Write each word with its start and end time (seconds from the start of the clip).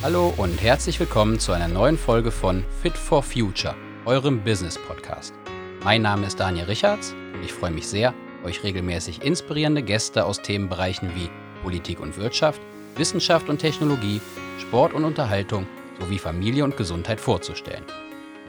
Hallo 0.00 0.32
und 0.36 0.62
herzlich 0.62 1.00
willkommen 1.00 1.40
zu 1.40 1.50
einer 1.50 1.66
neuen 1.66 1.98
Folge 1.98 2.30
von 2.30 2.64
Fit 2.82 2.96
for 2.96 3.20
Future, 3.20 3.74
eurem 4.04 4.44
Business 4.44 4.78
Podcast. 4.78 5.34
Mein 5.82 6.02
Name 6.02 6.24
ist 6.24 6.38
Daniel 6.38 6.66
Richards 6.66 7.16
und 7.34 7.42
ich 7.42 7.52
freue 7.52 7.72
mich 7.72 7.88
sehr, 7.88 8.14
euch 8.44 8.62
regelmäßig 8.62 9.22
inspirierende 9.22 9.82
Gäste 9.82 10.24
aus 10.24 10.40
Themenbereichen 10.40 11.10
wie 11.16 11.28
Politik 11.64 11.98
und 11.98 12.16
Wirtschaft, 12.16 12.60
Wissenschaft 12.94 13.48
und 13.48 13.58
Technologie, 13.58 14.20
Sport 14.60 14.92
und 14.94 15.04
Unterhaltung 15.04 15.66
sowie 15.98 16.18
Familie 16.18 16.62
und 16.62 16.76
Gesundheit 16.76 17.20
vorzustellen. 17.20 17.82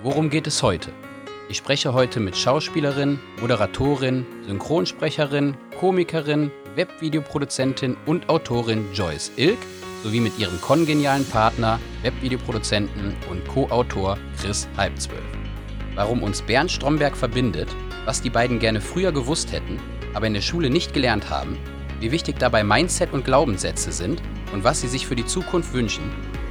Worum 0.03 0.29
geht 0.29 0.45
es 0.45 0.61
heute? 0.61 0.91
Ich 1.49 1.57
spreche 1.57 1.93
heute 1.93 2.19
mit 2.19 2.37
Schauspielerin, 2.37 3.19
Moderatorin, 3.41 4.23
Synchronsprecherin, 4.45 5.57
Komikerin, 5.79 6.51
Webvideoproduzentin 6.75 7.97
und 8.05 8.29
Autorin 8.29 8.85
Joyce 8.93 9.31
Ilk 9.35 9.57
sowie 10.03 10.19
mit 10.19 10.37
ihrem 10.39 10.59
kongenialen 10.61 11.25
Partner, 11.25 11.79
Webvideoproduzenten 12.03 13.15
und 13.29 13.47
Co-Autor 13.47 14.17
Chris 14.39 14.67
Halbzwölf. 14.77 15.23
Warum 15.95 16.23
uns 16.23 16.41
Bernd 16.41 16.71
Stromberg 16.71 17.17
verbindet, 17.17 17.67
was 18.05 18.21
die 18.21 18.29
beiden 18.29 18.59
gerne 18.59 18.81
früher 18.81 19.11
gewusst 19.11 19.51
hätten, 19.51 19.79
aber 20.13 20.27
in 20.27 20.33
der 20.33 20.41
Schule 20.41 20.69
nicht 20.69 20.93
gelernt 20.93 21.29
haben, 21.29 21.57
wie 21.99 22.11
wichtig 22.11 22.37
dabei 22.39 22.63
Mindset 22.63 23.11
und 23.13 23.25
Glaubenssätze 23.25 23.91
sind 23.91 24.21
und 24.53 24.63
was 24.63 24.81
sie 24.81 24.87
sich 24.87 25.05
für 25.05 25.15
die 25.15 25.25
Zukunft 25.25 25.73
wünschen, 25.73 26.03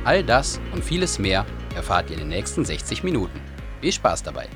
all 0.05 0.23
das 0.23 0.61
und 0.73 0.85
vieles 0.85 1.19
mehr 1.19 1.47
erfahrt 1.75 2.11
ihr 2.11 2.15
in 2.15 2.21
den 2.21 2.29
nächsten 2.29 2.65
60 2.65 3.03
Minuten. 3.03 3.41
Viel 3.81 3.93
Spaß 3.93 4.23
dabei! 4.23 4.49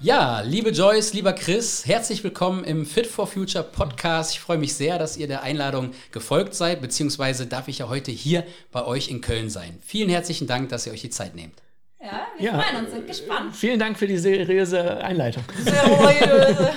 Ja, 0.00 0.42
liebe 0.42 0.70
Joyce, 0.70 1.12
lieber 1.12 1.32
Chris, 1.32 1.84
herzlich 1.84 2.22
willkommen 2.22 2.62
im 2.62 2.86
Fit 2.86 3.08
for 3.08 3.26
Future 3.26 3.64
Podcast. 3.64 4.32
Ich 4.32 4.38
freue 4.38 4.56
mich 4.56 4.74
sehr, 4.74 4.96
dass 4.96 5.16
ihr 5.16 5.26
der 5.26 5.42
Einladung 5.42 5.90
gefolgt 6.12 6.54
seid, 6.54 6.80
beziehungsweise 6.80 7.48
darf 7.48 7.66
ich 7.66 7.78
ja 7.78 7.88
heute 7.88 8.12
hier 8.12 8.44
bei 8.70 8.84
euch 8.84 9.08
in 9.08 9.20
Köln 9.20 9.50
sein. 9.50 9.76
Vielen 9.84 10.08
herzlichen 10.08 10.46
Dank, 10.46 10.68
dass 10.68 10.86
ihr 10.86 10.92
euch 10.92 11.00
die 11.00 11.10
Zeit 11.10 11.34
nehmt. 11.34 11.62
Ja, 12.00 12.28
wir 12.38 12.46
ja. 12.46 12.60
freuen 12.60 12.84
uns, 12.84 12.92
sind 12.92 13.08
gespannt. 13.08 13.56
Vielen 13.56 13.80
Dank 13.80 13.98
für 13.98 14.06
die 14.06 14.18
seriöse 14.18 14.98
Einleitung. 14.98 15.42
Seriöse. 15.64 16.70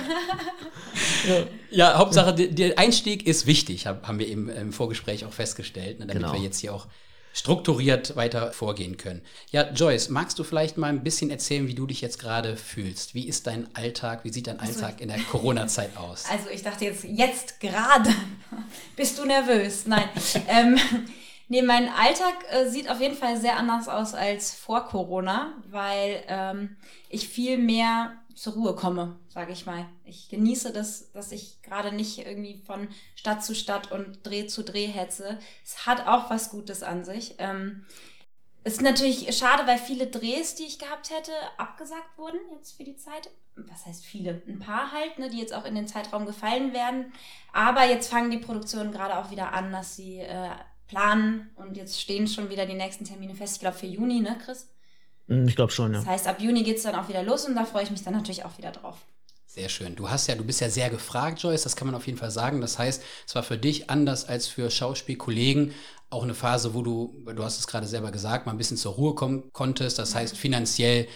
ja. 1.28 1.46
ja, 1.70 1.98
Hauptsache, 1.98 2.34
der 2.34 2.76
Einstieg 2.76 3.28
ist 3.28 3.46
wichtig, 3.46 3.86
haben 3.86 4.18
wir 4.18 4.26
eben 4.26 4.48
im 4.48 4.72
Vorgespräch 4.72 5.24
auch 5.26 5.32
festgestellt, 5.32 6.00
ne, 6.00 6.06
damit 6.06 6.24
genau. 6.24 6.34
wir 6.34 6.40
jetzt 6.40 6.58
hier 6.58 6.74
auch 6.74 6.88
strukturiert 7.32 8.16
weiter 8.16 8.52
vorgehen 8.52 8.96
können. 8.96 9.22
Ja, 9.50 9.70
Joyce, 9.70 10.10
magst 10.10 10.38
du 10.38 10.44
vielleicht 10.44 10.76
mal 10.76 10.88
ein 10.88 11.02
bisschen 11.02 11.30
erzählen, 11.30 11.66
wie 11.66 11.74
du 11.74 11.86
dich 11.86 12.00
jetzt 12.00 12.18
gerade 12.18 12.56
fühlst? 12.56 13.14
Wie 13.14 13.26
ist 13.26 13.46
dein 13.46 13.74
Alltag? 13.74 14.24
Wie 14.24 14.32
sieht 14.32 14.46
dein 14.46 14.60
also, 14.60 14.84
Alltag 14.84 15.00
in 15.00 15.08
der 15.08 15.18
Corona-Zeit 15.18 15.96
aus? 15.96 16.24
Also 16.30 16.48
ich 16.50 16.62
dachte 16.62 16.84
jetzt, 16.84 17.04
jetzt 17.04 17.60
gerade. 17.60 18.10
Bist 18.96 19.18
du 19.18 19.24
nervös? 19.24 19.86
Nein. 19.86 20.08
ähm, 20.48 20.78
nee, 21.48 21.62
mein 21.62 21.88
Alltag 21.88 22.34
äh, 22.50 22.68
sieht 22.68 22.90
auf 22.90 23.00
jeden 23.00 23.16
Fall 23.16 23.40
sehr 23.40 23.56
anders 23.56 23.88
aus 23.88 24.14
als 24.14 24.54
vor 24.54 24.86
Corona, 24.86 25.54
weil 25.70 26.22
ähm, 26.28 26.76
ich 27.08 27.28
viel 27.28 27.58
mehr 27.58 28.12
zur 28.42 28.54
Ruhe 28.54 28.74
komme, 28.74 29.20
sage 29.28 29.52
ich 29.52 29.66
mal. 29.66 29.86
Ich 30.04 30.28
genieße 30.28 30.72
das, 30.72 31.12
dass 31.12 31.30
ich 31.30 31.62
gerade 31.62 31.92
nicht 31.92 32.18
irgendwie 32.18 32.60
von 32.66 32.88
Stadt 33.14 33.44
zu 33.44 33.54
Stadt 33.54 33.92
und 33.92 34.26
Dreh 34.26 34.48
zu 34.48 34.64
Dreh 34.64 34.88
hetze. 34.88 35.38
Es 35.64 35.86
hat 35.86 36.08
auch 36.08 36.28
was 36.28 36.50
Gutes 36.50 36.82
an 36.82 37.04
sich. 37.04 37.36
Ähm, 37.38 37.86
es 38.64 38.74
ist 38.74 38.82
natürlich 38.82 39.32
schade, 39.38 39.64
weil 39.68 39.78
viele 39.78 40.08
Drehs, 40.08 40.56
die 40.56 40.64
ich 40.64 40.80
gehabt 40.80 41.10
hätte, 41.10 41.30
abgesagt 41.56 42.18
wurden 42.18 42.40
jetzt 42.56 42.72
für 42.72 42.82
die 42.82 42.96
Zeit. 42.96 43.30
Was 43.54 43.86
heißt 43.86 44.04
viele? 44.04 44.42
Ein 44.48 44.58
paar 44.58 44.90
halt, 44.90 45.20
ne, 45.20 45.30
die 45.30 45.38
jetzt 45.38 45.54
auch 45.54 45.64
in 45.64 45.76
den 45.76 45.86
Zeitraum 45.86 46.26
gefallen 46.26 46.72
werden. 46.72 47.12
Aber 47.52 47.84
jetzt 47.84 48.10
fangen 48.10 48.32
die 48.32 48.38
Produktionen 48.38 48.90
gerade 48.90 49.18
auch 49.18 49.30
wieder 49.30 49.52
an, 49.52 49.70
dass 49.70 49.94
sie 49.94 50.18
äh, 50.18 50.50
planen 50.88 51.50
und 51.54 51.76
jetzt 51.76 52.00
stehen 52.00 52.26
schon 52.26 52.50
wieder 52.50 52.66
die 52.66 52.74
nächsten 52.74 53.04
Termine 53.04 53.36
fest. 53.36 53.54
Ich 53.54 53.60
glaube 53.60 53.78
für 53.78 53.86
Juni, 53.86 54.18
ne, 54.18 54.36
Chris? 54.44 54.68
Hm, 55.32 55.48
ich 55.48 55.56
glaube 55.56 55.72
schon, 55.72 55.92
ja. 55.92 56.00
Das 56.00 56.08
heißt, 56.08 56.26
ab 56.26 56.40
Juni 56.40 56.62
geht 56.62 56.76
es 56.76 56.82
dann 56.82 56.94
auch 56.94 57.08
wieder 57.08 57.22
los 57.22 57.46
und 57.46 57.54
da 57.54 57.64
freue 57.64 57.84
ich 57.84 57.90
mich 57.90 58.02
dann 58.02 58.12
natürlich 58.12 58.44
auch 58.44 58.58
wieder 58.58 58.70
drauf. 58.70 58.98
Sehr 59.46 59.68
schön. 59.68 59.96
Du 59.96 60.08
hast 60.08 60.26
ja, 60.28 60.34
du 60.34 60.44
bist 60.44 60.60
ja 60.60 60.70
sehr 60.70 60.90
gefragt, 60.90 61.42
Joyce, 61.42 61.62
das 61.62 61.76
kann 61.76 61.86
man 61.86 61.94
auf 61.94 62.06
jeden 62.06 62.18
Fall 62.18 62.30
sagen. 62.30 62.60
Das 62.60 62.78
heißt, 62.78 63.02
es 63.26 63.34
war 63.34 63.42
für 63.42 63.58
dich 63.58 63.90
anders 63.90 64.26
als 64.26 64.46
für 64.46 64.70
Schauspielkollegen 64.70 65.72
auch 66.10 66.22
eine 66.22 66.34
Phase, 66.34 66.74
wo 66.74 66.82
du, 66.82 67.22
du 67.24 67.42
hast 67.42 67.58
es 67.58 67.66
gerade 67.66 67.86
selber 67.86 68.12
gesagt, 68.12 68.44
mal 68.44 68.52
ein 68.52 68.58
bisschen 68.58 68.76
zur 68.76 68.92
Ruhe 68.92 69.14
kommen 69.14 69.50
konntest. 69.52 69.98
Das 69.98 70.14
heißt, 70.14 70.36
finanziell 70.36 71.08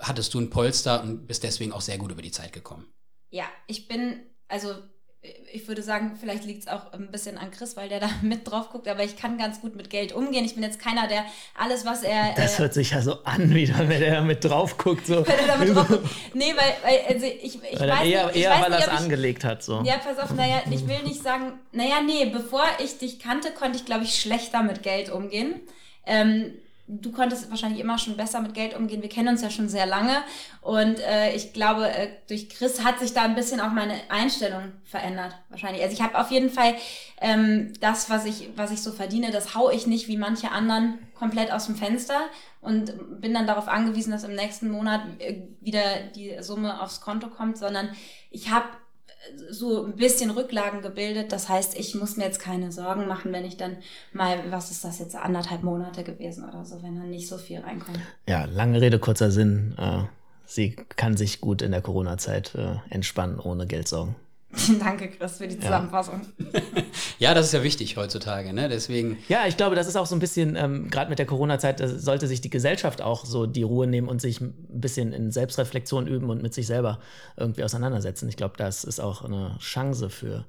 hattest 0.00 0.34
du 0.34 0.40
ein 0.40 0.50
Polster 0.50 1.02
und 1.02 1.26
bist 1.26 1.44
deswegen 1.44 1.72
auch 1.72 1.80
sehr 1.80 1.98
gut 1.98 2.10
über 2.10 2.22
die 2.22 2.32
Zeit 2.32 2.52
gekommen. 2.52 2.86
Ja, 3.30 3.44
ich 3.68 3.86
bin, 3.86 4.20
also 4.48 4.74
ich 5.52 5.68
würde 5.68 5.82
sagen, 5.82 6.16
vielleicht 6.20 6.44
liegt 6.44 6.62
es 6.62 6.68
auch 6.68 6.92
ein 6.92 7.10
bisschen 7.10 7.38
an 7.38 7.50
Chris, 7.50 7.76
weil 7.76 7.88
der 7.88 8.00
da 8.00 8.08
mit 8.22 8.50
drauf 8.50 8.70
guckt, 8.70 8.88
aber 8.88 9.04
ich 9.04 9.16
kann 9.16 9.38
ganz 9.38 9.60
gut 9.60 9.76
mit 9.76 9.88
Geld 9.88 10.12
umgehen. 10.12 10.44
Ich 10.44 10.54
bin 10.54 10.62
jetzt 10.62 10.80
keiner, 10.80 11.06
der 11.06 11.24
alles, 11.56 11.86
was 11.86 12.02
er. 12.02 12.34
Das 12.34 12.56
äh, 12.56 12.62
hört 12.62 12.74
sich 12.74 12.90
ja 12.90 13.00
so 13.00 13.22
an, 13.24 13.54
wie 13.54 13.72
wenn 13.76 13.88
der 13.88 14.22
mit 14.22 14.44
drauf 14.44 14.76
guckt. 14.76 15.06
So. 15.06 15.26
Wenn 15.26 15.38
er 15.38 15.46
damit 15.46 15.74
drauf 15.74 15.88
guckt. 15.88 16.06
Nee, 16.34 16.54
weil, 16.56 16.74
weil 16.82 17.14
also 17.14 17.26
ich, 17.26 17.62
ich 17.62 17.80
weil 17.80 17.88
weiß 17.88 18.06
eher, 18.06 18.26
nicht. 18.26 18.36
Ich 18.36 18.42
eher, 18.42 18.50
weiß 18.50 18.62
weil 18.62 18.72
er 18.72 18.78
es 18.80 18.88
angelegt 18.88 19.44
hat. 19.44 19.62
So. 19.62 19.82
Ja, 19.84 19.98
pass 19.98 20.18
auf, 20.18 20.34
naja, 20.34 20.62
ich 20.70 20.86
will 20.86 21.02
nicht 21.04 21.22
sagen, 21.22 21.52
naja, 21.72 22.00
nee, 22.04 22.26
bevor 22.26 22.64
ich 22.82 22.98
dich 22.98 23.18
kannte, 23.18 23.50
konnte 23.52 23.78
ich, 23.78 23.84
glaube 23.84 24.04
ich, 24.04 24.20
schlechter 24.20 24.62
mit 24.62 24.82
Geld 24.82 25.10
umgehen. 25.10 25.60
Ähm, 26.06 26.52
du 26.86 27.12
konntest 27.12 27.50
wahrscheinlich 27.50 27.80
immer 27.80 27.98
schon 27.98 28.16
besser 28.16 28.40
mit 28.40 28.52
Geld 28.52 28.76
umgehen. 28.76 29.00
Wir 29.00 29.08
kennen 29.08 29.28
uns 29.28 29.42
ja 29.42 29.48
schon 29.48 29.68
sehr 29.68 29.86
lange. 29.86 30.16
Und 30.60 31.00
äh, 31.00 31.34
ich 31.34 31.52
glaube, 31.52 31.88
äh, 31.88 32.08
durch 32.28 32.50
Chris 32.50 32.84
hat 32.84 33.00
sich 33.00 33.14
da 33.14 33.22
ein 33.22 33.34
bisschen 33.34 33.60
auch 33.60 33.70
meine 33.70 33.94
Einstellung 34.10 34.72
verändert. 34.84 35.34
Wahrscheinlich. 35.48 35.82
Also 35.82 35.94
ich 35.94 36.02
habe 36.02 36.18
auf 36.18 36.30
jeden 36.30 36.50
Fall 36.50 36.74
ähm, 37.20 37.72
das, 37.80 38.10
was 38.10 38.26
ich, 38.26 38.50
was 38.56 38.70
ich 38.70 38.82
so 38.82 38.92
verdiene, 38.92 39.30
das 39.30 39.54
hau 39.54 39.70
ich 39.70 39.86
nicht 39.86 40.08
wie 40.08 40.18
manche 40.18 40.50
anderen 40.50 40.98
komplett 41.14 41.50
aus 41.52 41.66
dem 41.66 41.76
Fenster 41.76 42.20
und 42.60 43.20
bin 43.20 43.32
dann 43.32 43.46
darauf 43.46 43.68
angewiesen, 43.68 44.10
dass 44.10 44.24
im 44.24 44.34
nächsten 44.34 44.70
Monat 44.70 45.02
äh, 45.20 45.42
wieder 45.60 45.82
die 46.14 46.36
Summe 46.40 46.82
aufs 46.82 47.00
Konto 47.00 47.28
kommt, 47.28 47.56
sondern 47.56 47.90
ich 48.30 48.50
habe 48.50 48.66
so 49.50 49.84
ein 49.84 49.96
bisschen 49.96 50.30
Rücklagen 50.30 50.82
gebildet. 50.82 51.32
Das 51.32 51.48
heißt, 51.48 51.78
ich 51.78 51.94
muss 51.94 52.16
mir 52.16 52.24
jetzt 52.24 52.40
keine 52.40 52.72
Sorgen 52.72 53.06
machen, 53.06 53.32
wenn 53.32 53.44
ich 53.44 53.56
dann 53.56 53.76
mal, 54.12 54.38
was 54.50 54.70
ist 54.70 54.84
das 54.84 54.98
jetzt, 54.98 55.16
anderthalb 55.16 55.62
Monate 55.62 56.04
gewesen 56.04 56.48
oder 56.48 56.64
so, 56.64 56.82
wenn 56.82 56.96
dann 56.96 57.10
nicht 57.10 57.28
so 57.28 57.38
viel 57.38 57.60
reinkommt. 57.60 58.00
Ja, 58.28 58.44
lange 58.44 58.80
Rede, 58.80 58.98
kurzer 58.98 59.30
Sinn. 59.30 59.74
Äh, 59.78 60.04
sie 60.46 60.76
kann 60.96 61.16
sich 61.16 61.40
gut 61.40 61.62
in 61.62 61.70
der 61.70 61.82
Corona-Zeit 61.82 62.54
äh, 62.54 62.76
entspannen, 62.90 63.38
ohne 63.38 63.66
Geldsorgen. 63.66 64.16
Danke, 64.78 65.08
Chris, 65.08 65.38
für 65.38 65.48
die 65.48 65.58
Zusammenfassung. 65.58 66.20
Ja. 66.38 66.60
ja, 67.18 67.34
das 67.34 67.46
ist 67.46 67.52
ja 67.52 67.62
wichtig 67.62 67.96
heutzutage, 67.96 68.52
ne? 68.52 68.68
Deswegen. 68.68 69.18
Ja, 69.28 69.46
ich 69.46 69.56
glaube, 69.56 69.76
das 69.76 69.86
ist 69.86 69.96
auch 69.96 70.06
so 70.06 70.14
ein 70.14 70.20
bisschen, 70.20 70.56
ähm, 70.56 70.90
gerade 70.90 71.10
mit 71.10 71.18
der 71.18 71.26
Corona-Zeit, 71.26 71.82
sollte 71.84 72.26
sich 72.26 72.40
die 72.40 72.50
Gesellschaft 72.50 73.02
auch 73.02 73.24
so 73.24 73.46
die 73.46 73.62
Ruhe 73.62 73.86
nehmen 73.86 74.08
und 74.08 74.20
sich 74.20 74.40
ein 74.40 74.54
bisschen 74.68 75.12
in 75.12 75.30
Selbstreflexion 75.30 76.06
üben 76.06 76.30
und 76.30 76.42
mit 76.42 76.54
sich 76.54 76.66
selber 76.66 77.00
irgendwie 77.36 77.64
auseinandersetzen. 77.64 78.28
Ich 78.28 78.36
glaube, 78.36 78.54
das 78.56 78.84
ist 78.84 79.00
auch 79.00 79.24
eine 79.24 79.56
Chance 79.60 80.10
für, 80.10 80.44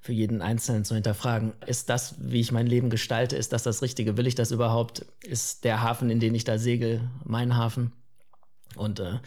für 0.00 0.12
jeden 0.12 0.42
Einzelnen 0.42 0.84
zu 0.84 0.94
hinterfragen. 0.94 1.52
Ist 1.66 1.90
das, 1.90 2.14
wie 2.18 2.40
ich 2.40 2.52
mein 2.52 2.66
Leben 2.66 2.90
gestalte, 2.90 3.36
ist 3.36 3.52
das 3.52 3.62
das 3.62 3.82
Richtige? 3.82 4.16
Will 4.16 4.26
ich 4.26 4.34
das 4.34 4.50
überhaupt? 4.50 5.06
Ist 5.22 5.64
der 5.64 5.82
Hafen, 5.82 6.10
in 6.10 6.20
den 6.20 6.34
ich 6.34 6.44
da 6.44 6.58
segel, 6.58 7.00
mein 7.24 7.56
Hafen? 7.56 7.92
Und 8.76 9.00
äh, 9.00 9.18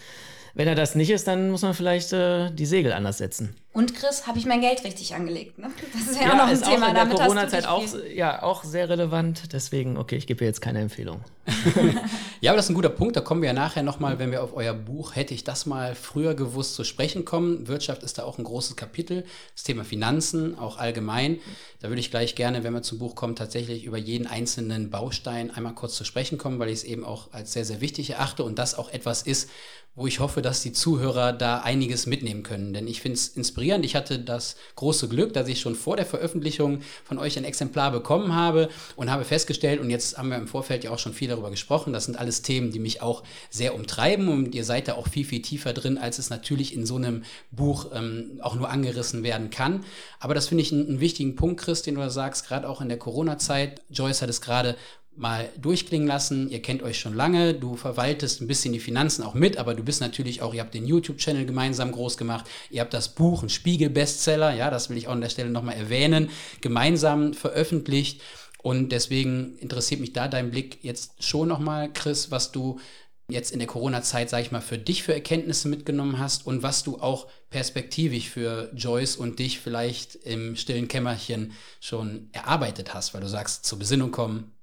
wenn 0.54 0.68
er 0.68 0.76
das 0.76 0.96
nicht 0.96 1.10
ist, 1.10 1.28
dann 1.28 1.52
muss 1.52 1.62
man 1.62 1.74
vielleicht 1.74 2.14
äh, 2.14 2.52
die 2.52 2.66
Segel 2.66 2.94
anders 2.94 3.18
setzen. 3.18 3.56
Und 3.74 3.96
Chris, 3.96 4.28
habe 4.28 4.38
ich 4.38 4.46
mein 4.46 4.60
Geld 4.60 4.84
richtig 4.84 5.16
angelegt? 5.16 5.58
Ne? 5.58 5.72
Das 5.94 6.02
ist 6.02 6.20
ja, 6.20 6.28
ja 6.28 6.34
auch 6.34 6.38
noch 6.40 6.48
ein 6.48 6.62
Thema. 6.62 6.86
Auch 6.88 6.90
in 6.90 6.96
der 6.96 7.06
Corona-Zeit 7.08 7.66
auch, 7.66 7.86
ja, 8.14 8.44
auch 8.44 8.66
sehr 8.66 8.90
relevant. 8.90 9.54
Deswegen, 9.54 9.98
okay, 9.98 10.18
ich 10.18 10.28
gebe 10.28 10.44
jetzt 10.44 10.60
keine 10.60 10.82
Empfehlung. 10.82 11.22
ja, 12.42 12.52
aber 12.52 12.58
das 12.58 12.66
ist 12.66 12.72
ein 12.72 12.76
guter 12.76 12.90
Punkt. 12.90 13.16
Da 13.16 13.22
kommen 13.22 13.42
wir 13.42 13.48
ja 13.48 13.54
nachher 13.54 13.82
nochmal, 13.82 14.20
wenn 14.20 14.30
wir 14.30 14.44
auf 14.44 14.58
euer 14.58 14.74
Buch 14.74 15.16
Hätte 15.16 15.34
ich 15.34 15.46
das 15.46 15.66
mal 15.66 15.96
früher 15.96 16.36
gewusst 16.36 16.76
zu 16.76 16.84
sprechen 16.84 17.24
kommen. 17.24 17.70
Wirtschaft 17.70 18.04
ist 18.04 18.18
da 18.18 18.24
auch 18.24 18.38
ein 18.38 18.44
großes 18.44 18.76
Kapitel. 18.76 19.24
Das 19.56 19.64
Thema 19.64 19.86
Finanzen, 19.86 20.60
auch 20.60 20.78
allgemein. 20.78 21.40
Da 21.80 21.88
würde 21.88 22.02
ich 22.02 22.12
gleich 22.12 22.36
gerne, 22.36 22.66
wenn 22.66 22.74
wir 22.74 22.82
zum 22.82 23.00
Buch 23.00 23.16
kommen, 23.16 23.38
tatsächlich 23.38 23.86
über 23.86 23.98
jeden 23.98 24.28
einzelnen 24.28 24.90
Baustein 24.90 25.50
einmal 25.50 25.76
kurz 25.76 25.96
zu 25.96 26.04
sprechen 26.04 26.38
kommen, 26.38 26.60
weil 26.60 26.68
ich 26.68 26.80
es 26.80 26.84
eben 26.84 27.06
auch 27.06 27.32
als 27.32 27.54
sehr, 27.54 27.64
sehr 27.64 27.80
wichtig 27.80 28.10
erachte 28.10 28.44
und 28.44 28.60
das 28.60 28.76
auch 28.76 28.90
etwas 28.90 29.22
ist, 29.22 29.50
wo 29.94 30.08
ich 30.08 30.22
hoffe, 30.22 30.42
dass 30.42 30.62
die 30.62 30.72
Zuhörer 30.72 31.34
da 31.34 31.60
einiges 31.60 32.06
mitnehmen 32.06 32.44
können. 32.44 32.74
Denn 32.74 32.88
ich 32.88 33.02
finde 33.02 33.18
es 33.18 33.28
inspirierend. 33.28 33.84
Ich 33.84 33.96
hatte 33.96 34.20
das 34.20 34.56
große 34.76 35.10
Glück, 35.10 35.34
dass 35.34 35.50
ich 35.50 35.60
schon 35.60 35.76
vor 35.76 35.98
der 35.98 36.06
Veröffentlichung 36.06 36.80
von 37.04 37.20
euch 37.20 37.38
ein 37.38 37.44
Exemplar 37.44 37.92
bekommen 37.92 38.34
habe 38.34 38.70
und 38.96 39.12
habe 39.12 39.26
festgestellt, 39.26 39.82
und 39.82 39.90
jetzt 39.90 40.18
haben 40.18 40.30
wir 40.30 40.38
im 40.38 40.48
Vorfeld 40.48 40.86
ja 40.86 40.92
auch 40.92 41.00
schon 41.00 41.14
viel 41.14 41.28
darüber 41.28 41.50
gesprochen, 41.50 41.92
das 41.92 42.06
sind 42.06 42.18
alles 42.18 42.42
Themen, 42.42 42.72
die 42.72 42.80
mich 42.80 43.02
auch 43.02 43.24
sehr 43.50 43.76
umtreiben 43.76 44.30
und 44.30 44.56
ihr 44.56 44.64
seid 44.64 44.88
da 44.88 44.94
auch 44.94 45.10
viel, 45.10 45.26
viel 45.26 45.42
tiefer 45.42 45.74
drin, 45.74 45.98
als 45.98 46.20
es 46.20 46.30
natürlich 46.30 46.74
in 46.74 46.86
so 46.86 46.96
einem 46.96 47.24
Buch 47.52 47.88
ähm, 47.94 48.40
auch 48.42 48.56
nur 48.56 48.70
angerissen 48.70 49.24
werden 49.24 49.50
kann. 49.50 49.84
Aber 50.20 50.34
das 50.34 50.48
finde 50.48 50.62
ich 50.64 50.72
einen, 50.72 50.88
einen 50.88 51.00
wichtigen 51.02 51.36
Punkt, 51.36 51.60
Chris, 51.60 51.82
den 51.82 51.96
du 51.96 52.02
da 52.02 52.10
sagst, 52.10 52.48
gerade 52.48 52.70
auch 52.70 52.80
in 52.80 52.88
der 52.88 52.98
Corona-Zeit. 52.98 53.82
Joyce 53.90 54.22
hat 54.22 54.30
es 54.30 54.40
gerade 54.40 54.78
mal 55.16 55.50
durchklingen 55.60 56.08
lassen. 56.08 56.50
Ihr 56.50 56.62
kennt 56.62 56.84
euch 56.84 57.00
schon 57.00 57.14
lange, 57.14 57.54
du 57.54 57.76
verwaltest 57.76 58.42
ein 58.42 58.48
bisschen 58.48 58.74
die 58.74 58.80
Finanzen 58.80 59.24
auch 59.24 59.34
mit, 59.34 59.58
aber 59.58 59.74
du 59.74 59.84
bist 59.84 60.02
natürlich 60.02 60.42
auch, 60.42 60.54
ihr 60.54 60.62
habt 60.62 60.74
den 60.74 60.88
YouTube-Channel 60.88 61.46
gemeinsam 61.46 61.92
groß 61.92 62.18
gemacht, 62.18 62.46
ihr 62.70 62.82
habt 62.82 62.94
das 62.94 63.10
Buch, 63.10 63.44
ein 63.44 63.50
Spiegel-Bestseller, 63.50 64.54
ja, 64.54 64.70
das 64.70 64.90
will 64.90 64.98
ich 64.98 65.08
auch 65.08 65.14
an 65.14 65.22
der 65.22 65.30
Stelle 65.30 65.50
nochmal 65.50 65.76
erwähnen, 65.76 66.30
gemeinsam 66.62 67.34
veröffentlicht. 67.34 68.22
Und 68.64 68.90
deswegen 68.92 69.58
interessiert 69.58 70.02
mich 70.02 70.14
da 70.14 70.28
dein 70.28 70.52
Blick 70.52 70.84
jetzt 70.84 71.24
schon 71.24 71.48
nochmal, 71.48 71.92
Chris, 71.92 72.30
was 72.30 72.52
du 72.52 72.80
jetzt 73.28 73.52
in 73.52 73.60
der 73.60 73.68
Corona-Zeit, 73.68 74.30
sag 74.30 74.42
ich 74.42 74.52
mal, 74.52 74.62
für 74.62 74.78
dich 74.78 75.04
für 75.04 75.14
Erkenntnisse 75.14 75.68
mitgenommen 75.68 76.20
hast 76.20 76.46
und 76.46 76.62
was 76.62 76.84
du 76.84 77.00
auch 77.00 77.28
perspektivisch 77.50 78.30
für 78.30 78.72
Joyce 78.76 79.16
und 79.16 79.40
dich 79.40 79.60
vielleicht 79.60 80.16
im 80.16 80.56
stillen 80.56 80.88
Kämmerchen 80.88 81.54
schon 81.80 82.30
erarbeitet 82.34 82.94
hast, 82.94 83.14
weil 83.14 83.22
du 83.22 83.30
sagst, 83.30 83.66
zur 83.66 83.80
Besinnung 83.80 84.12
kommen. 84.12 84.54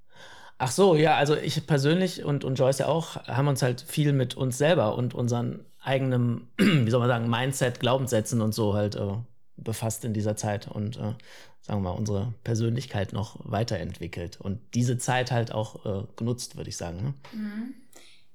Ach 0.59 0.71
so, 0.73 0.97
ja, 0.97 1.15
also 1.15 1.37
ich 1.37 1.67
persönlich 1.67 2.25
und, 2.25 2.45
und 2.45 2.57
Joyce 2.57 2.81
ja 2.81 2.87
auch, 2.87 3.17
haben 3.27 3.47
uns 3.47 3.63
halt 3.63 3.81
viel 3.81 4.13
mit 4.13 4.37
uns 4.37 4.59
selber 4.59 4.97
und 4.97 5.15
unseren 5.15 5.65
eigenen, 5.81 6.49
wie 6.59 6.91
soll 6.91 7.01
man 7.01 7.09
sagen, 7.09 7.31
Mindset, 7.31 7.79
Glaubenssätzen 7.79 8.41
und 8.41 8.53
so 8.53 8.75
halt 8.75 8.97
äh, 8.97 9.13
befasst 9.57 10.05
in 10.05 10.15
dieser 10.15 10.37
Zeit 10.37 10.67
und 10.67 10.97
äh, 10.97 11.15
sagen 11.61 11.83
wir 11.83 11.91
mal, 11.91 11.91
unsere 11.91 12.35
Persönlichkeit 12.43 13.13
noch 13.13 13.39
weiterentwickelt 13.45 14.41
und 14.41 14.61
diese 14.75 14.99
Zeit 14.99 15.31
halt 15.31 15.53
auch 15.53 15.87
äh, 15.87 16.07
genutzt, 16.17 16.57
würde 16.57 16.71
ich 16.71 16.77
sagen. 16.77 17.03
Ne? 17.03 17.15
Mhm. 17.33 17.75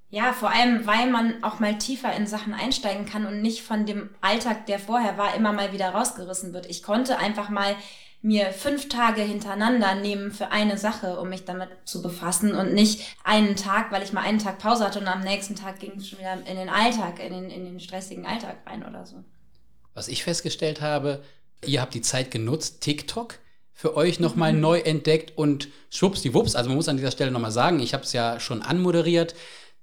Ja, 0.08 0.32
vor 0.32 0.50
allem, 0.50 0.86
weil 0.86 1.10
man 1.10 1.42
auch 1.42 1.58
mal 1.58 1.76
tiefer 1.76 2.14
in 2.14 2.28
Sachen 2.28 2.54
einsteigen 2.54 3.04
kann 3.04 3.26
und 3.26 3.42
nicht 3.42 3.62
von 3.62 3.84
dem 3.84 4.10
Alltag, 4.20 4.66
der 4.66 4.78
vorher 4.78 5.18
war, 5.18 5.34
immer 5.34 5.52
mal 5.52 5.72
wieder 5.72 5.88
rausgerissen 5.88 6.54
wird. 6.54 6.66
Ich 6.66 6.84
konnte 6.84 7.18
einfach 7.18 7.48
mal 7.48 7.74
mir 8.24 8.52
fünf 8.52 8.88
Tage 8.88 9.20
hintereinander 9.20 9.94
nehmen 9.96 10.32
für 10.32 10.50
eine 10.50 10.78
Sache, 10.78 11.20
um 11.20 11.28
mich 11.28 11.44
damit 11.44 11.68
zu 11.84 12.00
befassen 12.00 12.54
und 12.54 12.72
nicht 12.72 13.02
einen 13.22 13.54
Tag, 13.54 13.92
weil 13.92 14.02
ich 14.02 14.14
mal 14.14 14.22
einen 14.22 14.38
Tag 14.38 14.58
Pause 14.58 14.82
hatte 14.84 14.98
und 14.98 15.06
am 15.06 15.20
nächsten 15.20 15.56
Tag 15.56 15.78
ging 15.78 15.92
es 15.98 16.08
schon 16.08 16.20
wieder 16.20 16.32
in 16.32 16.56
den 16.56 16.70
Alltag, 16.70 17.22
in 17.22 17.34
den, 17.34 17.50
in 17.50 17.66
den 17.66 17.80
stressigen 17.80 18.24
Alltag 18.24 18.56
rein 18.66 18.82
oder 18.82 19.04
so. 19.04 19.22
Was 19.92 20.08
ich 20.08 20.24
festgestellt 20.24 20.80
habe, 20.80 21.22
ihr 21.66 21.82
habt 21.82 21.92
die 21.92 22.00
Zeit 22.00 22.30
genutzt, 22.30 22.80
TikTok 22.80 23.40
für 23.74 23.94
euch 23.94 24.20
nochmal 24.20 24.54
mhm. 24.54 24.60
neu 24.60 24.78
entdeckt 24.78 25.36
und 25.36 25.68
schwuppsdiwupps, 25.90 26.56
also 26.56 26.70
man 26.70 26.76
muss 26.78 26.88
an 26.88 26.96
dieser 26.96 27.10
Stelle 27.10 27.30
nochmal 27.30 27.52
sagen, 27.52 27.78
ich 27.78 27.92
habe 27.92 28.04
es 28.04 28.14
ja 28.14 28.40
schon 28.40 28.62
anmoderiert, 28.62 29.34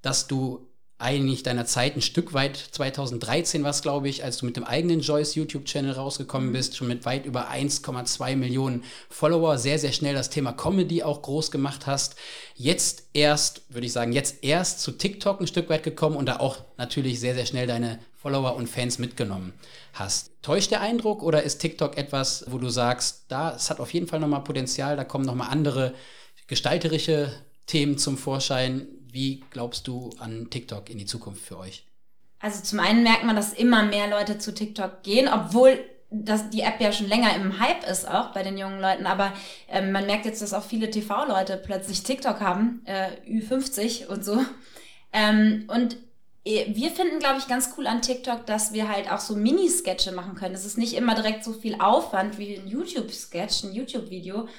dass 0.02 0.26
du 0.26 0.68
eigentlich 1.02 1.44
deiner 1.44 1.66
Zeit 1.66 1.96
ein 1.96 2.02
Stück 2.02 2.34
weit, 2.34 2.58
2013 2.58 3.64
war 3.64 3.72
es, 3.72 3.82
glaube 3.82 4.08
ich, 4.08 4.24
als 4.24 4.38
du 4.38 4.46
mit 4.46 4.56
dem 4.56 4.64
eigenen 4.64 5.02
Joyce 5.02 5.36
YouTube-Channel 5.36 5.94
rausgekommen 5.94 6.50
mhm. 6.50 6.54
bist, 6.54 6.78
schon 6.78 6.88
mit 6.88 7.06
weit 7.06 7.26
über 7.26 7.50
1,2 7.50 8.36
Millionen 8.36 8.84
Follower, 9.10 9.58
sehr, 9.58 9.80
sehr 9.80 9.92
schnell 9.92 10.14
das 10.14 10.30
Thema 10.30 10.54
Comedy 10.54 11.04
auch 11.04 11.22
groß 11.22 11.52
gemacht 11.52 11.88
hast. 11.88 12.16
Jetzt 12.56 13.08
erst, 13.14 13.64
würde 13.70 13.88
ich 13.88 13.94
sagen, 13.94 14.14
jetzt 14.14 14.44
erst 14.44 14.82
zu 14.82 14.92
TikTok 14.92 15.42
ein 15.42 15.48
Stück 15.48 15.70
weit 15.70 15.84
gekommen 15.84 16.16
und 16.16 16.28
da 16.28 16.40
auch 16.40 16.58
natürlich 16.78 17.20
sehr, 17.20 17.36
sehr 17.36 17.46
schnell 17.46 17.68
deine 17.68 18.00
Follower 18.22 18.56
und 18.56 18.68
Fans 18.68 19.00
mitgenommen 19.00 19.54
hast. 19.94 20.32
Täuscht 20.44 20.72
der 20.72 20.82
Eindruck 20.82 21.24
oder 21.24 21.42
ist 21.44 21.60
TikTok 21.60 21.98
etwas, 21.98 22.46
wo 22.48 22.60
du 22.60 22.70
sagst, 22.70 23.26
da, 23.30 23.56
es 23.56 23.70
hat 23.70 23.80
auf 23.80 23.94
jeden 23.94 24.08
Fall 24.08 24.20
nochmal 24.20 24.44
Potenzial, 24.44 24.96
da 24.96 25.04
kommen 25.04 25.26
nochmal 25.26 25.50
andere 25.50 25.94
gestalterische 26.48 27.32
Themen 27.66 27.98
zum 27.98 28.18
Vorschein, 28.18 28.88
wie 29.12 29.44
glaubst 29.50 29.88
du 29.88 30.12
an 30.20 30.50
TikTok 30.50 30.90
in 30.90 30.98
die 30.98 31.06
Zukunft 31.06 31.44
für 31.46 31.58
euch? 31.58 31.86
Also 32.40 32.64
zum 32.64 32.80
einen 32.80 33.04
merkt 33.04 33.24
man, 33.24 33.36
dass 33.36 33.54
immer 33.54 33.84
mehr 33.84 34.10
Leute 34.10 34.40
zu 34.40 34.54
TikTok 34.54 35.04
gehen, 35.04 35.28
obwohl 35.28 35.80
dass 36.14 36.50
die 36.50 36.62
App 36.62 36.82
ja 36.82 36.92
schon 36.92 37.08
länger 37.08 37.34
im 37.36 37.60
Hype 37.60 37.88
ist, 37.90 38.06
auch 38.06 38.34
bei 38.34 38.44
den 38.44 38.58
jungen 38.58 38.82
Leuten. 38.82 39.06
Aber 39.06 39.32
ähm, 39.70 39.94
man 39.94 40.06
merkt 40.06 40.26
jetzt, 40.26 40.42
dass 40.42 40.54
auch 40.54 40.64
viele 40.64 40.92
TV-Leute 40.92 41.56
plötzlich 41.66 42.04
TikTok 42.04 42.42
haben, 42.42 42.82
äh, 42.86 43.12
Ü50 43.26 44.08
und 44.08 44.26
so. 44.26 44.44
Ähm, 45.14 45.64
und 45.68 45.96
äh, 46.44 46.76
wir 46.76 46.92
finden, 46.92 47.20
glaube 47.20 47.40
ich, 47.40 47.48
ganz 47.48 47.74
cool 47.78 47.88
an 47.88 48.02
TikTok, 48.02 48.46
dass 48.46 48.74
wir 48.74 48.90
halt 48.90 49.10
auch 49.10 49.22
so 49.22 49.38
Mini-Sketche 49.38 50.12
machen 50.12 50.36
können. 50.36 50.54
Es 50.54 50.66
ist 50.66 50.78
nicht 50.78 50.96
immer 50.96 51.16
direkt 51.16 51.46
so 51.46 51.54
viel 51.54 51.76
Aufwand 51.80 52.38
wie 52.38 52.58
ein 52.58 52.68
YouTube-Sketch, 52.68 53.64
ein 53.64 53.74
YouTube-Video 53.74 54.50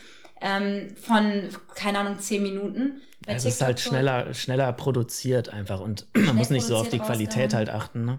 ähm, 0.41 0.97
von, 0.97 1.51
keine 1.75 1.99
Ahnung, 1.99 2.19
zehn 2.19 2.43
Minuten, 2.43 3.03
bei 3.27 3.35
es 3.35 3.45
ist 3.45 3.63
halt 3.63 3.81
schneller, 3.81 4.35
schneller 4.35 4.73
produziert 4.73 5.49
einfach 5.49 5.81
und 5.81 6.07
man 6.15 6.37
muss 6.37 6.51
nicht 6.51 6.67
so 6.67 6.77
auf 6.77 6.89
die 6.89 6.99
Qualität 6.99 7.55
halt 7.55 7.71
achten. 7.71 8.05
Ne? 8.05 8.19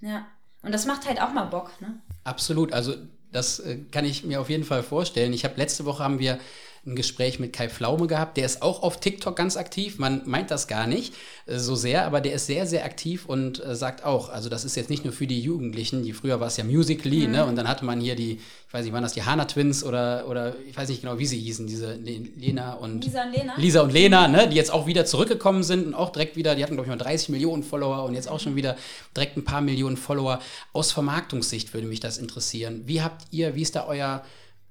Ja, 0.00 0.26
und 0.62 0.72
das 0.72 0.86
macht 0.86 1.06
halt 1.06 1.20
auch 1.20 1.32
mal 1.32 1.44
Bock. 1.44 1.70
Ne? 1.80 1.94
Absolut, 2.24 2.72
also 2.72 2.94
das 3.32 3.58
äh, 3.60 3.78
kann 3.90 4.04
ich 4.04 4.24
mir 4.24 4.40
auf 4.40 4.50
jeden 4.50 4.64
Fall 4.64 4.82
vorstellen. 4.82 5.32
Ich 5.32 5.44
habe 5.44 5.54
letzte 5.56 5.84
Woche 5.84 6.02
haben 6.02 6.18
wir 6.18 6.38
ein 6.86 6.96
Gespräch 6.96 7.38
mit 7.38 7.52
Kai 7.52 7.68
Pflaume 7.68 8.06
gehabt. 8.06 8.36
Der 8.36 8.44
ist 8.44 8.62
auch 8.62 8.82
auf 8.82 9.00
TikTok 9.00 9.36
ganz 9.36 9.56
aktiv. 9.56 9.98
Man 9.98 10.22
meint 10.26 10.50
das 10.50 10.68
gar 10.68 10.86
nicht 10.86 11.14
äh, 11.46 11.58
so 11.58 11.74
sehr, 11.74 12.06
aber 12.06 12.20
der 12.20 12.34
ist 12.34 12.46
sehr, 12.46 12.66
sehr 12.66 12.84
aktiv 12.84 13.26
und 13.26 13.64
äh, 13.64 13.74
sagt 13.74 14.04
auch, 14.04 14.28
also 14.28 14.48
das 14.48 14.64
ist 14.64 14.76
jetzt 14.76 14.90
nicht 14.90 15.04
nur 15.04 15.12
für 15.12 15.26
die 15.26 15.40
Jugendlichen, 15.40 16.02
die 16.02 16.12
früher 16.12 16.40
war 16.40 16.48
es 16.48 16.56
ja 16.56 16.64
Musically, 16.64 17.26
mhm. 17.26 17.32
ne? 17.32 17.46
Und 17.46 17.56
dann 17.56 17.68
hatte 17.68 17.84
man 17.84 18.00
hier 18.00 18.16
die, 18.16 18.32
ich 18.34 18.74
weiß 18.74 18.84
nicht, 18.84 18.92
waren 18.92 19.02
das 19.02 19.14
die 19.14 19.22
Hana 19.22 19.46
Twins 19.46 19.84
oder, 19.84 20.26
oder 20.28 20.54
ich 20.68 20.76
weiß 20.76 20.88
nicht 20.88 21.00
genau, 21.00 21.18
wie 21.18 21.26
sie 21.26 21.38
hießen, 21.38 21.66
diese 21.66 21.94
Lena 21.94 22.74
und 22.74 23.04
Lisa 23.04 23.24
und 23.24 23.32
Lena. 23.32 23.52
Lisa 23.56 23.80
und 23.80 23.92
Lena, 23.92 24.28
ne? 24.28 24.48
Die 24.48 24.56
jetzt 24.56 24.72
auch 24.72 24.86
wieder 24.86 25.06
zurückgekommen 25.06 25.62
sind 25.62 25.86
und 25.86 25.94
auch 25.94 26.10
direkt 26.10 26.36
wieder, 26.36 26.54
die 26.54 26.62
hatten, 26.62 26.74
glaube 26.74 26.86
ich, 26.86 26.96
mal 26.96 27.02
30 27.02 27.30
Millionen 27.30 27.62
Follower 27.62 28.04
und 28.04 28.14
jetzt 28.14 28.28
auch 28.28 28.40
schon 28.40 28.56
wieder 28.56 28.76
direkt 29.16 29.36
ein 29.36 29.44
paar 29.44 29.60
Millionen 29.60 29.96
Follower. 29.96 30.40
Aus 30.72 30.92
Vermarktungssicht 30.92 31.72
würde 31.72 31.86
mich 31.86 32.00
das 32.00 32.18
interessieren. 32.18 32.82
Wie 32.86 33.02
habt 33.02 33.22
ihr, 33.30 33.54
wie 33.54 33.62
ist 33.62 33.76
da 33.76 33.86
euer 33.86 34.22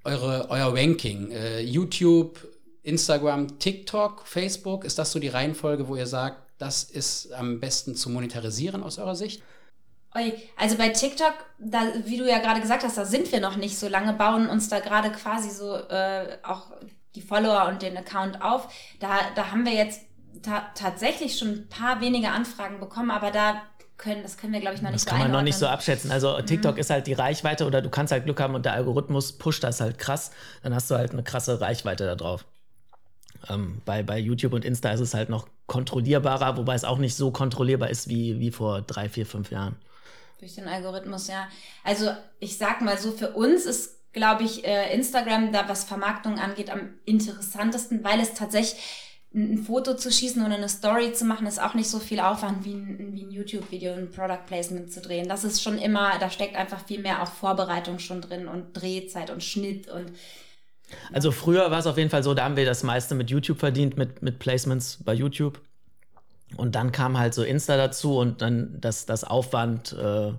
eure, 0.03 0.49
euer 0.49 0.73
Ranking? 0.73 1.31
Äh, 1.31 1.61
YouTube, 1.61 2.39
Instagram, 2.83 3.59
TikTok, 3.59 4.27
Facebook, 4.27 4.83
ist 4.83 4.99
das 4.99 5.11
so 5.11 5.19
die 5.19 5.29
Reihenfolge, 5.29 5.87
wo 5.87 5.95
ihr 5.95 6.07
sagt, 6.07 6.37
das 6.57 6.83
ist 6.83 7.31
am 7.33 7.59
besten 7.59 7.95
zu 7.95 8.09
monetarisieren 8.09 8.83
aus 8.83 8.99
eurer 8.99 9.15
Sicht? 9.15 9.41
Also 10.57 10.77
bei 10.77 10.89
TikTok, 10.89 11.33
da, 11.57 11.91
wie 12.05 12.17
du 12.17 12.29
ja 12.29 12.37
gerade 12.37 12.61
gesagt 12.61 12.83
hast, 12.83 12.97
da 12.97 13.05
sind 13.05 13.31
wir 13.31 13.39
noch 13.39 13.55
nicht 13.55 13.77
so 13.79 13.87
lange, 13.87 14.13
bauen 14.13 14.47
uns 14.47 14.69
da 14.69 14.79
gerade 14.79 15.11
quasi 15.11 15.49
so 15.49 15.75
äh, 15.75 16.37
auch 16.43 16.67
die 17.15 17.21
Follower 17.21 17.67
und 17.67 17.81
den 17.81 17.97
Account 17.97 18.41
auf. 18.41 18.67
Da, 18.99 19.19
da 19.35 19.51
haben 19.51 19.65
wir 19.65 19.73
jetzt 19.73 20.01
ta 20.43 20.71
tatsächlich 20.75 21.37
schon 21.37 21.49
ein 21.49 21.69
paar 21.69 21.99
wenige 22.01 22.29
Anfragen 22.29 22.79
bekommen, 22.79 23.09
aber 23.09 23.31
da 23.31 23.61
können, 23.97 24.23
das 24.23 24.37
können 24.37 24.53
wir, 24.53 24.59
glaube 24.59 24.75
ich, 24.75 24.81
noch 24.81 24.91
nicht 24.91 25.01
so 25.01 25.05
Das 25.05 25.11
kann 25.11 25.19
man 25.19 25.31
noch 25.31 25.41
nicht 25.41 25.57
so 25.57 25.67
abschätzen. 25.67 26.11
Also 26.11 26.37
mhm. 26.37 26.45
TikTok 26.45 26.77
ist 26.77 26.89
halt 26.89 27.07
die 27.07 27.13
Reichweite 27.13 27.65
oder 27.65 27.81
du 27.81 27.89
kannst 27.89 28.11
halt 28.11 28.25
Glück 28.25 28.39
haben 28.39 28.55
und 28.55 28.65
der 28.65 28.73
Algorithmus 28.73 29.33
pusht 29.33 29.63
das 29.63 29.81
halt 29.81 29.97
krass. 29.97 30.31
Dann 30.61 30.73
hast 30.73 30.89
du 30.91 30.95
halt 30.95 31.11
eine 31.11 31.23
krasse 31.23 31.61
Reichweite 31.61 32.05
da 32.05 32.15
drauf. 32.15 32.45
Ähm, 33.49 33.81
bei, 33.85 34.03
bei 34.03 34.17
YouTube 34.17 34.53
und 34.53 34.65
Insta 34.65 34.91
ist 34.91 34.99
es 34.99 35.13
halt 35.13 35.29
noch 35.29 35.47
kontrollierbarer, 35.67 36.57
wobei 36.57 36.75
es 36.75 36.83
auch 36.83 36.97
nicht 36.97 37.15
so 37.15 37.31
kontrollierbar 37.31 37.89
ist 37.89 38.09
wie, 38.09 38.39
wie 38.39 38.51
vor 38.51 38.81
drei, 38.81 39.09
vier, 39.09 39.25
fünf 39.25 39.51
Jahren. 39.51 39.75
Durch 40.39 40.55
den 40.55 40.67
Algorithmus, 40.67 41.27
ja. 41.27 41.47
Also 41.83 42.11
ich 42.39 42.57
sag 42.57 42.81
mal 42.81 42.97
so, 42.97 43.11
für 43.11 43.31
uns 43.31 43.65
ist, 43.65 44.11
glaube 44.11 44.43
ich, 44.43 44.65
äh, 44.65 44.93
Instagram 44.93 45.51
da, 45.51 45.67
was 45.69 45.83
Vermarktung 45.83 46.39
angeht, 46.39 46.69
am 46.69 46.95
interessantesten, 47.05 48.03
weil 48.03 48.19
es 48.19 48.33
tatsächlich 48.33 48.81
ein 49.35 49.57
Foto 49.57 49.95
zu 49.95 50.11
schießen 50.11 50.45
oder 50.45 50.55
eine 50.55 50.69
Story 50.69 51.13
zu 51.13 51.25
machen, 51.25 51.47
ist 51.47 51.61
auch 51.61 51.73
nicht 51.73 51.89
so 51.89 51.99
viel 51.99 52.19
Aufwand 52.19 52.65
wie 52.65 52.73
ein, 52.73 53.13
wie 53.13 53.23
ein 53.23 53.31
YouTube-Video, 53.31 53.93
ein 53.93 54.11
Product 54.11 54.45
Placement 54.45 54.91
zu 54.91 55.01
drehen. 55.01 55.27
Das 55.27 55.43
ist 55.43 55.61
schon 55.61 55.79
immer, 55.79 56.19
da 56.19 56.29
steckt 56.29 56.55
einfach 56.55 56.85
viel 56.85 57.01
mehr 57.01 57.23
auch 57.23 57.31
Vorbereitung 57.31 57.99
schon 57.99 58.21
drin 58.21 58.47
und 58.47 58.73
Drehzeit 58.73 59.31
und 59.31 59.43
Schnitt 59.43 59.87
und 59.87 60.11
also 61.11 61.31
früher 61.31 61.71
war 61.71 61.79
es 61.79 61.87
auf 61.87 61.97
jeden 61.97 62.09
Fall 62.09 62.23
so, 62.23 62.33
da 62.33 62.43
haben 62.43 62.55
wir 62.55 62.65
das 62.65 62.83
meiste 62.83 63.15
mit 63.15 63.29
YouTube 63.29 63.59
verdient, 63.59 63.97
mit, 63.97 64.21
mit 64.21 64.39
Placements 64.39 64.99
bei 65.03 65.13
YouTube. 65.13 65.59
Und 66.55 66.75
dann 66.75 66.91
kam 66.91 67.17
halt 67.17 67.33
so 67.33 67.43
Insta 67.43 67.77
dazu 67.77 68.17
und 68.17 68.41
dann 68.41 68.79
das, 68.79 69.05
das 69.05 69.23
Aufwand, 69.23 69.93
äh, 69.93 70.29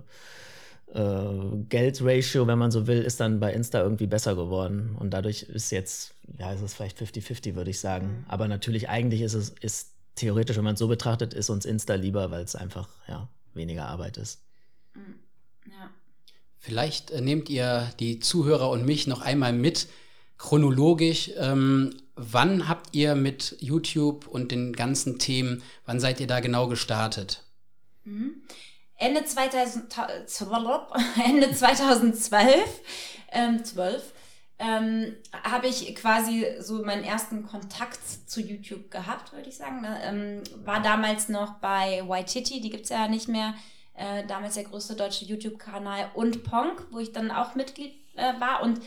äh, 0.93 1.65
Geldratio, 1.67 2.47
wenn 2.47 2.57
man 2.57 2.71
so 2.71 2.87
will, 2.87 3.01
ist 3.01 3.19
dann 3.19 3.39
bei 3.39 3.53
Insta 3.53 3.81
irgendwie 3.81 4.07
besser 4.07 4.35
geworden. 4.35 4.95
Und 4.97 5.11
dadurch 5.11 5.43
ist 5.43 5.71
jetzt, 5.71 6.14
ja, 6.37 6.51
ist 6.51 6.61
es 6.61 6.73
vielleicht 6.73 6.99
50-50, 6.99 7.55
würde 7.55 7.69
ich 7.69 7.79
sagen. 7.79 8.07
Mhm. 8.07 8.25
Aber 8.27 8.47
natürlich, 8.47 8.89
eigentlich 8.89 9.21
ist 9.21 9.33
es, 9.33 9.49
ist 9.61 9.91
theoretisch, 10.15 10.57
wenn 10.57 10.63
man 10.63 10.73
es 10.73 10.79
so 10.79 10.87
betrachtet, 10.87 11.33
ist 11.33 11.49
uns 11.49 11.65
Insta 11.65 11.95
lieber, 11.95 12.31
weil 12.31 12.43
es 12.43 12.55
einfach, 12.55 12.89
ja, 13.07 13.27
weniger 13.53 13.87
Arbeit 13.87 14.17
ist. 14.17 14.41
Mhm. 14.93 15.15
Ja. 15.67 15.89
Vielleicht 16.57 17.11
äh, 17.11 17.21
nehmt 17.21 17.49
ihr 17.49 17.89
die 17.99 18.19
Zuhörer 18.19 18.69
und 18.69 18.85
mich 18.85 19.07
noch 19.07 19.21
einmal 19.21 19.53
mit, 19.53 19.87
chronologisch. 20.37 21.31
Ähm, 21.37 21.95
wann 22.15 22.67
habt 22.67 22.93
ihr 22.93 23.15
mit 23.15 23.55
YouTube 23.59 24.27
und 24.27 24.51
den 24.51 24.73
ganzen 24.73 25.19
Themen, 25.19 25.63
wann 25.85 25.99
seid 25.99 26.19
ihr 26.19 26.27
da 26.27 26.39
genau 26.39 26.67
gestartet? 26.67 27.43
Mhm. 28.03 28.41
Ende, 28.97 29.25
2000, 29.25 29.93
Ende 31.25 31.53
2012 31.53 32.81
ähm, 33.35 33.63
12, 33.63 34.13
ähm, 34.57 35.15
habe 35.43 35.67
ich 35.67 35.93
quasi 35.95 36.45
so 36.59 36.83
meinen 36.83 37.03
ersten 37.03 37.45
Kontakt 37.45 37.99
zu 38.27 38.41
YouTube 38.41 38.89
gehabt, 38.89 39.33
würde 39.33 39.49
ich 39.49 39.57
sagen. 39.57 39.81
Ne? 39.81 39.99
Ähm, 40.03 40.43
war 40.63 40.81
damals 40.81 41.29
noch 41.29 41.55
bei 41.55 42.03
Waititi, 42.07 42.61
die 42.61 42.69
gibt 42.69 42.85
es 42.85 42.89
ja 42.89 43.07
nicht 43.07 43.27
mehr. 43.27 43.53
Äh, 43.93 44.25
damals 44.27 44.55
der 44.55 44.63
größte 44.63 44.95
deutsche 44.95 45.25
YouTube-Kanal 45.25 46.11
und 46.15 46.43
Ponk, 46.43 46.87
wo 46.91 46.99
ich 46.99 47.11
dann 47.11 47.31
auch 47.31 47.55
Mitglied 47.55 47.93
äh, 48.15 48.39
war. 48.39 48.61
Und 48.61 48.81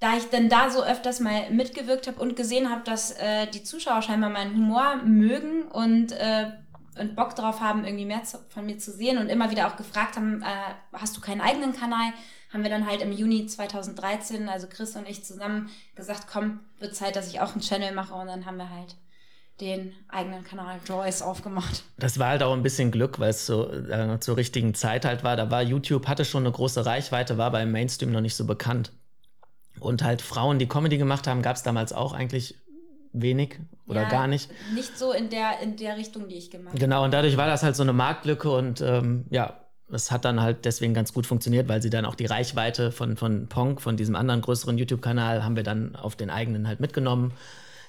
da 0.00 0.16
ich 0.16 0.30
dann 0.30 0.48
da 0.48 0.70
so 0.70 0.82
öfters 0.82 1.20
mal 1.20 1.50
mitgewirkt 1.50 2.06
habe 2.06 2.20
und 2.20 2.36
gesehen 2.36 2.70
habe, 2.70 2.82
dass 2.84 3.10
äh, 3.12 3.46
die 3.46 3.64
Zuschauer 3.64 4.02
scheinbar 4.02 4.30
meinen 4.30 4.54
Humor 4.54 4.96
mögen 5.04 5.62
und 5.62 6.12
äh, 6.12 6.52
und 6.98 7.14
Bock 7.14 7.34
drauf 7.36 7.60
haben, 7.60 7.84
irgendwie 7.84 8.04
mehr 8.04 8.24
zu, 8.24 8.38
von 8.48 8.66
mir 8.66 8.78
zu 8.78 8.90
sehen 8.90 9.18
und 9.18 9.28
immer 9.28 9.50
wieder 9.50 9.68
auch 9.68 9.76
gefragt 9.76 10.16
haben, 10.16 10.42
äh, 10.42 10.74
hast 10.92 11.16
du 11.16 11.20
keinen 11.20 11.40
eigenen 11.40 11.72
Kanal? 11.72 12.12
Haben 12.52 12.62
wir 12.62 12.70
dann 12.70 12.86
halt 12.86 13.02
im 13.02 13.12
Juni 13.12 13.46
2013, 13.46 14.48
also 14.48 14.66
Chris 14.68 14.96
und 14.96 15.08
ich 15.08 15.24
zusammen 15.24 15.68
gesagt, 15.94 16.26
komm, 16.30 16.60
wird 16.78 16.94
Zeit, 16.94 17.16
dass 17.16 17.28
ich 17.28 17.40
auch 17.40 17.52
einen 17.52 17.60
Channel 17.60 17.92
mache 17.92 18.14
und 18.14 18.26
dann 18.26 18.46
haben 18.46 18.56
wir 18.56 18.70
halt 18.70 18.96
den 19.60 19.92
eigenen 20.08 20.44
Kanal 20.44 20.78
Joyce 20.86 21.22
aufgemacht. 21.22 21.82
Das 21.98 22.18
war 22.18 22.28
halt 22.28 22.42
auch 22.42 22.52
ein 22.52 22.62
bisschen 22.62 22.90
Glück, 22.90 23.18
weil 23.18 23.30
es 23.30 23.44
so, 23.44 23.70
äh, 23.72 24.20
zur 24.20 24.36
richtigen 24.36 24.74
Zeit 24.74 25.04
halt 25.04 25.24
war. 25.24 25.36
Da 25.36 25.50
war 25.50 25.62
YouTube, 25.62 26.06
hatte 26.06 26.24
schon 26.24 26.44
eine 26.44 26.52
große 26.52 26.86
Reichweite, 26.86 27.38
war 27.38 27.50
beim 27.50 27.72
Mainstream 27.72 28.12
noch 28.12 28.20
nicht 28.20 28.36
so 28.36 28.46
bekannt. 28.46 28.92
Und 29.80 30.02
halt 30.02 30.22
Frauen, 30.22 30.58
die 30.58 30.68
Comedy 30.68 30.96
gemacht 30.96 31.26
haben, 31.26 31.42
gab 31.42 31.56
es 31.56 31.62
damals 31.62 31.92
auch 31.92 32.12
eigentlich 32.12 32.54
wenig 33.12 33.58
oder 33.86 34.02
ja, 34.02 34.08
gar 34.08 34.26
nicht. 34.26 34.50
Nicht 34.74 34.96
so 34.96 35.12
in 35.12 35.30
der, 35.30 35.60
in 35.60 35.76
der 35.76 35.96
Richtung, 35.96 36.28
die 36.28 36.36
ich 36.36 36.50
gemacht 36.50 36.74
habe. 36.74 36.78
Genau, 36.78 37.04
und 37.04 37.12
dadurch 37.12 37.36
war 37.36 37.46
das 37.46 37.62
halt 37.62 37.74
so 37.74 37.82
eine 37.82 37.92
Marktlücke 37.92 38.50
und 38.50 38.80
ähm, 38.80 39.24
ja, 39.30 39.60
es 39.90 40.10
hat 40.10 40.24
dann 40.24 40.40
halt 40.40 40.64
deswegen 40.64 40.94
ganz 40.94 41.12
gut 41.12 41.26
funktioniert, 41.26 41.68
weil 41.68 41.82
sie 41.82 41.90
dann 41.90 42.04
auch 42.04 42.14
die 42.14 42.26
Reichweite 42.26 42.92
von, 42.92 43.16
von 43.16 43.46
Ponk, 43.48 43.80
von 43.80 43.96
diesem 43.96 44.16
anderen 44.16 44.40
größeren 44.40 44.76
YouTube-Kanal, 44.78 45.44
haben 45.44 45.56
wir 45.56 45.62
dann 45.62 45.96
auf 45.96 46.16
den 46.16 46.30
eigenen 46.30 46.68
halt 46.68 46.80
mitgenommen. 46.80 47.32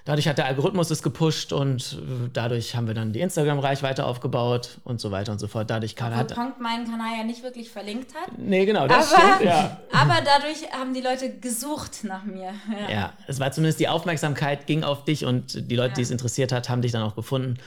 Dadurch 0.05 0.27
hat 0.27 0.37
der 0.37 0.45
Algorithmus 0.45 0.89
es 0.89 1.03
gepusht 1.03 1.53
und 1.53 1.99
äh, 2.01 2.29
dadurch 2.33 2.75
haben 2.75 2.87
wir 2.87 2.93
dann 2.93 3.13
die 3.13 3.19
Instagram-Reichweite 3.19 4.05
aufgebaut 4.05 4.79
und 4.83 4.99
so 4.99 5.11
weiter 5.11 5.33
und 5.33 5.39
so 5.39 5.47
fort. 5.47 5.69
Dadurch 5.69 5.95
kann 5.95 6.13
Obwohl 6.13 6.35
Ponk 6.35 6.59
meinen 6.59 6.89
Kanal 6.89 7.17
ja 7.17 7.23
nicht 7.23 7.43
wirklich 7.43 7.69
verlinkt 7.69 8.15
hat. 8.15 8.35
Nee, 8.37 8.65
genau, 8.65 8.87
das 8.87 9.13
aber, 9.13 9.35
stimmt, 9.35 9.41
ja. 9.43 9.79
Aber 9.91 10.15
dadurch 10.23 10.71
haben 10.71 10.93
die 10.93 11.01
Leute 11.01 11.37
gesucht 11.37 12.05
nach 12.05 12.23
mir. 12.23 12.53
Ja. 12.71 12.89
ja, 12.89 13.13
es 13.27 13.39
war 13.39 13.51
zumindest 13.51 13.79
die 13.81 13.87
Aufmerksamkeit 13.87 14.65
ging 14.65 14.83
auf 14.83 15.03
dich 15.03 15.25
und 15.25 15.69
die 15.69 15.75
Leute, 15.75 15.89
ja. 15.89 15.95
die 15.95 16.01
es 16.01 16.11
interessiert 16.11 16.53
hat, 16.53 16.69
haben 16.69 16.81
dich 16.81 16.93
dann 16.93 17.03
auch 17.03 17.15
gefunden. 17.15 17.59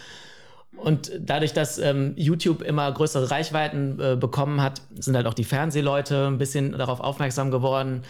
Und 0.77 1.13
dadurch, 1.21 1.53
dass 1.53 1.79
ähm, 1.79 2.15
YouTube 2.17 2.63
immer 2.63 2.91
größere 2.91 3.31
Reichweiten 3.31 4.01
äh, 4.01 4.17
bekommen 4.17 4.61
hat, 4.61 4.83
sind 4.99 5.15
halt 5.15 5.27
auch 5.27 5.35
die 5.35 5.45
Fernsehleute 5.45 6.27
ein 6.27 6.39
bisschen 6.39 6.73
darauf 6.73 7.01
aufmerksam 7.01 7.51
geworden. 7.51 8.03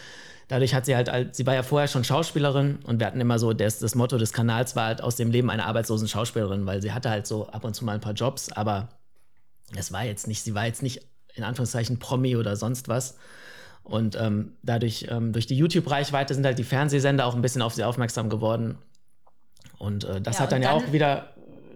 Dadurch 0.49 0.75
hat 0.75 0.87
sie 0.87 0.97
halt, 0.97 1.35
sie 1.35 1.47
war 1.47 1.55
ja 1.55 1.63
vorher 1.63 1.89
schon 1.89 2.05
Schauspielerin 2.05 2.79
und 2.85 2.99
wir 2.99 3.07
hatten 3.07 3.21
immer 3.21 3.39
so, 3.39 3.53
das, 3.53 3.79
das 3.79 3.95
Motto 3.95 4.19
des 4.19 4.33
Kanals 4.33 4.77
war 4.77 4.87
halt 4.87 5.03
aus 5.03 5.17
dem 5.17 5.31
Leben 5.31 5.51
einer 5.51 5.67
arbeitslosen 5.67 6.09
Schauspielerin, 6.09 6.67
weil 6.67 6.83
sie 6.83 6.93
hatte 6.93 7.11
halt 7.11 7.27
so 7.27 7.47
ab 7.49 7.65
und 7.65 7.75
zu 7.75 7.85
mal 7.85 7.95
ein 7.95 8.01
paar 8.01 8.13
Jobs, 8.13 8.53
aber 8.53 8.89
es 9.77 9.93
war 9.93 10.05
jetzt 10.05 10.27
nicht, 10.27 10.43
sie 10.43 10.55
war 10.55 10.67
jetzt 10.67 10.83
nicht 10.83 11.07
in 11.35 11.45
Anführungszeichen 11.45 11.99
Promi 11.99 12.37
oder 12.37 12.57
sonst 12.57 12.89
was. 12.89 13.17
Und 13.83 14.17
ähm, 14.21 14.53
dadurch, 14.63 15.07
ähm, 15.11 15.33
durch 15.33 15.47
die 15.47 15.57
YouTube-Reichweite 15.57 16.35
sind 16.35 16.45
halt 16.45 16.59
die 16.59 16.65
Fernsehsender 16.65 17.27
auch 17.27 17.35
ein 17.35 17.43
bisschen 17.43 17.63
auf 17.63 17.75
sie 17.75 17.85
aufmerksam 17.85 18.29
geworden. 18.29 18.79
Und 19.79 20.05
äh, 20.05 20.21
das 20.21 20.37
ja, 20.37 20.43
hat 20.43 20.53
dann, 20.53 20.63
dann 20.63 20.71
ja 20.71 20.77
auch 20.77 20.93
wieder 20.93 21.33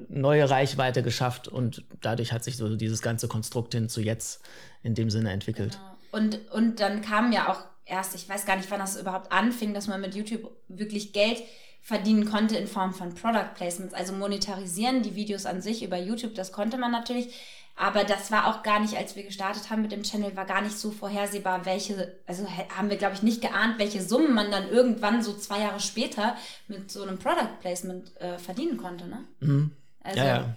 neue 0.08 0.48
Reichweite 0.48 1.02
geschafft 1.02 1.48
und 1.48 1.84
dadurch 2.00 2.32
hat 2.32 2.44
sich 2.44 2.56
so 2.56 2.76
dieses 2.76 3.02
ganze 3.02 3.28
Konstrukt 3.28 3.75
hin 3.75 3.88
zu 3.88 4.00
jetzt 4.00 4.42
in 4.82 4.94
dem 4.94 5.10
Sinne 5.10 5.32
entwickelt. 5.32 5.72
Genau. 5.72 5.96
Und, 6.12 6.52
und 6.52 6.80
dann 6.80 7.02
kam 7.02 7.32
ja 7.32 7.50
auch 7.52 7.64
erst, 7.84 8.14
ich 8.14 8.28
weiß 8.28 8.46
gar 8.46 8.56
nicht, 8.56 8.70
wann 8.70 8.80
das 8.80 9.00
überhaupt 9.00 9.32
anfing, 9.32 9.75
dass 9.75 9.86
man 9.86 10.00
mit 10.00 10.14
YouTube 10.14 10.50
wirklich 10.68 11.12
Geld 11.12 11.42
verdienen 11.82 12.25
konnte 12.25 12.56
in 12.56 12.66
Form 12.66 12.92
von 12.92 13.14
Product 13.14 13.54
Placements, 13.54 13.94
also 13.94 14.12
monetarisieren 14.12 15.02
die 15.02 15.14
Videos 15.14 15.46
an 15.46 15.62
sich 15.62 15.84
über 15.84 15.96
YouTube, 15.96 16.34
das 16.34 16.50
konnte 16.50 16.78
man 16.78 16.90
natürlich, 16.90 17.32
aber 17.76 18.02
das 18.02 18.32
war 18.32 18.48
auch 18.48 18.62
gar 18.62 18.80
nicht, 18.80 18.96
als 18.96 19.14
wir 19.14 19.22
gestartet 19.22 19.70
haben 19.70 19.82
mit 19.82 19.92
dem 19.92 20.02
Channel, 20.02 20.34
war 20.34 20.46
gar 20.46 20.62
nicht 20.62 20.76
so 20.76 20.90
vorhersehbar, 20.90 21.64
welche, 21.64 22.18
also 22.26 22.44
haben 22.76 22.90
wir, 22.90 22.96
glaube 22.96 23.14
ich, 23.14 23.22
nicht 23.22 23.40
geahnt, 23.40 23.78
welche 23.78 24.02
Summen 24.02 24.34
man 24.34 24.50
dann 24.50 24.68
irgendwann 24.68 25.22
so 25.22 25.34
zwei 25.34 25.60
Jahre 25.60 25.78
später 25.78 26.36
mit 26.66 26.90
so 26.90 27.02
einem 27.02 27.18
Product 27.18 27.60
Placement 27.60 28.16
äh, 28.20 28.38
verdienen 28.38 28.78
konnte, 28.78 29.06
ne? 29.06 29.25
Mhm. 29.40 29.72
Also, 30.06 30.18
ja, 30.18 30.26
ja. 30.26 30.54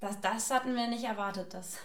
Das, 0.00 0.20
das 0.20 0.50
hatten 0.50 0.74
wir 0.74 0.88
nicht 0.88 1.04
erwartet, 1.04 1.52
dass, 1.54 1.78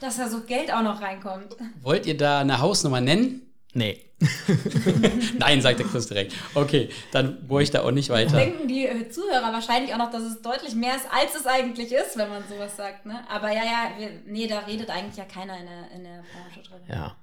dass 0.00 0.16
da 0.16 0.28
so 0.28 0.40
Geld 0.42 0.72
auch 0.72 0.82
noch 0.82 1.00
reinkommt. 1.00 1.56
Wollt 1.82 2.06
ihr 2.06 2.16
da 2.16 2.40
eine 2.40 2.60
Hausnummer 2.60 3.00
nennen? 3.00 3.42
Nee. 3.74 4.04
Nein, 5.38 5.60
sagt 5.60 5.78
der 5.78 5.86
Chris 5.86 6.08
direkt. 6.08 6.34
Okay, 6.54 6.88
dann 7.12 7.46
bohre 7.46 7.62
ich 7.62 7.70
da 7.70 7.82
auch 7.82 7.92
nicht 7.92 8.08
weiter. 8.08 8.36
Denken 8.36 8.66
die 8.66 8.86
äh, 8.86 9.08
Zuhörer 9.08 9.52
wahrscheinlich 9.52 9.92
auch 9.94 9.98
noch, 9.98 10.10
dass 10.10 10.22
es 10.22 10.42
deutlich 10.42 10.74
mehr 10.74 10.96
ist, 10.96 11.06
als 11.12 11.36
es 11.36 11.46
eigentlich 11.46 11.92
ist, 11.92 12.16
wenn 12.16 12.28
man 12.28 12.42
sowas 12.48 12.76
sagt. 12.76 13.06
Ne? 13.06 13.22
Aber 13.28 13.48
ja, 13.48 13.62
ja, 13.62 13.90
wir, 13.96 14.10
nee, 14.26 14.48
da 14.48 14.60
redet 14.60 14.90
eigentlich 14.90 15.16
ja 15.16 15.24
keiner 15.24 15.56
in 15.58 15.66
der, 15.66 15.90
in 15.94 16.04
der 16.04 16.24
Branche 16.32 16.68
drin. 16.68 16.80
Ja, 16.88 17.16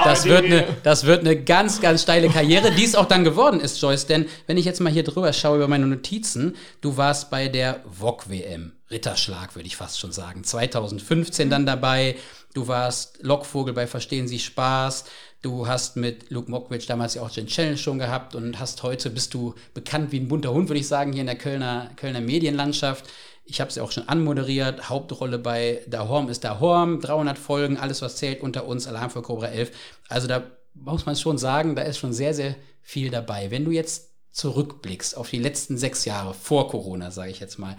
das, 0.04 0.24
wird 0.26 0.44
eine, 0.44 0.66
das 0.82 1.04
wird 1.04 1.20
eine 1.20 1.42
ganz, 1.42 1.80
ganz 1.80 2.02
steile 2.02 2.28
Karriere, 2.28 2.70
die 2.70 2.84
es 2.84 2.94
auch 2.94 3.06
dann 3.06 3.24
geworden 3.24 3.58
ist, 3.58 3.80
Joyce. 3.80 4.06
Denn 4.06 4.26
wenn 4.46 4.58
ich 4.58 4.66
jetzt 4.66 4.80
mal 4.80 4.92
hier 4.92 5.04
drüber 5.04 5.32
schaue 5.32 5.56
über 5.56 5.68
meine 5.68 5.86
Notizen, 5.86 6.54
du 6.80 6.96
warst 6.96 7.30
bei 7.30 7.48
der 7.48 7.80
VOG-WM, 7.90 8.72
Ritterschlag 8.90 9.56
würde 9.56 9.66
ich 9.66 9.76
fast 9.76 9.98
schon 9.98 10.12
sagen, 10.12 10.44
2015 10.44 11.48
dann 11.48 11.64
dabei. 11.64 12.16
Du 12.52 12.68
warst 12.68 13.18
Lockvogel 13.22 13.72
bei 13.72 13.86
Verstehen 13.86 14.28
Sie 14.28 14.38
Spaß. 14.38 15.04
Du 15.42 15.66
hast 15.66 15.96
mit 15.96 16.30
Luke 16.30 16.50
Mockridge 16.50 16.86
damals 16.86 17.14
ja 17.14 17.22
auch 17.22 17.30
den 17.30 17.46
Challenge 17.46 17.78
schon 17.78 17.98
gehabt 17.98 18.34
und 18.34 18.58
hast 18.58 18.82
heute 18.82 19.08
bist 19.08 19.32
du 19.32 19.54
bekannt 19.72 20.12
wie 20.12 20.20
ein 20.20 20.28
bunter 20.28 20.52
Hund, 20.52 20.68
würde 20.68 20.80
ich 20.80 20.88
sagen, 20.88 21.12
hier 21.12 21.22
in 21.22 21.26
der 21.26 21.38
Kölner, 21.38 21.90
Kölner 21.96 22.20
Medienlandschaft. 22.20 23.06
Ich 23.44 23.60
habe 23.60 23.70
es 23.70 23.76
ja 23.76 23.82
auch 23.82 23.90
schon 23.90 24.06
anmoderiert. 24.06 24.90
Hauptrolle 24.90 25.38
bei 25.38 25.80
Da 25.88 26.08
Horm 26.08 26.28
ist 26.28 26.44
Da 26.44 26.60
Horm. 26.60 27.00
300 27.00 27.38
Folgen, 27.38 27.78
alles 27.78 28.02
was 28.02 28.16
zählt 28.16 28.42
unter 28.42 28.66
uns, 28.66 28.86
Alarm 28.86 29.08
für 29.08 29.22
Cobra 29.22 29.46
11. 29.46 29.72
Also 30.08 30.28
da 30.28 30.42
muss 30.74 31.06
man 31.06 31.16
schon 31.16 31.38
sagen, 31.38 31.74
da 31.74 31.82
ist 31.82 31.98
schon 31.98 32.12
sehr, 32.12 32.34
sehr 32.34 32.54
viel 32.82 33.10
dabei. 33.10 33.50
Wenn 33.50 33.64
du 33.64 33.70
jetzt 33.70 34.10
zurückblickst 34.32 35.16
auf 35.16 35.30
die 35.30 35.38
letzten 35.38 35.78
sechs 35.78 36.04
Jahre 36.04 36.34
vor 36.34 36.68
Corona, 36.68 37.10
sage 37.10 37.30
ich 37.30 37.40
jetzt 37.40 37.58
mal, 37.58 37.76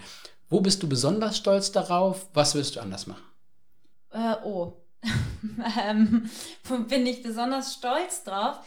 wo 0.50 0.60
bist 0.60 0.82
du 0.82 0.88
besonders 0.88 1.36
stolz 1.36 1.70
darauf? 1.70 2.26
Was 2.34 2.54
wirst 2.56 2.76
du 2.76 2.80
anders 2.80 3.06
machen? 3.06 3.22
Äh, 4.10 4.34
oh, 4.44 4.81
ähm, 5.88 6.30
bin 6.88 7.06
ich 7.06 7.22
besonders 7.22 7.74
stolz 7.74 8.24
drauf. 8.24 8.58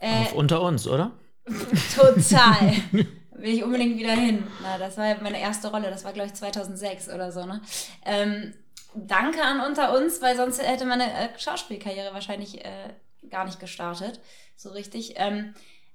Äh, 0.00 0.22
auf 0.22 0.32
unter 0.34 0.62
uns, 0.62 0.86
oder? 0.86 1.12
Total. 1.94 2.72
will 3.42 3.54
ich 3.54 3.64
unbedingt 3.64 3.98
wieder 3.98 4.12
hin. 4.12 4.44
Na, 4.62 4.78
das 4.78 4.96
war 4.96 5.14
meine 5.20 5.40
erste 5.40 5.68
Rolle, 5.68 5.90
das 5.90 6.04
war 6.04 6.12
glaube 6.12 6.28
ich 6.28 6.34
2006 6.34 7.08
oder 7.08 7.32
so. 7.32 7.44
Ne? 7.44 7.60
Ähm, 8.04 8.54
danke 8.94 9.42
an 9.42 9.60
unter 9.60 9.96
uns, 9.96 10.22
weil 10.22 10.36
sonst 10.36 10.62
hätte 10.62 10.86
meine 10.86 11.12
äh, 11.12 11.28
Schauspielkarriere 11.38 12.14
wahrscheinlich 12.14 12.64
äh, 12.64 12.94
gar 13.28 13.44
nicht 13.44 13.60
gestartet, 13.60 14.20
so 14.56 14.70
richtig. 14.70 15.14
Ähm, 15.16 15.54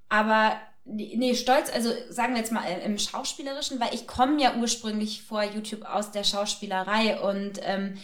aber 0.10 0.58
nee, 0.86 1.36
stolz, 1.36 1.72
also 1.74 1.92
sagen 2.10 2.34
wir 2.34 2.40
jetzt 2.40 2.52
mal 2.52 2.66
äh, 2.66 2.86
im 2.86 2.98
Schauspielerischen, 2.98 3.80
weil 3.80 3.94
ich 3.94 4.08
komme 4.08 4.42
ja 4.42 4.56
ursprünglich 4.56 5.24
vor 5.24 5.44
YouTube 5.44 5.86
aus 5.86 6.12
der 6.12 6.24
Schauspielerei 6.24 7.20
und 7.20 7.60
ähm, 7.64 7.98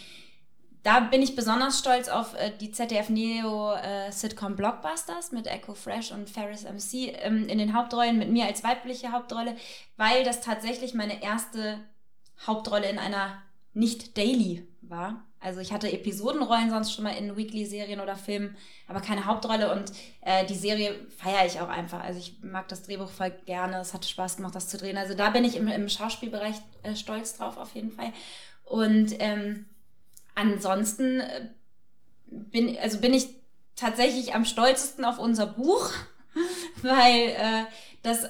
da 0.84 1.00
bin 1.00 1.22
ich 1.22 1.34
besonders 1.34 1.78
stolz 1.78 2.08
auf 2.08 2.34
äh, 2.34 2.52
die 2.60 2.70
ZDF 2.70 3.08
Neo 3.08 3.72
äh, 3.72 4.12
Sitcom 4.12 4.54
Blockbusters 4.54 5.32
mit 5.32 5.46
Echo 5.46 5.74
Fresh 5.74 6.12
und 6.12 6.28
Ferris 6.30 6.64
MC 6.64 7.14
ähm, 7.22 7.48
in 7.48 7.58
den 7.58 7.74
Hauptrollen, 7.74 8.18
mit 8.18 8.30
mir 8.30 8.44
als 8.44 8.62
weibliche 8.62 9.10
Hauptrolle, 9.10 9.56
weil 9.96 10.24
das 10.24 10.42
tatsächlich 10.42 10.92
meine 10.94 11.22
erste 11.22 11.78
Hauptrolle 12.46 12.88
in 12.88 12.98
einer 12.98 13.42
nicht 13.72 14.16
daily 14.18 14.68
war. 14.82 15.24
Also 15.40 15.60
ich 15.60 15.72
hatte 15.72 15.90
Episodenrollen 15.90 16.70
sonst 16.70 16.92
schon 16.92 17.04
mal 17.04 17.16
in 17.16 17.36
Weekly-Serien 17.36 18.00
oder 18.00 18.16
Filmen, 18.16 18.56
aber 18.86 19.00
keine 19.00 19.24
Hauptrolle 19.24 19.72
und 19.72 19.90
äh, 20.20 20.44
die 20.44 20.54
Serie 20.54 20.94
feiere 21.16 21.46
ich 21.46 21.60
auch 21.60 21.68
einfach. 21.68 22.02
Also 22.02 22.18
ich 22.18 22.42
mag 22.42 22.68
das 22.68 22.82
Drehbuch 22.82 23.10
voll 23.10 23.32
gerne, 23.46 23.78
es 23.78 23.94
hatte 23.94 24.08
Spaß 24.08 24.36
gemacht, 24.36 24.54
das 24.54 24.68
zu 24.68 24.76
drehen. 24.76 24.98
Also 24.98 25.14
da 25.14 25.30
bin 25.30 25.44
ich 25.44 25.56
im, 25.56 25.66
im 25.68 25.88
Schauspielbereich 25.88 26.56
äh, 26.82 26.94
stolz 26.94 27.38
drauf 27.38 27.56
auf 27.56 27.74
jeden 27.74 27.90
Fall. 27.90 28.12
Und 28.64 29.14
ähm, 29.18 29.66
ansonsten 30.34 31.20
äh, 31.20 31.48
bin, 32.26 32.76
also 32.78 33.00
bin 33.00 33.14
ich 33.14 33.28
tatsächlich 33.76 34.34
am 34.34 34.44
stolzesten 34.44 35.04
auf 35.04 35.18
unser 35.18 35.46
Buch, 35.46 35.90
weil 36.82 37.28
äh, 37.30 37.64
das 38.02 38.28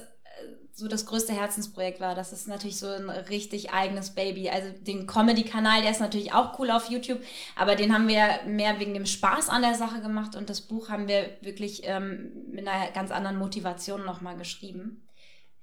so 0.75 0.89
das 0.89 1.05
größte 1.05 1.31
Herzensprojekt 1.31 2.01
war. 2.01 2.15
Das 2.15 2.33
ist 2.33 2.49
natürlich 2.49 2.77
so 2.77 2.87
ein 2.87 3.09
richtig 3.09 3.71
eigenes 3.71 4.13
Baby. 4.13 4.49
Also 4.49 4.71
den 4.77 5.07
Comedy-Kanal, 5.07 5.81
der 5.81 5.91
ist 5.91 6.01
natürlich 6.01 6.33
auch 6.33 6.59
cool 6.59 6.69
auf 6.69 6.89
YouTube, 6.89 7.21
aber 7.55 7.75
den 7.75 7.93
haben 7.93 8.09
wir 8.09 8.41
mehr 8.45 8.77
wegen 8.77 8.93
dem 8.93 9.05
Spaß 9.05 9.47
an 9.47 9.61
der 9.61 9.75
Sache 9.75 10.01
gemacht 10.01 10.35
und 10.35 10.49
das 10.49 10.59
Buch 10.59 10.89
haben 10.89 11.07
wir 11.07 11.29
wirklich 11.39 11.83
ähm, 11.85 12.29
mit 12.51 12.67
einer 12.67 12.91
ganz 12.91 13.11
anderen 13.11 13.37
Motivation 13.37 14.03
nochmal 14.03 14.35
geschrieben. 14.35 15.07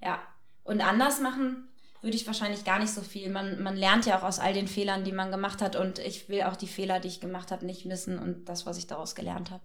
Ja. 0.01 0.19
Und 0.65 0.81
anders 0.81 1.21
machen 1.21 1.69
würde 2.03 2.17
ich 2.17 2.27
wahrscheinlich 2.27 2.65
gar 2.65 2.79
nicht 2.79 2.93
so 2.93 3.01
viel. 3.01 3.31
Man, 3.31 3.63
man 3.63 3.77
lernt 3.77 4.07
ja 4.07 4.19
auch 4.19 4.25
aus 4.25 4.41
all 4.41 4.53
den 4.53 4.69
Fehlern, 4.69 5.05
die 5.05 5.13
man 5.13 5.31
gemacht 5.31 5.63
hat 5.63 5.77
und 5.77 5.99
ich 6.01 6.29
will 6.29 6.43
auch 6.43 6.57
die 6.57 6.67
Fehler, 6.67 7.01
die 7.01 7.09
ich 7.09 7.21
gemacht 7.21 7.51
habe, 7.51 7.65
nicht 7.65 7.87
missen 7.87 8.19
und 8.19 8.49
das, 8.49 8.67
was 8.67 8.77
ich 8.77 8.89
daraus 8.89 9.15
gelernt 9.15 9.51
habe. 9.51 9.63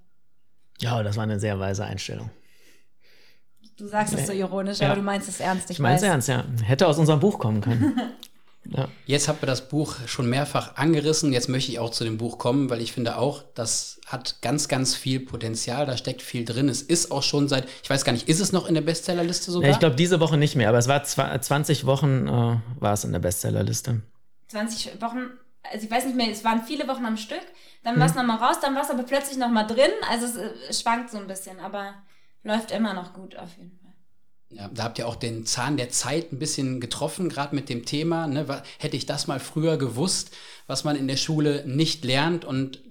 Ja, 0.80 1.02
das 1.02 1.18
war 1.18 1.24
eine 1.24 1.40
sehr 1.40 1.60
weise 1.60 1.84
Einstellung. 1.84 2.30
Du 3.78 3.88
sagst 3.88 4.14
es 4.14 4.28
so 4.28 4.34
ironisch, 4.34 4.80
ja. 4.80 4.88
aber 4.88 4.96
du 4.96 5.02
meinst 5.02 5.28
es 5.28 5.40
ernst. 5.40 5.70
Ich, 5.70 5.78
ich 5.78 5.80
meine 5.80 5.98
es 5.98 6.04
ernst, 6.04 6.28
ja. 6.30 6.44
Hätte 6.64 6.88
aus 6.88 6.98
unserem 6.98 7.20
Buch 7.20 7.38
kommen 7.38 7.62
können. 7.62 8.00
ja. 8.70 8.88
Jetzt 9.06 9.28
habt 9.28 9.44
ihr 9.44 9.48
das 9.48 9.70
Buch 9.70 9.96
schon 10.08 10.30
mehrfach 10.30 10.76
angerissen. 10.76 11.34
Jetzt 11.34 11.50
möchte 11.50 11.72
ich 11.72 11.80
auch 11.80 11.90
zu 11.90 12.04
dem 12.04 12.18
Buch 12.18 12.38
kommen, 12.38 12.70
weil 12.70 12.82
ich 12.82 12.92
finde 12.92 13.18
auch, 13.18 13.44
das 13.56 14.00
hat 14.06 14.42
ganz, 14.42 14.68
ganz 14.68 14.96
viel 14.96 15.20
Potenzial. 15.20 15.86
Da 15.86 15.98
steckt 15.98 16.22
viel 16.22 16.46
drin. 16.46 16.70
Es 16.70 16.82
ist 16.82 17.12
auch 17.12 17.24
schon 17.24 17.48
seit, 17.48 17.68
ich 17.84 17.90
weiß 17.90 18.04
gar 18.06 18.14
nicht, 18.14 18.28
ist 18.28 18.40
es 18.40 18.52
noch 18.52 18.68
in 18.68 18.74
der 18.74 18.82
Bestsellerliste 18.82 19.52
sogar? 19.52 19.70
Ja, 19.70 19.74
ich 19.74 19.80
glaube, 19.80 19.96
diese 19.96 20.20
Woche 20.20 20.38
nicht 20.38 20.56
mehr, 20.56 20.70
aber 20.70 20.78
es 20.78 20.88
war 20.88 21.04
20 21.04 21.86
Wochen, 21.86 22.28
äh, 22.28 22.58
war 22.82 22.94
es 22.94 23.04
in 23.04 23.12
der 23.12 23.20
Bestsellerliste. 23.20 24.02
20 24.48 25.02
Wochen 25.02 25.30
also 25.72 25.86
ich 25.86 25.92
weiß 25.92 26.06
nicht 26.06 26.16
mehr, 26.16 26.30
es 26.30 26.44
waren 26.44 26.64
viele 26.64 26.88
Wochen 26.88 27.06
am 27.06 27.18
Stück, 27.18 27.42
dann 27.84 27.94
hm. 27.94 28.00
war 28.00 28.08
es 28.08 28.16
nochmal 28.16 28.38
raus, 28.38 28.60
dann 28.62 28.76
war 28.76 28.84
es 28.84 28.90
aber 28.90 29.04
plötzlich 29.04 29.38
nochmal 29.38 29.68
drin. 29.68 29.92
Also 30.10 30.26
es, 30.26 30.36
es, 30.70 30.82
schwankt 30.82 31.10
so 31.10 31.18
ein 31.18 31.28
bisschen, 31.28 31.60
aber 31.60 31.94
läuft 32.44 32.72
immer 32.72 32.94
noch 32.94 33.14
gut 33.14 33.36
auf 33.38 33.56
jeden 33.58 33.78
Fall. 33.80 33.87
Ja, 34.50 34.70
da 34.74 34.84
habt 34.84 34.98
ihr 34.98 35.08
auch 35.08 35.16
den 35.16 35.46
Zahn 35.46 35.76
der 35.76 35.90
Zeit 35.90 36.32
ein 36.32 36.40
bisschen 36.40 36.80
getroffen, 36.80 37.28
gerade 37.28 37.54
mit 37.54 37.68
dem 37.68 37.86
Thema. 37.86 38.28
Ne? 38.28 38.64
Hätte 38.80 38.96
ich 38.96 39.06
das 39.06 39.28
mal 39.28 39.40
früher 39.40 39.78
gewusst, 39.78 40.32
was 40.68 40.84
man 40.84 40.96
in 40.96 41.08
der 41.08 41.18
Schule 41.18 41.66
nicht 41.68 42.06
lernt. 42.06 42.46
Und 42.46 42.82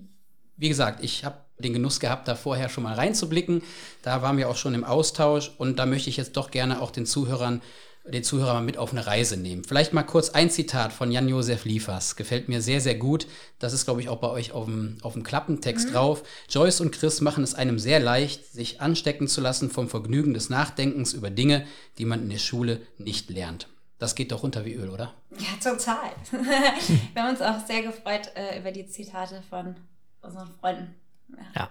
wie 0.57 0.69
gesagt, 0.69 1.03
ich 1.03 1.25
habe 1.25 1.39
den 1.59 1.73
Genuss 1.73 2.01
gehabt, 2.01 2.29
da 2.29 2.35
vorher 2.35 2.69
schon 2.69 2.85
mal 2.85 2.95
reinzublicken. 2.95 3.63
Da 4.03 4.21
waren 4.21 4.37
wir 4.37 4.51
auch 4.51 4.57
schon 4.57 4.75
im 4.75 4.85
Austausch 4.85 5.53
und 5.57 5.79
da 5.79 5.87
möchte 5.87 6.11
ich 6.11 6.19
jetzt 6.19 6.37
doch 6.37 6.51
gerne 6.51 6.83
auch 6.83 6.91
den 6.91 7.07
Zuhörern 7.07 7.63
den 8.09 8.23
Zuhörer 8.23 8.55
mal 8.55 8.63
mit 8.63 8.79
auf 8.79 8.93
eine 8.93 9.07
Reise 9.07 9.37
nehmen. 9.37 9.65
Vielleicht 9.65 9.93
mal 9.93 10.03
kurz 10.03 10.31
ein 10.31 10.51
Zitat 10.51 10.93
von 10.93 11.11
Jan-Josef 11.11 11.65
Liefers. 11.65 12.17
Gefällt 12.17 12.49
mir 12.49 12.63
sehr, 12.63 12.81
sehr 12.81 12.95
gut. 12.95 13.27
Das 13.59 13.73
ist, 13.73 13.85
glaube 13.85 14.01
ich, 14.01 14.09
auch 14.09 14.19
bei 14.19 14.29
euch 14.29 14.53
auf 14.53 14.67
dem, 14.67 14.99
auf 15.03 15.15
dem 15.15 15.23
Klappentext 15.23 15.89
mhm. 15.89 15.93
drauf. 15.93 16.23
Joyce 16.49 16.81
und 16.81 16.93
Chris 16.93 17.21
machen 17.21 17.43
es 17.43 17.55
einem 17.55 17.79
sehr 17.79 18.01
leicht, 18.01 18.47
sich 18.53 18.81
anstecken 18.81 19.29
zu 19.29 19.41
lassen 19.41 19.71
vom 19.71 19.89
Vergnügen 19.89 20.35
des 20.35 20.51
Nachdenkens 20.51 21.13
über 21.13 21.31
Dinge, 21.31 21.67
die 21.99 22.05
man 22.05 22.23
in 22.23 22.31
der 22.31 22.39
Schule 22.39 22.81
nicht 22.99 23.31
lernt. 23.31 23.69
Das 23.99 24.15
geht 24.15 24.31
doch 24.31 24.43
runter 24.43 24.65
wie 24.65 24.75
Öl, 24.75 24.91
oder? 24.91 25.15
Ja, 25.39 25.47
total. 25.63 26.11
Wir 26.31 27.23
haben 27.23 27.31
uns 27.31 27.41
auch 27.41 27.67
sehr 27.67 27.83
gefreut 27.83 28.31
äh, 28.35 28.59
über 28.59 28.71
die 28.71 28.87
Zitate 28.87 29.43
von 29.49 29.75
unseren 30.21 30.51
Freunden. 30.61 30.95
Ja. 31.31 31.47
ja. 31.55 31.71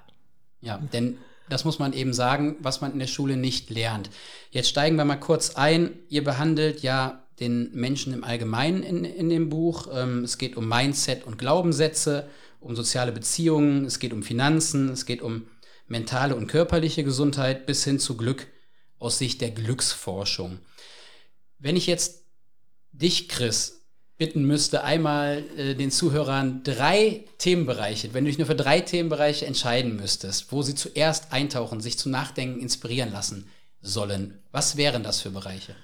Ja, 0.61 0.77
denn 0.79 1.19
das 1.49 1.65
muss 1.65 1.79
man 1.79 1.93
eben 1.93 2.13
sagen, 2.13 2.57
was 2.59 2.81
man 2.81 2.93
in 2.93 2.99
der 2.99 3.07
Schule 3.07 3.37
nicht 3.37 3.69
lernt. 3.69 4.09
Jetzt 4.51 4.69
steigen 4.69 4.95
wir 4.95 5.05
mal 5.05 5.15
kurz 5.15 5.55
ein. 5.55 5.99
Ihr 6.09 6.23
behandelt 6.23 6.81
ja 6.81 7.25
den 7.39 7.71
Menschen 7.73 8.13
im 8.13 8.23
Allgemeinen 8.23 8.83
in, 8.83 9.05
in 9.05 9.29
dem 9.29 9.49
Buch. 9.49 9.87
Ähm, 9.93 10.23
es 10.23 10.37
geht 10.37 10.55
um 10.57 10.67
Mindset 10.67 11.25
und 11.25 11.37
Glaubenssätze, 11.37 12.27
um 12.59 12.75
soziale 12.75 13.11
Beziehungen, 13.11 13.85
es 13.85 13.99
geht 13.99 14.13
um 14.13 14.23
Finanzen, 14.23 14.89
es 14.89 15.05
geht 15.05 15.21
um 15.21 15.47
mentale 15.87 16.35
und 16.35 16.47
körperliche 16.47 17.03
Gesundheit 17.03 17.65
bis 17.65 17.83
hin 17.83 17.99
zu 17.99 18.17
Glück 18.17 18.47
aus 18.97 19.19
Sicht 19.19 19.41
der 19.41 19.51
Glücksforschung. 19.51 20.59
Wenn 21.59 21.75
ich 21.75 21.85
jetzt 21.85 22.25
dich, 22.91 23.29
Chris, 23.29 23.74
bitten 24.17 24.43
müsste, 24.43 24.83
einmal 24.83 25.43
äh, 25.57 25.75
den 25.75 25.91
Zuhörern 25.91 26.61
drei 26.63 27.25
Themenbereiche, 27.37 28.13
wenn 28.13 28.23
du 28.23 28.29
dich 28.29 28.37
nur 28.37 28.47
für 28.47 28.55
drei 28.55 28.79
Themenbereiche 28.79 29.45
entscheiden 29.45 29.95
müsstest, 29.95 30.51
wo 30.51 30.61
sie 30.61 30.75
zuerst 30.75 31.33
eintauchen, 31.33 31.81
sich 31.81 31.97
zu 31.97 32.09
Nachdenken 32.09 32.61
inspirieren 32.61 33.11
lassen 33.11 33.47
sollen, 33.81 34.39
was 34.51 34.77
wären 34.77 35.03
das 35.03 35.21
für 35.21 35.31
Bereiche? 35.31 35.75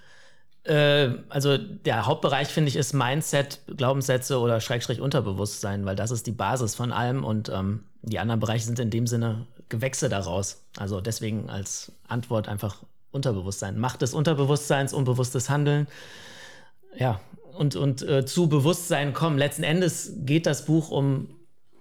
Äh, 0.64 1.10
also 1.30 1.58
der 1.58 2.06
Hauptbereich, 2.06 2.48
finde 2.48 2.70
ich, 2.70 2.76
ist 2.76 2.94
Mindset, 2.94 3.60
Glaubenssätze 3.76 4.40
oder 4.40 4.62
Schrägstrich 4.62 5.02
Unterbewusstsein, 5.02 5.86
weil 5.86 5.96
das 5.96 6.12
ist 6.12 6.28
die 6.28 6.32
Basis 6.32 6.76
von 6.76 6.92
allem 6.92 7.24
und 7.24 7.50
ähm, 7.50 7.84
die 8.02 8.20
anderen 8.20 8.40
Bereiche 8.40 8.66
sind 8.66 8.80
in 8.80 8.90
dem 8.90 9.08
Sinne 9.08 9.46
Gewächse 9.70 10.10
daraus. 10.10 10.64
Also 10.78 11.02
deswegen 11.02 11.50
als 11.50 11.92
Antwort 12.08 12.48
einfach 12.48 12.78
Unterbewusstsein. 13.12 13.78
Macht 13.78 14.02
des 14.02 14.14
Unterbewusstseins, 14.14 14.94
unbewusstes 14.94 15.50
Handeln. 15.50 15.88
Ja, 16.96 17.20
und, 17.58 17.76
und 17.76 18.02
äh, 18.02 18.26
zu 18.26 18.48
Bewusstsein 18.50 19.14
kommen. 19.14 19.38
Letzten 19.38 19.64
Endes 19.64 20.14
geht 20.18 20.46
das 20.46 20.66
Buch 20.66 20.92
um, 20.92 21.30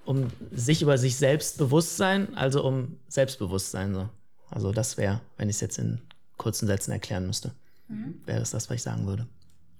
um 0.04 0.28
sich 0.50 0.82
über 0.82 0.98
sich 0.98 1.16
selbst 1.16 1.58
Bewusstsein, 1.58 2.36
also 2.36 2.64
um 2.64 2.98
Selbstbewusstsein. 3.08 3.94
So. 3.94 4.08
Also 4.50 4.72
das 4.72 4.96
wäre, 4.96 5.20
wenn 5.36 5.48
ich 5.48 5.56
es 5.56 5.60
jetzt 5.60 5.78
in 5.78 6.00
kurzen 6.36 6.66
Sätzen 6.66 6.92
erklären 6.92 7.26
müsste, 7.26 7.52
mhm. 7.88 8.20
wäre 8.26 8.40
das 8.40 8.50
das, 8.50 8.68
was 8.68 8.76
ich 8.76 8.82
sagen 8.82 9.06
würde. 9.06 9.26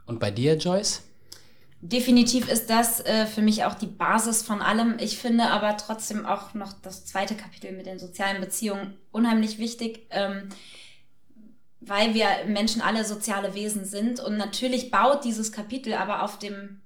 Und 0.06 0.20
bei 0.20 0.30
dir, 0.30 0.56
Joyce? 0.56 1.02
Definitiv 1.82 2.50
ist 2.50 2.68
das 2.68 3.00
äh, 3.00 3.24
für 3.24 3.40
mich 3.40 3.64
auch 3.64 3.74
die 3.74 3.86
Basis 3.86 4.42
von 4.42 4.60
allem. 4.60 4.98
Ich 4.98 5.16
finde 5.16 5.44
aber 5.44 5.78
trotzdem 5.78 6.26
auch 6.26 6.52
noch 6.52 6.74
das 6.74 7.06
zweite 7.06 7.34
Kapitel 7.34 7.72
mit 7.72 7.86
den 7.86 7.98
sozialen 7.98 8.40
Beziehungen 8.40 8.98
unheimlich 9.12 9.58
wichtig. 9.58 10.06
Ähm, 10.10 10.50
weil 11.80 12.14
wir 12.14 12.26
Menschen 12.46 12.82
alle 12.82 13.04
soziale 13.04 13.54
Wesen 13.54 13.84
sind. 13.84 14.20
Und 14.20 14.36
natürlich 14.36 14.90
baut 14.90 15.24
dieses 15.24 15.50
Kapitel 15.52 15.94
aber 15.94 16.22
auf 16.22 16.38
dem 16.38 16.80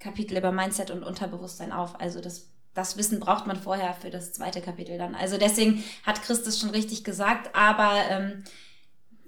Kapitel 0.00 0.36
über 0.36 0.50
Mindset 0.50 0.90
und 0.90 1.04
Unterbewusstsein 1.04 1.72
auf. 1.72 2.00
Also 2.00 2.20
das, 2.20 2.48
das 2.74 2.96
Wissen 2.96 3.20
braucht 3.20 3.46
man 3.46 3.56
vorher 3.56 3.94
für 3.94 4.10
das 4.10 4.32
zweite 4.32 4.60
Kapitel 4.60 4.98
dann. 4.98 5.14
Also 5.14 5.38
deswegen 5.38 5.84
hat 6.04 6.22
Christus 6.22 6.58
schon 6.58 6.70
richtig 6.70 7.04
gesagt, 7.04 7.54
aber 7.54 7.92
ähm, 8.10 8.44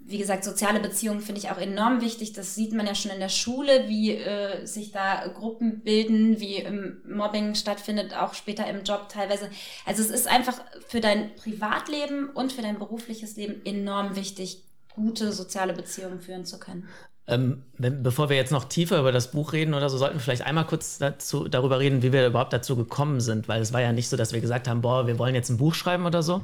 wie 0.04 0.18
gesagt, 0.18 0.42
soziale 0.42 0.80
Beziehungen 0.80 1.20
finde 1.20 1.40
ich 1.40 1.50
auch 1.50 1.58
enorm 1.58 2.00
wichtig. 2.00 2.32
Das 2.32 2.54
sieht 2.56 2.72
man 2.72 2.86
ja 2.86 2.94
schon 2.94 3.12
in 3.12 3.20
der 3.20 3.28
Schule, 3.28 3.88
wie 3.88 4.10
äh, 4.10 4.66
sich 4.66 4.90
da 4.90 5.28
Gruppen 5.28 5.80
bilden, 5.80 6.40
wie 6.40 6.66
Mobbing 7.06 7.54
stattfindet, 7.54 8.14
auch 8.16 8.34
später 8.34 8.66
im 8.66 8.82
Job 8.82 9.08
teilweise. 9.08 9.48
Also 9.86 10.02
es 10.02 10.10
ist 10.10 10.26
einfach 10.26 10.60
für 10.88 11.00
dein 11.00 11.34
Privatleben 11.36 12.30
und 12.30 12.52
für 12.52 12.62
dein 12.62 12.80
berufliches 12.80 13.36
Leben 13.36 13.64
enorm 13.64 14.16
wichtig, 14.16 14.64
gute 14.94 15.32
soziale 15.32 15.72
Beziehungen 15.72 16.20
führen 16.20 16.44
zu 16.44 16.58
können. 16.58 16.88
Ähm, 17.28 17.62
bevor 17.78 18.30
wir 18.30 18.36
jetzt 18.36 18.50
noch 18.50 18.64
tiefer 18.64 18.98
über 18.98 19.12
das 19.12 19.30
Buch 19.30 19.52
reden 19.52 19.74
oder 19.74 19.88
so, 19.88 19.96
sollten 19.96 20.16
wir 20.16 20.20
vielleicht 20.20 20.44
einmal 20.44 20.66
kurz 20.66 20.98
dazu, 20.98 21.46
darüber 21.46 21.78
reden, 21.78 22.02
wie 22.02 22.12
wir 22.12 22.26
überhaupt 22.26 22.52
dazu 22.52 22.76
gekommen 22.76 23.20
sind, 23.20 23.46
weil 23.46 23.62
es 23.62 23.72
war 23.72 23.80
ja 23.80 23.92
nicht 23.92 24.08
so, 24.08 24.16
dass 24.16 24.32
wir 24.32 24.40
gesagt 24.40 24.66
haben, 24.66 24.80
boah, 24.80 25.06
wir 25.06 25.18
wollen 25.20 25.34
jetzt 25.34 25.48
ein 25.48 25.56
Buch 25.56 25.74
schreiben 25.74 26.04
oder 26.04 26.24
so, 26.24 26.42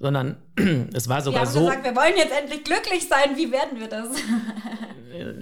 sondern 0.00 0.36
es 0.92 1.08
war 1.08 1.22
sogar 1.22 1.46
so. 1.46 1.60
Wir 1.60 1.70
haben 1.70 1.82
gesagt, 1.82 1.84
wir 1.84 2.02
wollen 2.02 2.16
jetzt 2.16 2.32
endlich 2.36 2.64
glücklich 2.64 3.08
sein, 3.08 3.36
wie 3.36 3.52
werden 3.52 3.78
wir 3.78 3.88
das? 3.88 4.08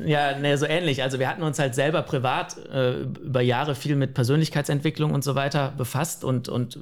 ja, 0.07 0.39
ne, 0.39 0.59
so 0.59 0.67
ähnlich. 0.67 1.03
Also 1.03 1.19
wir 1.19 1.29
hatten 1.29 1.43
uns 1.43 1.59
halt 1.59 1.75
selber 1.75 2.03
privat 2.03 2.59
äh, 2.69 3.01
über 3.01 3.41
Jahre 3.41 3.75
viel 3.75 3.97
mit 3.97 4.13
Persönlichkeitsentwicklung 4.13 5.15
und 5.15 5.25
so 5.25 5.35
weiter 5.35 5.73
befasst 5.75 6.23
und, 6.23 6.51
und 6.51 6.81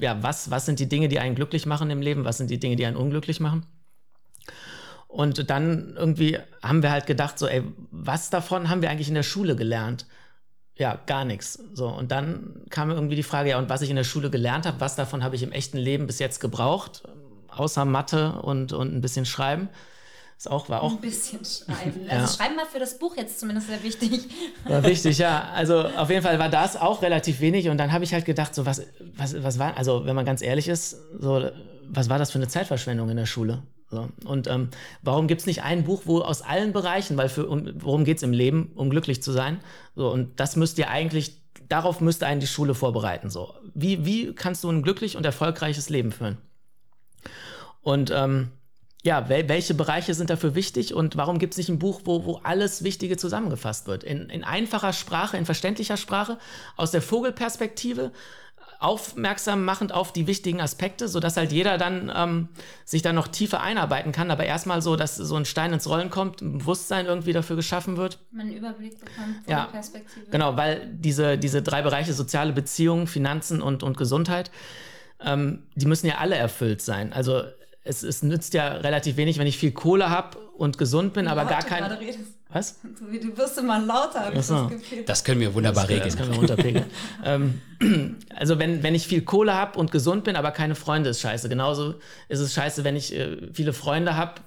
ja, 0.00 0.22
was, 0.22 0.50
was 0.50 0.64
sind 0.64 0.78
die 0.78 0.88
Dinge, 0.88 1.08
die 1.08 1.18
einen 1.18 1.34
glücklich 1.34 1.66
machen 1.66 1.90
im 1.90 2.00
Leben, 2.00 2.24
was 2.24 2.38
sind 2.38 2.48
die 2.48 2.58
Dinge, 2.58 2.76
die 2.76 2.86
einen 2.86 2.96
unglücklich 2.96 3.40
machen? 3.40 3.66
Und 5.16 5.48
dann 5.48 5.94
irgendwie 5.96 6.38
haben 6.62 6.82
wir 6.82 6.90
halt 6.90 7.06
gedacht, 7.06 7.38
so, 7.38 7.46
ey, 7.46 7.62
was 7.90 8.28
davon 8.28 8.68
haben 8.68 8.82
wir 8.82 8.90
eigentlich 8.90 9.08
in 9.08 9.14
der 9.14 9.22
Schule 9.22 9.56
gelernt? 9.56 10.04
Ja, 10.74 11.00
gar 11.06 11.24
nichts. 11.24 11.58
So, 11.72 11.88
und 11.88 12.10
dann 12.10 12.60
kam 12.68 12.90
irgendwie 12.90 13.16
die 13.16 13.22
Frage, 13.22 13.48
ja, 13.48 13.58
und 13.58 13.70
was 13.70 13.80
ich 13.80 13.88
in 13.88 13.96
der 13.96 14.04
Schule 14.04 14.28
gelernt 14.28 14.66
habe, 14.66 14.78
was 14.78 14.94
davon 14.94 15.24
habe 15.24 15.34
ich 15.34 15.42
im 15.42 15.52
echten 15.52 15.78
Leben 15.78 16.06
bis 16.06 16.18
jetzt 16.18 16.38
gebraucht? 16.38 17.04
Außer 17.48 17.86
Mathe 17.86 18.42
und, 18.42 18.74
und 18.74 18.94
ein 18.94 19.00
bisschen 19.00 19.24
Schreiben. 19.24 19.70
Das 20.36 20.48
auch, 20.48 20.68
war 20.68 20.82
auch. 20.82 20.92
Ein 20.92 21.00
bisschen 21.00 21.42
schreiben. 21.46 22.02
Also 22.10 22.26
ja. 22.26 22.28
Schreiben 22.28 22.58
war 22.58 22.66
für 22.66 22.78
das 22.78 22.98
Buch 22.98 23.16
jetzt 23.16 23.40
zumindest 23.40 23.68
sehr 23.68 23.82
wichtig. 23.82 24.28
War 24.64 24.84
wichtig, 24.84 25.16
ja. 25.16 25.48
Also 25.54 25.80
auf 25.80 26.10
jeden 26.10 26.20
Fall 26.20 26.38
war 26.38 26.50
das 26.50 26.76
auch 26.76 27.00
relativ 27.00 27.40
wenig. 27.40 27.70
Und 27.70 27.78
dann 27.78 27.90
habe 27.90 28.04
ich 28.04 28.12
halt 28.12 28.26
gedacht, 28.26 28.54
so 28.54 28.66
was, 28.66 28.82
was, 29.14 29.42
was 29.42 29.58
war, 29.58 29.78
also 29.78 30.04
wenn 30.04 30.14
man 30.14 30.26
ganz 30.26 30.42
ehrlich 30.42 30.68
ist, 30.68 30.98
so, 31.18 31.48
was 31.88 32.10
war 32.10 32.18
das 32.18 32.32
für 32.32 32.38
eine 32.38 32.48
Zeitverschwendung 32.48 33.08
in 33.08 33.16
der 33.16 33.24
Schule? 33.24 33.62
Und 33.90 34.48
ähm, 34.48 34.68
warum 35.02 35.28
gibt 35.28 35.42
es 35.42 35.46
nicht 35.46 35.62
ein 35.62 35.84
Buch, 35.84 36.02
wo 36.06 36.20
aus 36.20 36.42
allen 36.42 36.72
Bereichen, 36.72 37.16
weil 37.16 37.28
für, 37.28 37.46
um, 37.46 37.70
worum 37.76 38.04
geht 38.04 38.16
es 38.16 38.22
im 38.22 38.32
Leben, 38.32 38.72
um 38.74 38.90
glücklich 38.90 39.22
zu 39.22 39.32
sein? 39.32 39.60
So, 39.94 40.10
und 40.10 40.40
das 40.40 40.56
müsst 40.56 40.78
ihr 40.78 40.90
eigentlich, 40.90 41.40
darauf 41.68 42.00
müsste 42.00 42.26
einen 42.26 42.40
die 42.40 42.46
Schule 42.46 42.74
vorbereiten. 42.74 43.30
So. 43.30 43.54
Wie, 43.74 44.04
wie 44.04 44.34
kannst 44.34 44.64
du 44.64 44.70
ein 44.70 44.82
glücklich 44.82 45.16
und 45.16 45.24
erfolgreiches 45.24 45.88
Leben 45.88 46.10
führen? 46.10 46.38
Und 47.80 48.10
ähm, 48.10 48.50
ja, 49.04 49.28
wel 49.28 49.48
welche 49.48 49.74
Bereiche 49.74 50.14
sind 50.14 50.30
dafür 50.30 50.56
wichtig 50.56 50.92
und 50.92 51.16
warum 51.16 51.38
gibt 51.38 51.54
es 51.54 51.58
nicht 51.58 51.68
ein 51.68 51.78
Buch, 51.78 52.00
wo, 52.04 52.24
wo 52.24 52.40
alles 52.42 52.82
Wichtige 52.82 53.16
zusammengefasst 53.16 53.86
wird? 53.86 54.02
In, 54.02 54.28
in 54.30 54.42
einfacher 54.42 54.92
Sprache, 54.92 55.36
in 55.36 55.46
verständlicher 55.46 55.96
Sprache, 55.96 56.38
aus 56.76 56.90
der 56.90 57.02
Vogelperspektive, 57.02 58.10
aufmerksam 58.78 59.64
machend 59.64 59.92
auf 59.92 60.12
die 60.12 60.26
wichtigen 60.26 60.60
Aspekte, 60.60 61.08
sodass 61.08 61.36
halt 61.36 61.52
jeder 61.52 61.78
dann 61.78 62.12
ähm, 62.14 62.48
sich 62.84 63.02
da 63.02 63.12
noch 63.12 63.28
tiefer 63.28 63.60
einarbeiten 63.60 64.12
kann, 64.12 64.30
aber 64.30 64.44
erstmal 64.44 64.82
so, 64.82 64.96
dass 64.96 65.16
so 65.16 65.36
ein 65.36 65.44
Stein 65.44 65.72
ins 65.72 65.88
Rollen 65.88 66.10
kommt, 66.10 66.42
ein 66.42 66.58
Bewusstsein 66.58 67.06
irgendwie 67.06 67.32
dafür 67.32 67.56
geschaffen 67.56 67.96
wird. 67.96 68.18
Man 68.30 68.46
einen 68.46 68.56
Überblick 68.56 68.98
bekommt 68.98 69.44
von 69.44 69.52
ja, 69.52 69.64
der 69.64 69.72
Perspektive. 69.72 70.26
Genau, 70.30 70.56
weil 70.56 70.88
diese, 70.92 71.38
diese 71.38 71.62
drei 71.62 71.82
Bereiche, 71.82 72.12
soziale 72.12 72.52
Beziehungen, 72.52 73.06
Finanzen 73.06 73.62
und, 73.62 73.82
und 73.82 73.96
Gesundheit, 73.96 74.50
ähm, 75.20 75.64
die 75.74 75.86
müssen 75.86 76.06
ja 76.06 76.18
alle 76.18 76.36
erfüllt 76.36 76.82
sein. 76.82 77.12
Also 77.12 77.42
es, 77.82 78.02
es 78.02 78.22
nützt 78.22 78.54
ja 78.54 78.68
relativ 78.68 79.16
wenig, 79.16 79.38
wenn 79.38 79.46
ich 79.46 79.58
viel 79.58 79.72
Kohle 79.72 80.10
habe 80.10 80.38
und 80.38 80.78
gesund 80.78 81.12
bin, 81.12 81.28
aber 81.28 81.44
gar 81.44 81.62
kein. 81.62 81.98
Was? 82.48 82.78
Du 82.82 83.36
wirst 83.36 83.58
immer 83.58 83.80
lauter, 83.80 84.20
habe 84.20 84.38
ich 84.38 84.46
das 84.46 84.68
Gefühl. 84.68 85.04
Das 85.04 85.24
können 85.24 85.40
wir 85.40 85.52
wunderbar 85.52 85.82
das, 85.82 85.90
regeln. 85.90 86.08
Das 86.08 86.16
können 86.16 86.30
wir 86.30 86.38
runterpegeln. 86.38 86.84
ähm, 87.24 87.60
also 88.34 88.58
wenn, 88.58 88.84
wenn 88.84 88.94
ich 88.94 89.06
viel 89.06 89.22
Kohle 89.22 89.54
habe 89.54 89.78
und 89.78 89.90
gesund 89.90 90.24
bin, 90.24 90.36
aber 90.36 90.52
keine 90.52 90.76
Freunde, 90.76 91.10
ist 91.10 91.20
scheiße. 91.20 91.48
Genauso 91.48 91.96
ist 92.28 92.38
es 92.38 92.54
scheiße, 92.54 92.84
wenn 92.84 92.94
ich 92.94 93.14
äh, 93.14 93.52
viele 93.52 93.72
Freunde 93.72 94.16
habe 94.16 94.40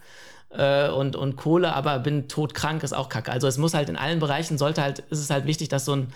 äh, 0.50 0.90
und, 0.90 1.18
und 1.18 1.36
Kohle, 1.36 1.74
aber 1.74 2.00
bin 2.00 2.30
todkrank, 2.30 2.84
ist 2.84 2.94
auch 2.94 3.10
kacke. 3.10 3.32
Also 3.32 3.48
es 3.48 3.58
muss 3.58 3.74
halt 3.74 3.90
in 3.90 3.98
allen 3.98 4.20
Bereichen, 4.20 4.58
sollte 4.58 4.82
halt, 4.82 5.00
ist 5.00 5.20
es 5.20 5.30
halt 5.30 5.46
wichtig, 5.46 5.68
dass 5.68 5.84
so 5.84 5.96
ein, 5.96 6.14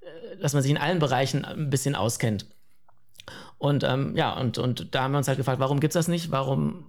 äh, 0.00 0.40
dass 0.40 0.54
man 0.54 0.62
sich 0.62 0.70
in 0.70 0.78
allen 0.78 1.00
Bereichen 1.00 1.44
ein 1.44 1.68
bisschen 1.68 1.94
auskennt. 1.94 2.46
Und 3.58 3.84
ähm, 3.84 4.16
ja, 4.16 4.32
und, 4.32 4.56
und 4.56 4.94
da 4.94 5.02
haben 5.02 5.12
wir 5.12 5.18
uns 5.18 5.28
halt 5.28 5.38
gefragt, 5.38 5.60
warum 5.60 5.80
gibt 5.80 5.92
es 5.92 5.98
das 5.98 6.08
nicht? 6.08 6.30
Warum 6.30 6.84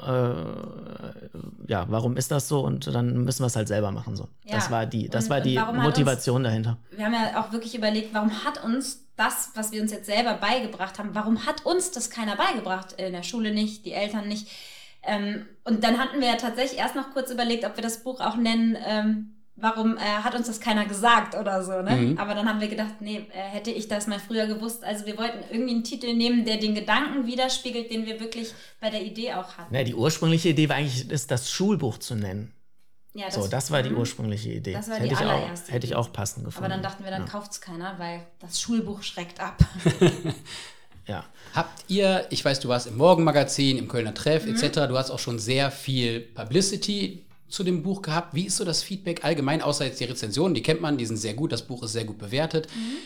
äh, 0.00 1.70
ja, 1.70 1.86
warum 1.88 2.16
ist 2.16 2.30
das 2.30 2.48
so? 2.48 2.60
Und 2.60 2.86
dann 2.86 3.24
müssen 3.24 3.42
wir 3.42 3.46
es 3.46 3.56
halt 3.56 3.68
selber 3.68 3.92
machen. 3.92 4.16
So. 4.16 4.28
Ja. 4.44 4.56
Das 4.56 4.70
war 4.70 4.86
die, 4.86 5.08
das 5.08 5.24
und, 5.24 5.30
war 5.30 5.40
die 5.40 5.58
Motivation 5.58 6.36
uns, 6.36 6.44
dahinter. 6.44 6.78
Wir 6.90 7.04
haben 7.06 7.14
ja 7.14 7.40
auch 7.40 7.52
wirklich 7.52 7.74
überlegt, 7.74 8.14
warum 8.14 8.44
hat 8.44 8.62
uns 8.64 9.04
das, 9.16 9.50
was 9.54 9.72
wir 9.72 9.80
uns 9.80 9.92
jetzt 9.92 10.06
selber 10.06 10.34
beigebracht 10.34 10.98
haben, 10.98 11.14
warum 11.14 11.46
hat 11.46 11.64
uns 11.64 11.90
das 11.90 12.10
keiner 12.10 12.36
beigebracht? 12.36 12.92
In 12.92 13.12
der 13.12 13.22
Schule 13.22 13.52
nicht, 13.52 13.84
die 13.86 13.92
Eltern 13.92 14.28
nicht. 14.28 14.48
Ähm, 15.02 15.46
und 15.64 15.84
dann 15.84 15.98
hatten 15.98 16.20
wir 16.20 16.28
ja 16.28 16.36
tatsächlich 16.36 16.78
erst 16.80 16.96
noch 16.96 17.12
kurz 17.12 17.30
überlegt, 17.30 17.64
ob 17.64 17.76
wir 17.76 17.82
das 17.82 18.02
Buch 18.02 18.20
auch 18.20 18.36
nennen, 18.36 18.76
ähm, 18.84 19.35
warum 19.56 19.96
äh, 19.96 20.00
hat 20.00 20.34
uns 20.34 20.46
das 20.46 20.60
keiner 20.60 20.84
gesagt 20.84 21.34
oder 21.34 21.62
so, 21.64 21.82
ne? 21.82 21.96
Mhm. 21.96 22.18
Aber 22.18 22.34
dann 22.34 22.48
haben 22.48 22.60
wir 22.60 22.68
gedacht, 22.68 23.00
nee, 23.00 23.26
äh, 23.32 23.38
hätte 23.38 23.70
ich 23.70 23.88
das 23.88 24.06
mal 24.06 24.18
früher 24.18 24.46
gewusst. 24.46 24.84
Also 24.84 25.06
wir 25.06 25.16
wollten 25.16 25.38
irgendwie 25.50 25.74
einen 25.74 25.84
Titel 25.84 26.14
nehmen, 26.14 26.44
der 26.44 26.58
den 26.58 26.74
Gedanken 26.74 27.26
widerspiegelt, 27.26 27.90
den 27.90 28.06
wir 28.06 28.20
wirklich 28.20 28.52
bei 28.80 28.90
der 28.90 29.02
Idee 29.02 29.32
auch 29.32 29.56
hatten. 29.56 29.74
Ja, 29.74 29.82
die 29.82 29.94
ursprüngliche 29.94 30.50
Idee 30.50 30.68
war 30.68 30.76
eigentlich, 30.76 31.10
ist 31.10 31.30
das 31.30 31.50
Schulbuch 31.50 31.98
zu 31.98 32.14
nennen. 32.14 32.52
Ja, 33.14 33.26
das, 33.26 33.34
so, 33.34 33.48
das 33.48 33.70
war 33.70 33.82
die 33.82 33.90
mhm. 33.90 33.98
ursprüngliche 33.98 34.50
Idee. 34.50 34.74
Das 34.74 34.90
war 34.90 35.00
die 35.00 35.08
hätte 35.08 35.16
allererste. 35.16 35.64
Ich 35.64 35.70
auch, 35.70 35.74
hätte 35.74 35.86
ich 35.86 35.94
auch 35.94 36.12
passend 36.12 36.44
gefunden. 36.44 36.66
Aber 36.66 36.74
dann 36.74 36.82
dachten 36.82 37.02
wir, 37.02 37.10
dann 37.10 37.22
ja. 37.22 37.28
kauft 37.28 37.52
es 37.52 37.60
keiner, 37.62 37.98
weil 37.98 38.26
das 38.40 38.60
Schulbuch 38.60 39.02
schreckt 39.02 39.40
ab. 39.40 39.56
ja. 41.06 41.24
Habt 41.54 41.84
ihr, 41.88 42.26
ich 42.28 42.44
weiß, 42.44 42.60
du 42.60 42.68
warst 42.68 42.88
im 42.88 42.98
Morgenmagazin, 42.98 43.78
im 43.78 43.88
Kölner 43.88 44.12
Treff 44.12 44.44
mhm. 44.44 44.54
etc., 44.54 44.80
du 44.86 44.98
hast 44.98 45.10
auch 45.10 45.18
schon 45.18 45.38
sehr 45.38 45.70
viel 45.70 46.20
Publicity 46.20 47.25
zu 47.48 47.64
dem 47.64 47.82
Buch 47.82 48.02
gehabt? 48.02 48.34
Wie 48.34 48.46
ist 48.46 48.56
so 48.56 48.64
das 48.64 48.82
Feedback 48.82 49.24
allgemein, 49.24 49.62
außer 49.62 49.84
jetzt 49.84 50.00
die 50.00 50.04
Rezensionen, 50.04 50.54
die 50.54 50.62
kennt 50.62 50.80
man, 50.80 50.98
die 50.98 51.06
sind 51.06 51.16
sehr 51.16 51.34
gut, 51.34 51.52
das 51.52 51.62
Buch 51.62 51.82
ist 51.82 51.92
sehr 51.92 52.04
gut 52.04 52.18
bewertet. 52.18 52.68
Mhm. 52.74 52.96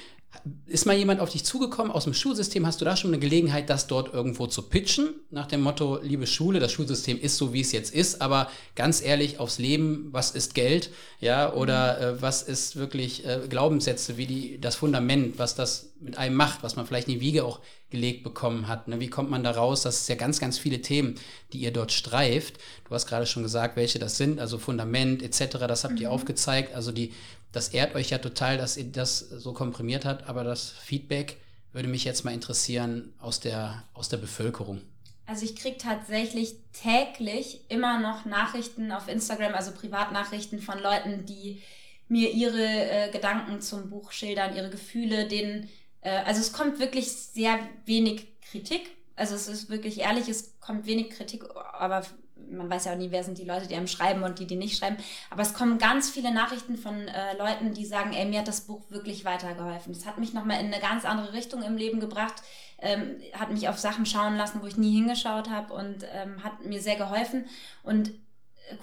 Ist 0.67 0.87
mal 0.87 0.97
jemand 0.97 1.21
auf 1.21 1.31
dich 1.31 1.45
zugekommen 1.45 1.91
aus 1.91 2.05
dem 2.05 2.15
Schulsystem? 2.15 2.65
Hast 2.65 2.81
du 2.81 2.85
da 2.85 2.97
schon 2.97 3.11
eine 3.11 3.19
Gelegenheit, 3.19 3.69
das 3.69 3.89
dort 3.89 4.15
irgendwo 4.15 4.47
zu 4.47 4.63
pitchen? 4.63 5.15
Nach 5.31 5.47
dem 5.47 5.61
Motto, 5.61 5.99
liebe 6.01 6.27
Schule, 6.27 6.61
das 6.61 6.71
Schulsystem 6.71 7.21
ist 7.21 7.37
so, 7.37 7.53
wie 7.53 7.61
es 7.61 7.73
jetzt 7.73 7.93
ist, 7.93 8.23
aber 8.23 8.49
ganz 8.77 9.03
ehrlich, 9.03 9.41
aufs 9.41 9.59
Leben, 9.59 10.09
was 10.13 10.31
ist 10.31 10.55
Geld? 10.55 10.91
Ja, 11.21 11.53
oder 11.53 11.97
mhm. 11.97 12.19
äh, 12.19 12.23
was 12.23 12.43
ist 12.43 12.77
wirklich 12.77 13.27
äh, 13.27 13.41
Glaubenssätze, 13.49 14.17
wie 14.17 14.27
die, 14.27 14.61
das 14.61 14.77
Fundament, 14.77 15.39
was 15.39 15.57
das 15.57 15.91
mit 16.01 16.17
einem 16.17 16.37
macht, 16.37 16.63
was 16.63 16.77
man 16.77 16.87
vielleicht 16.87 17.09
in 17.09 17.15
die 17.15 17.21
Wiege 17.21 17.45
auch 17.45 17.61
gelegt 17.91 18.23
bekommen 18.23 18.69
hat. 18.69 18.89
Ne? 18.89 19.01
Wie 19.01 19.09
kommt 19.09 19.31
man 19.31 19.43
da 19.43 19.51
raus? 19.51 19.83
Das 19.83 20.03
ist 20.03 20.09
ja 20.09 20.15
ganz, 20.15 20.39
ganz 20.39 20.59
viele 20.59 20.81
Themen, 20.81 21.17
die 21.53 21.59
ihr 21.59 21.73
dort 21.73 21.93
streift. 21.93 22.55
Du 22.89 22.95
hast 22.95 23.07
gerade 23.07 23.27
schon 23.27 23.43
gesagt, 23.43 23.77
welche 23.77 23.99
das 23.99 24.17
sind, 24.17 24.41
also 24.41 24.59
Fundament 24.59 25.23
etc., 25.23 25.59
das 25.67 25.85
habt 25.85 25.95
mhm. 25.95 26.03
ihr 26.03 26.11
aufgezeigt. 26.11 26.75
Also 26.75 26.93
die 26.93 27.13
das 27.53 27.69
ehrt 27.69 27.95
euch 27.95 28.11
ja 28.11 28.19
total, 28.19 28.59
dass 28.59 28.77
ihr 28.77 28.85
das 28.85 29.19
so 29.19 29.53
komprimiert 29.53 30.05
habt, 30.05 30.29
aber 30.29 30.45
das 30.45 30.71
Feedback 30.71 31.39
würde 31.73 31.89
mich 31.89 32.05
jetzt 32.05 32.25
mal 32.25 32.35
interessieren 32.35 33.13
aus 33.19 33.41
der, 33.41 33.85
aus 33.95 34.09
der 34.09 34.17
Bevölkerung. 34.17 34.83
Also 35.27 35.45
ich 35.45 35.55
kriege 35.55 35.79
tatsächlich 35.79 36.57
täglich 36.73 37.61
immer 37.69 38.01
noch 38.01 38.25
Nachrichten 38.25 38.91
auf 38.91 39.07
Instagram, 39.07 39.55
also 39.55 39.71
Privatnachrichten 39.71 40.61
von 40.61 40.81
Leuten, 40.81 41.25
die 41.25 41.63
mir 42.09 42.33
ihre 42.33 42.65
äh, 42.65 43.11
Gedanken 43.13 43.61
zum 43.61 43.91
Buch 43.91 44.11
schildern, 44.11 44.57
ihre 44.57 44.71
Gefühle, 44.71 45.29
denen, 45.29 45.69
äh, 46.01 46.11
also 46.11 46.41
es 46.41 46.53
kommt 46.53 46.81
wirklich 46.81 47.13
sehr 47.13 47.61
wenig 47.87 48.27
Kritik. 48.41 48.91
Also 49.15 49.37
es 49.37 49.47
ist 49.47 49.69
wirklich 49.71 50.01
ehrlich, 50.01 50.29
es 50.29 50.59
kommt 50.59 50.87
wenig 50.87 51.11
Kritik, 51.11 51.45
aber 51.55 52.05
man 52.51 52.71
weiß 52.71 52.85
ja 52.87 52.93
auch 52.93 52.97
nie, 52.97 53.11
wer 53.11 53.25
sind 53.25 53.39
die 53.39 53.45
Leute, 53.45 53.67
die 53.67 53.75
einem 53.75 53.87
schreiben 53.87 54.23
und 54.23 54.39
die, 54.39 54.47
die 54.47 54.57
nicht 54.57 54.79
schreiben. 54.79 54.97
Aber 55.31 55.43
es 55.43 55.55
kommen 55.55 55.79
ganz 55.79 56.11
viele 56.11 56.33
Nachrichten 56.33 56.77
von 56.77 57.09
äh, 57.09 57.37
Leuten, 57.37 57.75
die 57.75 57.87
sagen, 57.87 58.13
ey, 58.13 58.27
mir 58.27 58.41
hat 58.41 58.49
das 58.49 58.63
Buch 58.63 58.83
wirklich 58.91 59.25
weitergeholfen. 59.25 59.93
Das 59.93 60.07
hat 60.07 60.19
mich 60.19 60.33
nochmal 60.33 60.61
in 60.61 60.67
eine 60.67 60.81
ganz 60.81 61.05
andere 61.05 61.33
Richtung 61.33 61.63
im 61.63 61.77
Leben 61.77 62.01
gebracht, 62.01 62.43
ähm, 62.79 63.17
hat 63.39 63.51
mich 63.51 63.69
auf 63.69 63.79
Sachen 63.79 64.07
schauen 64.07 64.37
lassen, 64.37 64.63
wo 64.63 64.67
ich 64.67 64.77
nie 64.77 64.95
hingeschaut 64.95 65.51
habe 65.51 65.75
und 65.75 66.05
ähm, 66.13 66.43
hat 66.43 66.65
mir 66.65 66.81
sehr 66.81 66.97
geholfen. 66.97 67.47
Und 67.83 68.13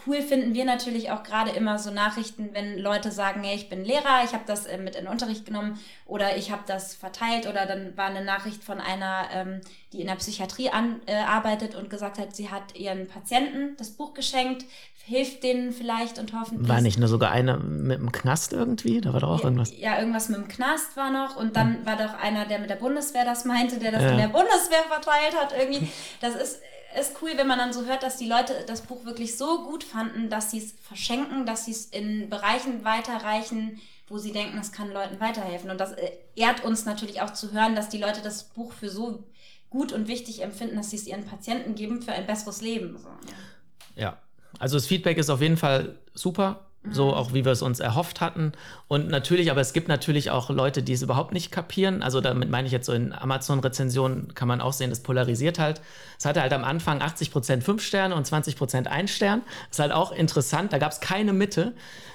cool 0.05 0.21
finden 0.21 0.53
wir 0.53 0.65
natürlich 0.65 1.11
auch 1.11 1.23
gerade 1.23 1.51
immer 1.51 1.79
so 1.79 1.91
Nachrichten, 1.91 2.49
wenn 2.53 2.77
Leute 2.77 3.11
sagen, 3.11 3.43
hey, 3.43 3.55
ich 3.55 3.69
bin 3.69 3.83
Lehrer, 3.83 4.23
ich 4.23 4.33
habe 4.33 4.43
das 4.45 4.65
äh, 4.65 4.77
mit 4.77 4.95
in 4.95 5.05
den 5.05 5.11
Unterricht 5.11 5.45
genommen 5.45 5.79
oder 6.05 6.37
ich 6.37 6.51
habe 6.51 6.63
das 6.65 6.95
verteilt 6.95 7.47
oder 7.47 7.65
dann 7.65 7.95
war 7.97 8.05
eine 8.05 8.23
Nachricht 8.23 8.63
von 8.63 8.79
einer, 8.79 9.27
ähm, 9.33 9.61
die 9.93 10.01
in 10.01 10.07
der 10.07 10.15
Psychiatrie 10.15 10.69
an, 10.69 11.01
äh, 11.05 11.15
arbeitet 11.15 11.75
und 11.75 11.89
gesagt 11.89 12.17
hat, 12.17 12.35
sie 12.35 12.49
hat 12.49 12.75
ihren 12.75 13.07
Patienten 13.07 13.75
das 13.77 13.91
Buch 13.91 14.13
geschenkt, 14.13 14.65
hilft 15.07 15.41
denen 15.43 15.71
vielleicht 15.71 16.19
und 16.19 16.33
hoffentlich. 16.33 16.67
War 16.67 16.81
nicht 16.81 16.99
nur 16.99 17.07
sogar 17.07 17.31
eine 17.31 17.57
mit 17.57 17.97
dem 17.97 18.11
Knast 18.11 18.51
irgendwie? 18.51 18.99
Da 18.99 19.13
war 19.13 19.21
doch 19.21 19.29
auch 19.29 19.43
irgendwas. 19.43 19.71
Ja, 19.77 19.99
irgendwas 19.99 20.27
mit 20.27 20.37
dem 20.37 20.47
Knast 20.49 20.97
war 20.97 21.11
noch 21.11 21.37
und 21.37 21.55
dann 21.55 21.79
ja. 21.79 21.85
war 21.85 21.95
doch 21.95 22.13
einer, 22.21 22.45
der 22.45 22.59
mit 22.59 22.69
der 22.69 22.75
Bundeswehr 22.75 23.23
das 23.23 23.45
meinte, 23.45 23.79
der 23.79 23.93
das 23.93 24.03
ja. 24.03 24.09
in 24.09 24.17
der 24.17 24.27
Bundeswehr 24.27 24.83
verteilt 24.89 25.35
hat 25.39 25.53
irgendwie. 25.57 25.89
Das 26.19 26.35
ist 26.35 26.61
ist 26.99 27.21
cool, 27.21 27.31
wenn 27.35 27.47
man 27.47 27.57
dann 27.57 27.73
so 27.73 27.85
hört, 27.85 28.03
dass 28.03 28.17
die 28.17 28.27
Leute 28.27 28.53
das 28.67 28.81
Buch 28.81 29.05
wirklich 29.05 29.37
so 29.37 29.63
gut 29.63 29.83
fanden, 29.83 30.29
dass 30.29 30.51
sie 30.51 30.59
es 30.59 30.73
verschenken, 30.81 31.45
dass 31.45 31.65
sie 31.65 31.71
es 31.71 31.85
in 31.85 32.29
Bereichen 32.29 32.83
weiterreichen, 32.83 33.79
wo 34.07 34.17
sie 34.17 34.31
denken, 34.31 34.57
es 34.57 34.71
kann 34.71 34.91
Leuten 34.91 35.19
weiterhelfen. 35.19 35.69
Und 35.69 35.79
das 35.79 35.93
äh, 35.93 36.11
ehrt 36.35 36.63
uns 36.63 36.85
natürlich 36.85 37.21
auch 37.21 37.33
zu 37.33 37.51
hören, 37.51 37.75
dass 37.75 37.89
die 37.89 37.97
Leute 37.97 38.21
das 38.21 38.45
Buch 38.45 38.73
für 38.73 38.89
so 38.89 39.23
gut 39.69 39.91
und 39.91 40.07
wichtig 40.07 40.41
empfinden, 40.41 40.77
dass 40.77 40.91
sie 40.91 40.95
es 40.95 41.07
ihren 41.07 41.25
Patienten 41.25 41.75
geben 41.75 42.01
für 42.01 42.13
ein 42.13 42.25
besseres 42.25 42.61
Leben. 42.61 42.97
So, 42.97 43.09
ja. 43.09 44.03
ja, 44.03 44.17
also 44.59 44.77
das 44.77 44.87
Feedback 44.87 45.17
ist 45.17 45.29
auf 45.29 45.41
jeden 45.41 45.57
Fall 45.57 45.99
super 46.13 46.66
so 46.91 47.13
auch 47.13 47.33
wie 47.33 47.45
wir 47.45 47.51
es 47.51 47.61
uns 47.61 47.79
erhofft 47.79 48.21
hatten. 48.21 48.53
Und 48.87 49.09
natürlich, 49.09 49.51
aber 49.51 49.61
es 49.61 49.73
gibt 49.73 49.87
natürlich 49.87 50.31
auch 50.31 50.49
Leute, 50.49 50.83
die 50.83 50.93
es 50.93 51.01
überhaupt 51.01 51.33
nicht 51.33 51.51
kapieren. 51.51 52.01
Also 52.03 52.21
damit 52.21 52.49
meine 52.49 52.67
ich 52.67 52.71
jetzt 52.71 52.85
so 52.85 52.93
in 52.93 53.13
Amazon-Rezensionen 53.13 54.33
kann 54.35 54.47
man 54.47 54.61
auch 54.61 54.73
sehen, 54.73 54.89
das 54.89 55.01
polarisiert 55.01 55.59
halt. 55.59 55.81
Es 56.17 56.25
hatte 56.25 56.41
halt 56.41 56.53
am 56.53 56.63
Anfang 56.63 57.01
80 57.01 57.31
Prozent 57.31 57.63
5 57.63 57.81
Sterne 57.83 58.15
und 58.15 58.25
20 58.25 58.55
Prozent 58.55 58.87
1 58.87 59.11
Stern. 59.11 59.41
Ist 59.69 59.79
halt 59.79 59.91
auch 59.91 60.11
interessant, 60.11 60.73
da 60.73 60.77
gab 60.77 60.91
es 60.91 60.99
keine 60.99 61.33
Mitte 61.33 61.73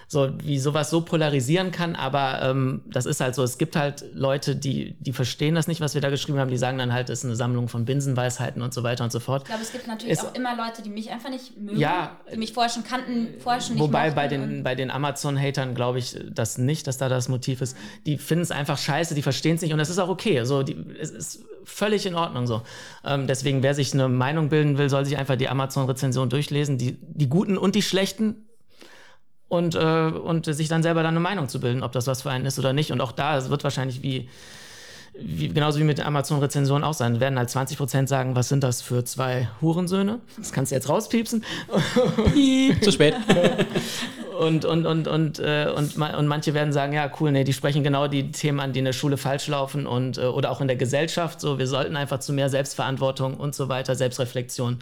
so 0.08 0.30
wie 0.42 0.58
sowas 0.58 0.90
so 0.90 1.00
polarisieren 1.00 1.70
kann, 1.70 1.94
aber 1.96 2.42
ähm, 2.42 2.82
das 2.86 3.06
ist 3.06 3.20
halt 3.20 3.34
so. 3.34 3.42
Es 3.42 3.58
gibt 3.58 3.76
halt 3.76 4.04
Leute, 4.14 4.56
die, 4.56 4.94
die 5.00 5.12
verstehen 5.12 5.54
das 5.54 5.66
nicht, 5.68 5.80
was 5.80 5.94
wir 5.94 6.00
da 6.00 6.10
geschrieben 6.10 6.38
haben. 6.38 6.50
Die 6.50 6.58
sagen 6.58 6.78
dann 6.78 6.92
halt, 6.92 7.10
es 7.10 7.20
ist 7.20 7.24
eine 7.24 7.36
Sammlung 7.36 7.68
von 7.68 7.84
Binsenweisheiten 7.84 8.62
und 8.62 8.74
so 8.74 8.82
weiter 8.82 9.04
und 9.04 9.12
so 9.12 9.20
fort. 9.20 9.42
Ich 9.42 9.48
glaube, 9.48 9.62
es 9.62 9.72
gibt 9.72 9.86
natürlich 9.86 10.12
es, 10.12 10.24
auch 10.24 10.34
immer 10.34 10.56
Leute, 10.56 10.82
die 10.82 10.90
mich 10.90 11.10
einfach 11.10 11.30
nicht 11.30 11.56
mögen, 11.56 11.78
ja, 11.78 12.16
die 12.32 12.36
mich 12.36 12.52
vorher 12.52 12.70
schon 12.70 12.84
kannten, 12.84 13.28
vorher 13.40 13.60
schon 13.60 13.74
nicht 13.74 13.82
Wobei 13.82 14.10
bei 14.10 14.28
den, 14.28 14.62
bei 14.62 14.74
den 14.74 14.90
Amazon-Hatern 14.90 15.74
glaube 15.74 15.98
ich 15.98 16.18
das 16.30 16.58
nicht, 16.58 16.86
dass 16.86 16.98
da 16.98 17.08
das 17.08 17.28
Motiv 17.28 17.60
ist. 17.60 17.76
Die 18.06 18.18
finden 18.18 18.42
es 18.42 18.50
einfach 18.50 18.78
scheiße, 18.78 19.14
die 19.14 19.22
verstehen 19.22 19.56
es 19.56 19.62
nicht 19.62 19.72
und 19.72 19.78
das 19.78 19.90
ist 19.90 19.98
auch 19.98 20.08
okay. 20.08 20.38
Also 20.38 20.62
die, 20.62 20.76
es 21.00 21.10
ist 21.10 21.44
völlig 21.64 22.06
in 22.06 22.14
Ordnung 22.14 22.46
so. 22.46 22.62
Ähm, 23.04 23.26
deswegen, 23.26 23.62
wer 23.62 23.74
sich 23.74 23.92
eine 23.94 24.08
Meinung 24.08 24.48
bilden 24.48 24.78
will, 24.78 24.88
soll 24.88 25.04
sich 25.04 25.16
einfach 25.16 25.36
die 25.36 25.48
Amazon-Rezension 25.48 26.28
durchlesen. 26.28 26.78
Die, 26.78 26.98
die 27.00 27.28
guten 27.28 27.56
und 27.56 27.74
die 27.74 27.82
schlechten 27.82 28.46
und, 29.52 29.74
äh, 29.74 29.78
und 29.78 30.46
sich 30.46 30.68
dann 30.68 30.82
selber 30.82 31.02
dann 31.02 31.12
eine 31.12 31.20
Meinung 31.20 31.46
zu 31.46 31.60
bilden, 31.60 31.82
ob 31.82 31.92
das 31.92 32.06
was 32.06 32.22
für 32.22 32.30
einen 32.30 32.46
ist 32.46 32.58
oder 32.58 32.72
nicht. 32.72 32.90
Und 32.90 33.02
auch 33.02 33.12
da, 33.12 33.50
wird 33.50 33.64
wahrscheinlich 33.64 34.02
wie 34.02 34.26
wie, 35.14 35.48
genauso 35.48 35.78
wie 35.78 35.84
mit 35.84 36.00
Amazon-Rezensionen 36.00 36.84
auch 36.84 36.94
sein. 36.94 37.20
Werden 37.20 37.38
halt 37.38 37.50
20 37.50 37.76
Prozent 37.76 38.08
sagen, 38.08 38.34
was 38.34 38.48
sind 38.48 38.64
das 38.64 38.80
für 38.80 39.04
zwei 39.04 39.50
Hurensöhne? 39.60 40.20
Das 40.38 40.52
kannst 40.52 40.72
du 40.72 40.76
jetzt 40.76 40.88
rauspiepsen. 40.88 41.44
Piep, 42.32 42.82
zu 42.82 42.92
spät. 42.92 43.14
und, 44.40 44.64
und, 44.64 44.86
und, 44.86 45.06
und, 45.06 45.38
äh, 45.38 45.70
und, 45.76 45.98
und 45.98 46.26
manche 46.26 46.54
werden 46.54 46.72
sagen, 46.72 46.94
ja, 46.94 47.12
cool, 47.20 47.30
nee, 47.30 47.44
die 47.44 47.52
sprechen 47.52 47.82
genau 47.84 48.08
die 48.08 48.32
Themen 48.32 48.58
an, 48.58 48.72
die 48.72 48.78
in 48.78 48.86
der 48.86 48.94
Schule 48.94 49.18
falsch 49.18 49.48
laufen 49.48 49.86
und 49.86 50.16
äh, 50.16 50.22
oder 50.22 50.50
auch 50.50 50.62
in 50.62 50.66
der 50.66 50.78
Gesellschaft. 50.78 51.42
So, 51.42 51.58
wir 51.58 51.66
sollten 51.66 51.94
einfach 51.94 52.20
zu 52.20 52.32
mehr 52.32 52.48
Selbstverantwortung 52.48 53.34
und 53.34 53.54
so 53.54 53.68
weiter, 53.68 53.94
Selbstreflexion 53.96 54.78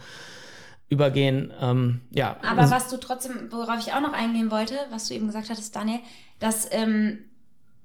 übergehen. 0.91 1.53
Ähm, 1.61 2.03
ja. 2.11 2.37
Aber 2.43 2.71
was 2.71 2.89
du 2.89 2.99
trotzdem, 2.99 3.51
worauf 3.51 3.79
ich 3.79 3.95
auch 3.95 4.01
noch 4.01 4.13
eingehen 4.13 4.51
wollte, 4.51 4.75
was 4.91 5.09
du 5.09 5.15
eben 5.15 5.29
gesagt 5.29 5.49
hattest, 5.49 5.75
Daniel, 5.75 6.01
dass 6.41 6.69
ähm, 6.71 7.21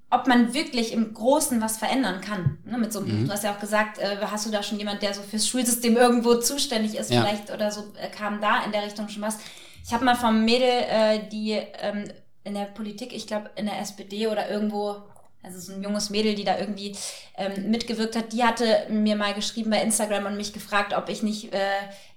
ob 0.10 0.28
man 0.28 0.54
wirklich 0.54 0.94
im 0.94 1.14
Großen 1.14 1.62
was 1.62 1.78
verändern 1.78 2.22
kann. 2.22 2.58
Ne, 2.66 2.78
mit 2.78 2.94
so 2.94 3.00
einem 3.00 3.22
mhm. 3.22 3.28
Du 3.28 3.34
hast 3.34 3.44
ja 3.44 3.54
auch 3.54 3.60
gesagt, 3.60 4.00
äh, 4.00 4.18
hast 4.22 4.46
du 4.46 4.52
da 4.52 4.64
schon 4.64 4.78
jemand, 4.78 5.02
der 5.02 5.14
so 5.14 5.22
fürs 5.22 5.48
Schulsystem 5.48 5.98
irgendwo 5.98 6.36
zuständig 6.36 6.96
ist, 6.96 7.12
ja. 7.12 7.22
vielleicht 7.22 7.52
oder 7.52 7.72
so, 7.72 7.94
äh, 8.02 8.10
kam 8.10 8.42
da 8.42 8.64
in 8.64 8.72
der 8.72 8.84
Richtung 8.84 9.08
schon 9.10 9.22
was. 9.22 9.38
Ich 9.86 9.94
habe 9.94 10.06
mal 10.06 10.16
vom 10.16 10.46
Mädel, 10.46 10.68
äh, 10.68 11.30
die 11.32 11.52
ähm, 11.52 12.06
in 12.44 12.54
der 12.54 12.66
Politik, 12.66 13.14
ich 13.14 13.28
glaube 13.28 13.52
in 13.56 13.66
der 13.66 13.80
SPD 13.80 14.28
oder 14.28 14.50
irgendwo, 14.50 15.04
also 15.46 15.60
so 15.60 15.74
ein 15.74 15.84
junges 15.84 16.10
Mädel, 16.10 16.36
die 16.36 16.44
da 16.44 16.58
irgendwie 16.58 16.96
ähm, 17.38 17.70
mitgewirkt 17.70 18.16
hat, 18.16 18.34
die 18.34 18.44
hatte 18.44 18.88
mir 18.90 19.16
mal 19.16 19.34
geschrieben 19.34 19.70
bei 19.70 19.82
Instagram 19.82 20.26
und 20.26 20.38
mich 20.38 20.54
gefragt, 20.54 20.94
ob 20.94 21.10
ich 21.10 21.24
nicht 21.24 21.54
äh, 21.54 21.60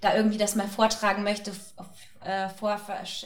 da 0.00 0.16
irgendwie 0.16 0.38
das 0.38 0.54
mal 0.56 0.68
vortragen 0.68 1.22
möchte 1.22 1.52
äh, 2.24 2.48
vor, 2.48 2.80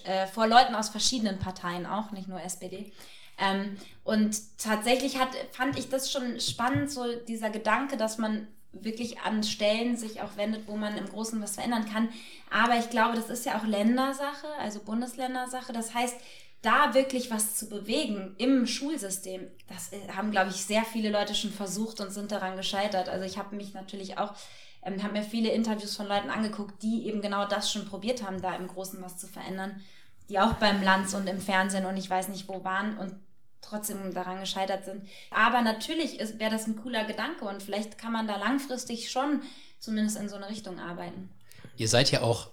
äh, 0.04 0.26
vor 0.26 0.46
Leuten 0.46 0.74
aus 0.74 0.88
verschiedenen 0.88 1.38
Parteien 1.38 1.86
auch, 1.86 2.10
nicht 2.10 2.28
nur 2.28 2.42
SPD. 2.42 2.92
Ähm, 3.38 3.76
und 4.04 4.36
tatsächlich 4.58 5.18
hat, 5.18 5.30
fand 5.52 5.78
ich 5.78 5.88
das 5.88 6.10
schon 6.10 6.38
spannend, 6.40 6.90
so 6.90 7.04
dieser 7.26 7.50
Gedanke, 7.50 7.96
dass 7.96 8.18
man 8.18 8.46
wirklich 8.72 9.20
an 9.20 9.42
Stellen 9.42 9.96
sich 9.96 10.22
auch 10.22 10.36
wendet, 10.36 10.66
wo 10.66 10.76
man 10.76 10.96
im 10.96 11.06
Großen 11.06 11.40
was 11.42 11.54
verändern 11.54 11.86
kann. 11.90 12.08
Aber 12.50 12.78
ich 12.78 12.90
glaube, 12.90 13.16
das 13.16 13.28
ist 13.28 13.44
ja 13.44 13.58
auch 13.58 13.64
Ländersache, 13.64 14.46
also 14.58 14.80
Bundesländersache. 14.80 15.72
Das 15.72 15.94
heißt, 15.94 16.16
da 16.62 16.94
wirklich 16.94 17.30
was 17.30 17.56
zu 17.56 17.68
bewegen 17.68 18.34
im 18.38 18.66
Schulsystem, 18.66 19.48
das 19.66 19.92
äh, 19.92 20.08
haben, 20.16 20.30
glaube 20.30 20.50
ich, 20.50 20.64
sehr 20.64 20.84
viele 20.84 21.10
Leute 21.10 21.34
schon 21.34 21.52
versucht 21.52 22.00
und 22.00 22.12
sind 22.12 22.30
daran 22.32 22.56
gescheitert. 22.56 23.08
Also 23.08 23.24
ich 23.24 23.36
habe 23.36 23.56
mich 23.56 23.74
natürlich 23.74 24.16
auch, 24.16 24.32
ähm, 24.82 25.02
habe 25.02 25.14
mir 25.14 25.24
viele 25.24 25.50
Interviews 25.50 25.96
von 25.96 26.06
Leuten 26.06 26.30
angeguckt, 26.30 26.82
die 26.82 27.06
eben 27.06 27.20
genau 27.20 27.46
das 27.46 27.70
schon 27.70 27.86
probiert 27.86 28.22
haben, 28.22 28.40
da 28.40 28.54
im 28.54 28.68
Großen 28.68 29.02
was 29.02 29.18
zu 29.18 29.26
verändern, 29.26 29.80
die 30.28 30.38
auch 30.38 30.54
beim 30.54 30.82
Lanz 30.82 31.14
und 31.14 31.28
im 31.28 31.40
Fernsehen 31.40 31.84
und 31.84 31.96
ich 31.96 32.08
weiß 32.08 32.28
nicht 32.28 32.48
wo 32.48 32.62
waren 32.62 32.96
und 32.96 33.16
trotzdem 33.60 34.14
daran 34.14 34.40
gescheitert 34.40 34.84
sind. 34.84 35.08
Aber 35.30 35.62
natürlich 35.62 36.18
wäre 36.38 36.50
das 36.50 36.66
ein 36.66 36.76
cooler 36.76 37.04
Gedanke 37.04 37.44
und 37.44 37.62
vielleicht 37.62 37.98
kann 37.98 38.12
man 38.12 38.28
da 38.28 38.36
langfristig 38.36 39.10
schon 39.10 39.42
zumindest 39.80 40.16
in 40.16 40.28
so 40.28 40.36
eine 40.36 40.48
Richtung 40.48 40.78
arbeiten. 40.78 41.28
Ihr 41.76 41.88
seid 41.88 42.10
ja 42.12 42.22
auch, 42.22 42.51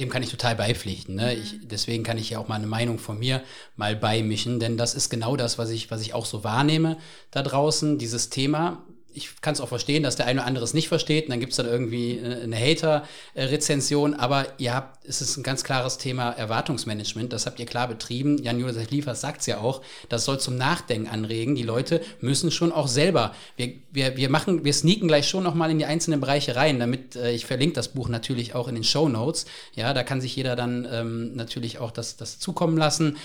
dem 0.00 0.08
kann 0.08 0.22
ich 0.22 0.30
total 0.30 0.56
beipflichten. 0.56 1.14
Ne? 1.14 1.34
Mhm. 1.34 1.42
Ich, 1.42 1.54
deswegen 1.62 2.04
kann 2.04 2.18
ich 2.18 2.30
ja 2.30 2.38
auch 2.38 2.48
mal 2.48 2.56
eine 2.56 2.66
Meinung 2.66 2.98
von 2.98 3.18
mir 3.18 3.42
mal 3.76 3.96
beimischen, 3.96 4.60
denn 4.60 4.76
das 4.76 4.94
ist 4.94 5.10
genau 5.10 5.36
das, 5.36 5.58
was 5.58 5.70
ich, 5.70 5.90
was 5.90 6.02
ich 6.02 6.14
auch 6.14 6.26
so 6.26 6.44
wahrnehme 6.44 6.98
da 7.30 7.42
draußen, 7.42 7.98
dieses 7.98 8.30
Thema 8.30 8.82
ich 9.16 9.40
kann 9.40 9.54
es 9.54 9.60
auch 9.60 9.68
verstehen, 9.68 10.02
dass 10.02 10.16
der 10.16 10.26
eine 10.26 10.40
oder 10.40 10.46
andere 10.46 10.64
es 10.64 10.74
nicht 10.74 10.88
versteht. 10.88 11.24
Und 11.24 11.30
dann 11.30 11.40
gibt 11.40 11.52
es 11.52 11.56
dann 11.56 11.66
irgendwie 11.66 12.18
äh, 12.18 12.42
eine 12.42 12.56
Hater-Rezension. 12.56 14.14
Aber 14.14 14.46
ihr 14.58 14.74
habt, 14.74 15.06
es 15.06 15.22
ist 15.22 15.38
ein 15.38 15.42
ganz 15.42 15.64
klares 15.64 15.96
Thema 15.96 16.30
Erwartungsmanagement. 16.32 17.32
Das 17.32 17.46
habt 17.46 17.58
ihr 17.58 17.66
klar 17.66 17.88
betrieben. 17.88 18.36
Jan-Josef 18.42 18.90
Liefers 18.90 19.22
sagt 19.22 19.40
es 19.40 19.46
ja 19.46 19.58
auch. 19.58 19.80
Das 20.10 20.26
soll 20.26 20.38
zum 20.38 20.56
Nachdenken 20.56 21.08
anregen. 21.08 21.54
Die 21.54 21.62
Leute 21.62 22.02
müssen 22.20 22.50
schon 22.50 22.72
auch 22.72 22.88
selber, 22.88 23.34
wir, 23.56 23.72
wir, 23.90 24.16
wir 24.18 24.28
machen, 24.28 24.64
wir 24.64 24.72
sneaken 24.74 25.08
gleich 25.08 25.28
schon 25.28 25.42
nochmal 25.42 25.70
in 25.70 25.78
die 25.78 25.86
einzelnen 25.86 26.20
Bereiche 26.20 26.54
rein, 26.54 26.78
damit 26.78 27.16
äh, 27.16 27.32
ich 27.32 27.46
verlinke 27.46 27.74
das 27.74 27.88
Buch 27.88 28.08
natürlich 28.08 28.54
auch 28.54 28.68
in 28.68 28.74
den 28.74 28.84
Show 28.84 29.08
Notes. 29.08 29.46
Ja, 29.74 29.94
da 29.94 30.02
kann 30.02 30.20
sich 30.20 30.36
jeder 30.36 30.56
dann 30.56 30.86
ähm, 30.90 31.34
natürlich 31.34 31.78
auch 31.78 31.90
das, 31.90 32.16
das 32.16 32.38
zukommen 32.38 32.76
lassen 32.76 33.16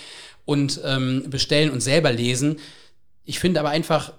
und 0.45 0.79
ähm, 0.85 1.25
bestellen 1.29 1.69
und 1.69 1.81
selber 1.81 2.11
lesen. 2.13 2.59
Ich 3.25 3.39
finde 3.39 3.59
aber 3.59 3.69
einfach, 3.69 4.13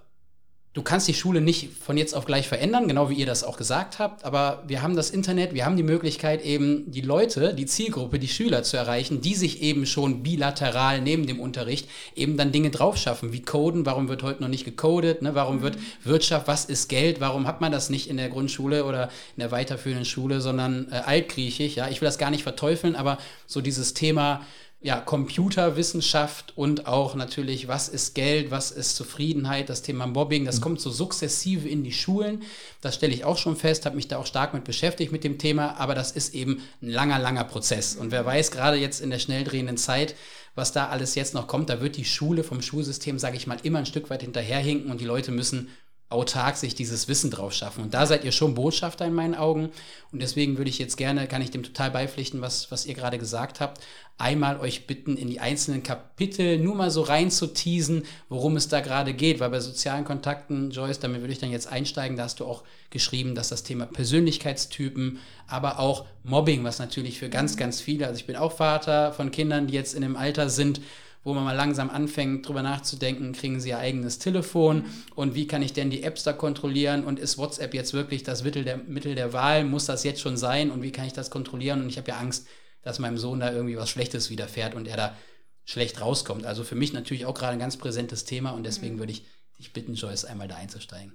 du 0.74 0.82
kannst 0.82 1.06
die 1.06 1.14
Schule 1.14 1.40
nicht 1.40 1.70
von 1.84 1.98
jetzt 1.98 2.14
auf 2.14 2.24
gleich 2.24 2.48
verändern, 2.48 2.88
genau 2.88 3.10
wie 3.10 3.14
ihr 3.14 3.26
das 3.26 3.44
auch 3.44 3.58
gesagt 3.58 3.98
habt, 3.98 4.24
aber 4.24 4.62
wir 4.66 4.80
haben 4.82 4.96
das 4.96 5.10
Internet, 5.10 5.52
wir 5.52 5.66
haben 5.66 5.76
die 5.76 5.82
Möglichkeit 5.82 6.42
eben 6.42 6.90
die 6.90 7.02
Leute, 7.02 7.52
die 7.54 7.66
Zielgruppe, 7.66 8.18
die 8.18 8.28
Schüler 8.28 8.62
zu 8.62 8.78
erreichen, 8.78 9.20
die 9.20 9.34
sich 9.34 9.62
eben 9.62 9.84
schon 9.84 10.22
bilateral 10.22 11.02
neben 11.02 11.26
dem 11.26 11.40
Unterricht 11.40 11.88
eben 12.16 12.38
dann 12.38 12.52
Dinge 12.52 12.70
drauf 12.70 12.96
schaffen, 12.96 13.32
wie 13.32 13.42
Coden, 13.42 13.84
warum 13.84 14.08
wird 14.08 14.22
heute 14.22 14.40
noch 14.40 14.48
nicht 14.48 14.64
gecodet, 14.64 15.20
ne? 15.20 15.34
warum 15.34 15.60
wird 15.60 15.76
mhm. 15.76 15.82
Wirtschaft, 16.04 16.48
was 16.48 16.64
ist 16.64 16.88
Geld, 16.88 17.20
warum 17.20 17.46
hat 17.46 17.60
man 17.60 17.72
das 17.72 17.90
nicht 17.90 18.08
in 18.08 18.16
der 18.16 18.30
Grundschule 18.30 18.84
oder 18.84 19.04
in 19.36 19.40
der 19.40 19.50
weiterführenden 19.50 20.06
Schule, 20.06 20.40
sondern 20.40 20.90
äh, 20.90 20.96
altgriechisch, 20.96 21.76
ja, 21.76 21.88
ich 21.88 22.00
will 22.00 22.06
das 22.06 22.18
gar 22.18 22.30
nicht 22.30 22.42
verteufeln, 22.42 22.96
aber 22.96 23.18
so 23.46 23.60
dieses 23.60 23.92
Thema 23.92 24.40
ja, 24.82 25.00
Computerwissenschaft 25.00 26.52
und 26.56 26.86
auch 26.86 27.14
natürlich, 27.14 27.68
was 27.68 27.88
ist 27.88 28.14
Geld, 28.14 28.50
was 28.50 28.72
ist 28.72 28.96
Zufriedenheit, 28.96 29.68
das 29.68 29.82
Thema 29.82 30.08
Mobbing, 30.08 30.44
das 30.44 30.58
mhm. 30.58 30.62
kommt 30.62 30.80
so 30.80 30.90
sukzessive 30.90 31.68
in 31.68 31.84
die 31.84 31.92
Schulen. 31.92 32.42
Das 32.80 32.96
stelle 32.96 33.14
ich 33.14 33.24
auch 33.24 33.38
schon 33.38 33.56
fest, 33.56 33.86
habe 33.86 33.94
mich 33.94 34.08
da 34.08 34.18
auch 34.18 34.26
stark 34.26 34.54
mit 34.54 34.64
beschäftigt 34.64 35.12
mit 35.12 35.22
dem 35.22 35.38
Thema, 35.38 35.76
aber 35.78 35.94
das 35.94 36.10
ist 36.10 36.34
eben 36.34 36.62
ein 36.82 36.88
langer, 36.88 37.20
langer 37.20 37.44
Prozess. 37.44 37.94
Und 37.94 38.10
wer 38.10 38.26
weiß, 38.26 38.50
gerade 38.50 38.76
jetzt 38.76 39.00
in 39.00 39.10
der 39.10 39.20
schnell 39.20 39.44
drehenden 39.44 39.76
Zeit, 39.76 40.16
was 40.54 40.72
da 40.72 40.88
alles 40.88 41.14
jetzt 41.14 41.32
noch 41.32 41.46
kommt, 41.46 41.70
da 41.70 41.80
wird 41.80 41.96
die 41.96 42.04
Schule 42.04 42.42
vom 42.42 42.60
Schulsystem, 42.60 43.18
sage 43.18 43.36
ich 43.36 43.46
mal, 43.46 43.58
immer 43.62 43.78
ein 43.78 43.86
Stück 43.86 44.10
weit 44.10 44.22
hinterherhinken 44.22 44.90
und 44.90 45.00
die 45.00 45.06
Leute 45.06 45.30
müssen 45.30 45.68
autark 46.12 46.56
sich 46.56 46.74
dieses 46.74 47.08
Wissen 47.08 47.30
drauf 47.30 47.52
schaffen. 47.52 47.82
Und 47.82 47.94
da 47.94 48.06
seid 48.06 48.24
ihr 48.24 48.32
schon 48.32 48.54
Botschafter 48.54 49.06
in 49.06 49.14
meinen 49.14 49.34
Augen. 49.34 49.70
Und 50.12 50.20
deswegen 50.20 50.58
würde 50.58 50.70
ich 50.70 50.78
jetzt 50.78 50.96
gerne, 50.96 51.26
kann 51.26 51.42
ich 51.42 51.50
dem 51.50 51.62
total 51.62 51.90
beipflichten, 51.90 52.40
was, 52.40 52.70
was 52.70 52.86
ihr 52.86 52.94
gerade 52.94 53.18
gesagt 53.18 53.60
habt, 53.60 53.80
einmal 54.18 54.60
euch 54.60 54.86
bitten, 54.86 55.16
in 55.16 55.28
die 55.28 55.40
einzelnen 55.40 55.82
Kapitel 55.82 56.58
nur 56.58 56.74
mal 56.74 56.90
so 56.90 57.02
rein 57.02 57.30
zu 57.30 57.48
teasen, 57.48 58.04
worum 58.28 58.56
es 58.56 58.68
da 58.68 58.80
gerade 58.80 59.14
geht. 59.14 59.40
Weil 59.40 59.50
bei 59.50 59.60
sozialen 59.60 60.04
Kontakten, 60.04 60.70
Joyce, 60.70 61.00
damit 61.00 61.22
würde 61.22 61.32
ich 61.32 61.38
dann 61.40 61.50
jetzt 61.50 61.66
einsteigen, 61.66 62.16
da 62.16 62.24
hast 62.24 62.40
du 62.40 62.46
auch 62.46 62.62
geschrieben, 62.90 63.34
dass 63.34 63.48
das 63.48 63.62
Thema 63.62 63.86
Persönlichkeitstypen, 63.86 65.18
aber 65.46 65.78
auch 65.78 66.04
Mobbing, 66.24 66.62
was 66.62 66.78
natürlich 66.78 67.18
für 67.18 67.30
ganz, 67.30 67.56
ganz 67.56 67.80
viele, 67.80 68.06
also 68.06 68.18
ich 68.18 68.26
bin 68.26 68.36
auch 68.36 68.52
Vater 68.52 69.12
von 69.12 69.30
Kindern, 69.30 69.66
die 69.66 69.74
jetzt 69.74 69.94
in 69.94 70.02
dem 70.02 70.16
Alter 70.16 70.50
sind, 70.50 70.80
wo 71.24 71.34
man 71.34 71.44
mal 71.44 71.54
langsam 71.54 71.90
anfängt, 71.90 72.46
drüber 72.46 72.62
nachzudenken, 72.62 73.32
kriegen 73.32 73.60
sie 73.60 73.70
ihr 73.70 73.78
eigenes 73.78 74.18
Telefon 74.18 74.84
und 75.14 75.34
wie 75.34 75.46
kann 75.46 75.62
ich 75.62 75.72
denn 75.72 75.90
die 75.90 76.02
Apps 76.02 76.24
da 76.24 76.32
kontrollieren 76.32 77.04
und 77.04 77.18
ist 77.18 77.38
WhatsApp 77.38 77.74
jetzt 77.74 77.92
wirklich 77.92 78.22
das 78.22 78.42
Mittel 78.42 78.64
der, 78.64 78.78
Mittel 78.78 79.14
der 79.14 79.32
Wahl, 79.32 79.64
muss 79.64 79.86
das 79.86 80.04
jetzt 80.04 80.20
schon 80.20 80.36
sein 80.36 80.70
und 80.70 80.82
wie 80.82 80.92
kann 80.92 81.06
ich 81.06 81.12
das 81.12 81.30
kontrollieren 81.30 81.80
und 81.80 81.88
ich 81.88 81.98
habe 81.98 82.10
ja 82.10 82.18
Angst, 82.18 82.46
dass 82.82 82.98
meinem 82.98 83.18
Sohn 83.18 83.40
da 83.40 83.52
irgendwie 83.52 83.76
was 83.76 83.90
Schlechtes 83.90 84.30
widerfährt 84.30 84.74
und 84.74 84.88
er 84.88 84.96
da 84.96 85.16
schlecht 85.64 86.00
rauskommt. 86.00 86.44
Also 86.44 86.64
für 86.64 86.74
mich 86.74 86.92
natürlich 86.92 87.26
auch 87.26 87.34
gerade 87.34 87.52
ein 87.52 87.60
ganz 87.60 87.76
präsentes 87.76 88.24
Thema 88.24 88.50
und 88.50 88.64
deswegen 88.64 88.96
mhm. 88.96 88.98
würde 89.00 89.12
ich 89.12 89.24
dich 89.58 89.72
bitten, 89.72 89.94
Joyce, 89.94 90.24
einmal 90.24 90.48
da 90.48 90.56
einzusteigen. 90.56 91.12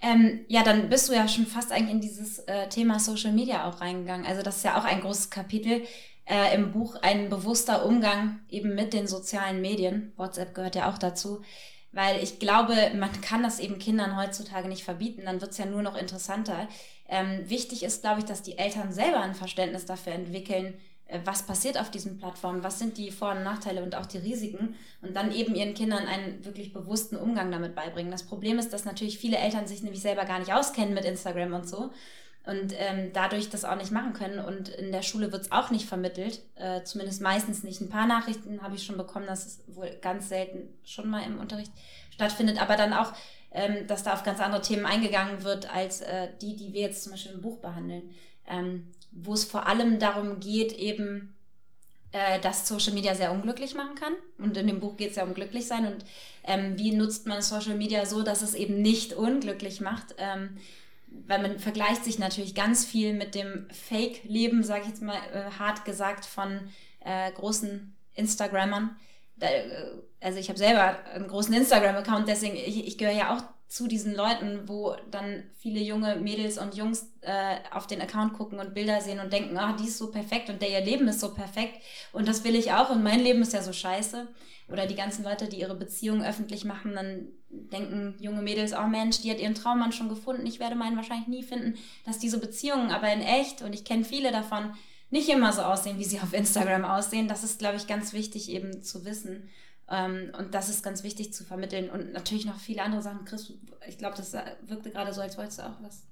Ähm, 0.00 0.44
ja, 0.48 0.62
dann 0.62 0.90
bist 0.90 1.08
du 1.08 1.14
ja 1.14 1.26
schon 1.26 1.46
fast 1.46 1.72
eigentlich 1.72 1.94
in 1.94 2.00
dieses 2.00 2.38
äh, 2.40 2.68
Thema 2.68 3.00
Social 3.00 3.32
Media 3.32 3.68
auch 3.68 3.80
reingegangen. 3.80 4.26
Also 4.26 4.42
das 4.42 4.58
ist 4.58 4.64
ja 4.64 4.78
auch 4.78 4.84
ein 4.84 5.00
großes 5.00 5.30
Kapitel 5.30 5.82
äh, 6.26 6.54
im 6.54 6.72
Buch 6.72 6.96
ein 7.02 7.28
bewusster 7.28 7.84
Umgang 7.84 8.40
eben 8.48 8.74
mit 8.74 8.92
den 8.92 9.06
sozialen 9.06 9.60
Medien. 9.60 10.12
WhatsApp 10.16 10.54
gehört 10.54 10.74
ja 10.74 10.90
auch 10.90 10.98
dazu. 10.98 11.42
Weil 11.92 12.22
ich 12.22 12.40
glaube, 12.40 12.74
man 12.96 13.20
kann 13.20 13.42
das 13.42 13.60
eben 13.60 13.78
Kindern 13.78 14.16
heutzutage 14.16 14.68
nicht 14.68 14.82
verbieten, 14.82 15.22
dann 15.26 15.40
wird 15.40 15.52
es 15.52 15.58
ja 15.58 15.66
nur 15.66 15.82
noch 15.82 15.96
interessanter. 15.96 16.68
Ähm, 17.08 17.48
wichtig 17.48 17.84
ist, 17.84 18.02
glaube 18.02 18.20
ich, 18.20 18.24
dass 18.24 18.42
die 18.42 18.58
Eltern 18.58 18.92
selber 18.92 19.20
ein 19.20 19.36
Verständnis 19.36 19.86
dafür 19.86 20.12
entwickeln, 20.12 20.74
äh, 21.06 21.20
was 21.24 21.46
passiert 21.46 21.78
auf 21.78 21.90
diesen 21.90 22.18
Plattformen, 22.18 22.64
was 22.64 22.80
sind 22.80 22.98
die 22.98 23.12
Vor- 23.12 23.32
und 23.32 23.44
Nachteile 23.44 23.82
und 23.82 23.94
auch 23.94 24.06
die 24.06 24.18
Risiken 24.18 24.74
und 25.02 25.14
dann 25.14 25.30
eben 25.30 25.54
ihren 25.54 25.74
Kindern 25.74 26.06
einen 26.06 26.44
wirklich 26.44 26.72
bewussten 26.72 27.16
Umgang 27.16 27.52
damit 27.52 27.76
beibringen. 27.76 28.10
Das 28.10 28.24
Problem 28.24 28.58
ist, 28.58 28.72
dass 28.72 28.84
natürlich 28.84 29.18
viele 29.18 29.36
Eltern 29.36 29.68
sich 29.68 29.82
nämlich 29.82 30.02
selber 30.02 30.24
gar 30.24 30.40
nicht 30.40 30.52
auskennen 30.52 30.94
mit 30.94 31.04
Instagram 31.04 31.52
und 31.52 31.68
so 31.68 31.90
und 32.46 32.74
ähm, 32.76 33.10
dadurch 33.12 33.48
das 33.48 33.64
auch 33.64 33.76
nicht 33.76 33.90
machen 33.90 34.12
können. 34.12 34.38
Und 34.38 34.68
in 34.68 34.92
der 34.92 35.02
Schule 35.02 35.32
wird 35.32 35.42
es 35.42 35.52
auch 35.52 35.70
nicht 35.70 35.86
vermittelt, 35.86 36.42
äh, 36.56 36.82
zumindest 36.82 37.22
meistens 37.22 37.62
nicht. 37.62 37.80
Ein 37.80 37.88
paar 37.88 38.06
Nachrichten 38.06 38.62
habe 38.62 38.76
ich 38.76 38.84
schon 38.84 38.98
bekommen, 38.98 39.26
dass 39.26 39.46
es 39.46 39.62
wohl 39.74 39.90
ganz 40.02 40.28
selten 40.28 40.68
schon 40.84 41.08
mal 41.08 41.24
im 41.24 41.38
Unterricht 41.38 41.72
stattfindet, 42.10 42.60
aber 42.60 42.76
dann 42.76 42.92
auch, 42.92 43.12
ähm, 43.50 43.86
dass 43.86 44.02
da 44.02 44.12
auf 44.12 44.24
ganz 44.24 44.40
andere 44.40 44.60
Themen 44.60 44.84
eingegangen 44.84 45.42
wird, 45.42 45.74
als 45.74 46.02
äh, 46.02 46.28
die, 46.42 46.54
die 46.54 46.74
wir 46.74 46.82
jetzt 46.82 47.02
zum 47.02 47.12
Beispiel 47.12 47.32
im 47.32 47.40
Buch 47.40 47.58
behandeln, 47.58 48.10
ähm, 48.46 48.92
wo 49.10 49.32
es 49.32 49.44
vor 49.44 49.66
allem 49.66 49.98
darum 49.98 50.38
geht, 50.38 50.72
eben, 50.74 51.34
äh, 52.12 52.40
dass 52.40 52.68
Social 52.68 52.92
Media 52.92 53.14
sehr 53.14 53.32
unglücklich 53.32 53.74
machen 53.74 53.94
kann. 53.94 54.12
Und 54.38 54.54
in 54.58 54.66
dem 54.66 54.80
Buch 54.80 54.98
geht 54.98 55.10
es 55.10 55.16
ja 55.16 55.24
um 55.24 55.32
glücklich 55.32 55.66
sein 55.66 55.86
und 55.86 56.04
ähm, 56.44 56.78
wie 56.78 56.92
nutzt 56.92 57.26
man 57.26 57.40
Social 57.40 57.74
Media 57.74 58.04
so, 58.04 58.22
dass 58.22 58.42
es 58.42 58.54
eben 58.54 58.82
nicht 58.82 59.14
unglücklich 59.14 59.80
macht. 59.80 60.14
Weil 61.26 61.42
man 61.42 61.58
vergleicht 61.58 62.04
sich 62.04 62.18
natürlich 62.18 62.54
ganz 62.54 62.84
viel 62.84 63.12
mit 63.14 63.34
dem 63.34 63.68
Fake-Leben, 63.70 64.62
sage 64.62 64.82
ich 64.82 64.88
jetzt 64.88 65.02
mal 65.02 65.18
äh, 65.32 65.50
hart 65.58 65.84
gesagt, 65.84 66.26
von 66.26 66.68
äh, 67.00 67.30
großen 67.32 67.96
Instagrammern. 68.14 68.96
Da, 69.36 69.48
äh, 69.48 69.92
also 70.20 70.38
ich 70.38 70.48
habe 70.48 70.58
selber 70.58 71.04
einen 71.06 71.28
großen 71.28 71.54
Instagram-Account, 71.54 72.28
deswegen, 72.28 72.56
ich, 72.56 72.86
ich 72.86 72.98
gehöre 72.98 73.14
ja 73.14 73.34
auch 73.34 73.42
zu 73.74 73.88
diesen 73.88 74.14
Leuten, 74.14 74.68
wo 74.68 74.94
dann 75.10 75.44
viele 75.58 75.80
junge 75.80 76.16
Mädels 76.16 76.58
und 76.58 76.76
Jungs 76.76 77.10
äh, 77.22 77.56
auf 77.72 77.86
den 77.86 78.00
Account 78.00 78.34
gucken 78.34 78.60
und 78.60 78.74
Bilder 78.74 79.00
sehen 79.00 79.18
und 79.18 79.32
denken, 79.32 79.56
ah, 79.56 79.76
die 79.78 79.88
ist 79.88 79.98
so 79.98 80.10
perfekt 80.10 80.48
und 80.48 80.62
der 80.62 80.70
ihr 80.70 80.84
Leben 80.84 81.08
ist 81.08 81.20
so 81.20 81.34
perfekt 81.34 81.82
und 82.12 82.28
das 82.28 82.44
will 82.44 82.54
ich 82.54 82.72
auch 82.72 82.90
und 82.90 83.02
mein 83.02 83.20
Leben 83.20 83.42
ist 83.42 83.52
ja 83.52 83.62
so 83.62 83.72
scheiße. 83.72 84.28
Oder 84.68 84.86
die 84.86 84.94
ganzen 84.94 85.24
Leute, 85.24 85.48
die 85.48 85.60
ihre 85.60 85.74
Beziehungen 85.74 86.24
öffentlich 86.24 86.64
machen, 86.64 86.94
dann 86.94 87.28
denken 87.50 88.14
junge 88.18 88.42
Mädels, 88.42 88.72
oh 88.72 88.86
Mensch, 88.86 89.20
die 89.20 89.30
hat 89.30 89.38
ihren 89.38 89.54
Traummann 89.54 89.92
schon 89.92 90.08
gefunden, 90.08 90.46
ich 90.46 90.58
werde 90.58 90.74
meinen 90.74 90.96
wahrscheinlich 90.96 91.28
nie 91.28 91.42
finden, 91.42 91.74
dass 92.06 92.18
diese 92.18 92.38
Beziehungen 92.38 92.90
aber 92.90 93.12
in 93.12 93.20
echt, 93.20 93.62
und 93.62 93.74
ich 93.74 93.84
kenne 93.84 94.04
viele 94.04 94.32
davon, 94.32 94.74
nicht 95.10 95.28
immer 95.28 95.52
so 95.52 95.62
aussehen, 95.62 95.98
wie 95.98 96.04
sie 96.04 96.20
auf 96.20 96.32
Instagram 96.32 96.84
aussehen. 96.84 97.28
Das 97.28 97.44
ist, 97.44 97.60
glaube 97.60 97.76
ich, 97.76 97.86
ganz 97.86 98.12
wichtig 98.12 98.50
eben 98.50 98.82
zu 98.82 99.04
wissen. 99.04 99.48
Ähm, 99.88 100.32
und 100.36 100.54
das 100.54 100.68
ist 100.68 100.82
ganz 100.82 101.04
wichtig 101.04 101.32
zu 101.32 101.44
vermitteln. 101.44 101.88
Und 101.88 102.12
natürlich 102.12 102.46
noch 102.46 102.58
viele 102.58 102.82
andere 102.82 103.02
Sachen. 103.02 103.24
Chris, 103.24 103.52
ich 103.86 103.96
glaube, 103.96 104.16
das 104.16 104.34
wirkte 104.62 104.90
gerade 104.90 105.12
so, 105.12 105.20
als 105.20 105.38
wolltest 105.38 105.60
du 105.60 105.62
auch 105.62 105.82
was. 105.82 106.02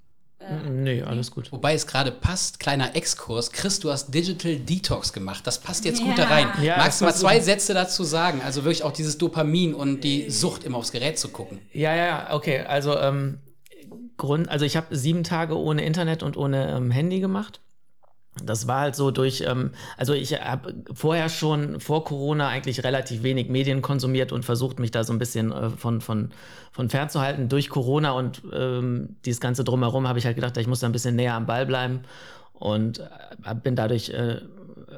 Äh, 0.48 0.70
nee, 0.70 1.02
alles 1.02 1.30
gut. 1.30 1.50
Wobei 1.52 1.74
es 1.74 1.86
gerade 1.86 2.10
passt, 2.10 2.60
kleiner 2.60 2.94
Exkurs. 2.96 3.52
Chris, 3.52 3.80
du 3.80 3.90
hast 3.90 4.12
Digital 4.12 4.56
Detox 4.56 5.12
gemacht. 5.12 5.46
Das 5.46 5.60
passt 5.60 5.84
jetzt 5.84 6.00
ja. 6.00 6.06
gut 6.06 6.18
da 6.18 6.24
rein. 6.24 6.48
Ja, 6.62 6.76
Magst 6.78 7.00
du 7.00 7.04
mal 7.04 7.14
zwei 7.14 7.38
so. 7.38 7.46
Sätze 7.46 7.74
dazu 7.74 8.04
sagen? 8.04 8.40
Also 8.44 8.64
wirklich 8.64 8.84
auch 8.84 8.92
dieses 8.92 9.18
Dopamin 9.18 9.74
und 9.74 10.02
die 10.02 10.30
Sucht, 10.30 10.64
immer 10.64 10.78
aufs 10.78 10.92
Gerät 10.92 11.18
zu 11.18 11.28
gucken. 11.28 11.58
Ja, 11.72 11.94
ja, 11.94 12.34
okay. 12.34 12.60
Also, 12.60 12.98
ähm, 12.98 13.38
Grund, 14.18 14.48
also 14.48 14.64
ich 14.64 14.76
habe 14.76 14.94
sieben 14.94 15.24
Tage 15.24 15.58
ohne 15.58 15.84
Internet 15.84 16.22
und 16.22 16.36
ohne 16.36 16.70
ähm, 16.76 16.90
Handy 16.90 17.20
gemacht 17.20 17.60
das 18.42 18.66
war 18.66 18.80
halt 18.80 18.96
so 18.96 19.10
durch, 19.10 19.42
ähm, 19.46 19.70
also 19.96 20.14
ich 20.14 20.32
habe 20.40 20.74
vorher 20.94 21.28
schon 21.28 21.80
vor 21.80 22.04
Corona 22.04 22.48
eigentlich 22.48 22.82
relativ 22.82 23.22
wenig 23.22 23.48
Medien 23.48 23.82
konsumiert 23.82 24.32
und 24.32 24.44
versucht, 24.44 24.78
mich 24.78 24.90
da 24.90 25.04
so 25.04 25.12
ein 25.12 25.18
bisschen 25.18 25.52
äh, 25.52 25.70
von, 25.70 26.00
von, 26.00 26.30
von 26.72 26.88
fernzuhalten. 26.88 27.48
Durch 27.48 27.68
Corona 27.68 28.12
und 28.12 28.42
ähm, 28.52 29.16
dieses 29.26 29.40
Ganze 29.40 29.64
drumherum 29.64 30.08
habe 30.08 30.18
ich 30.18 30.24
halt 30.24 30.36
gedacht, 30.36 30.56
ich 30.56 30.66
muss 30.66 30.80
da 30.80 30.86
ein 30.86 30.92
bisschen 30.92 31.14
näher 31.14 31.34
am 31.34 31.46
Ball 31.46 31.66
bleiben 31.66 32.00
und 32.54 33.00
äh, 33.00 33.54
bin 33.54 33.76
dadurch, 33.76 34.08
äh, 34.10 34.40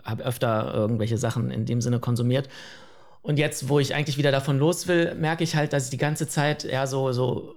habe 0.04 0.24
öfter 0.24 0.72
irgendwelche 0.72 1.18
Sachen 1.18 1.50
in 1.50 1.66
dem 1.66 1.80
Sinne 1.80 1.98
konsumiert. 1.98 2.48
Und 3.22 3.38
jetzt, 3.38 3.68
wo 3.68 3.80
ich 3.80 3.94
eigentlich 3.94 4.18
wieder 4.18 4.30
davon 4.30 4.58
los 4.58 4.86
will, 4.86 5.14
merke 5.14 5.42
ich 5.42 5.56
halt, 5.56 5.72
dass 5.72 5.84
ich 5.84 5.90
die 5.90 5.96
ganze 5.96 6.28
Zeit 6.28 6.64
eher 6.64 6.86
so, 6.86 7.10
so 7.10 7.54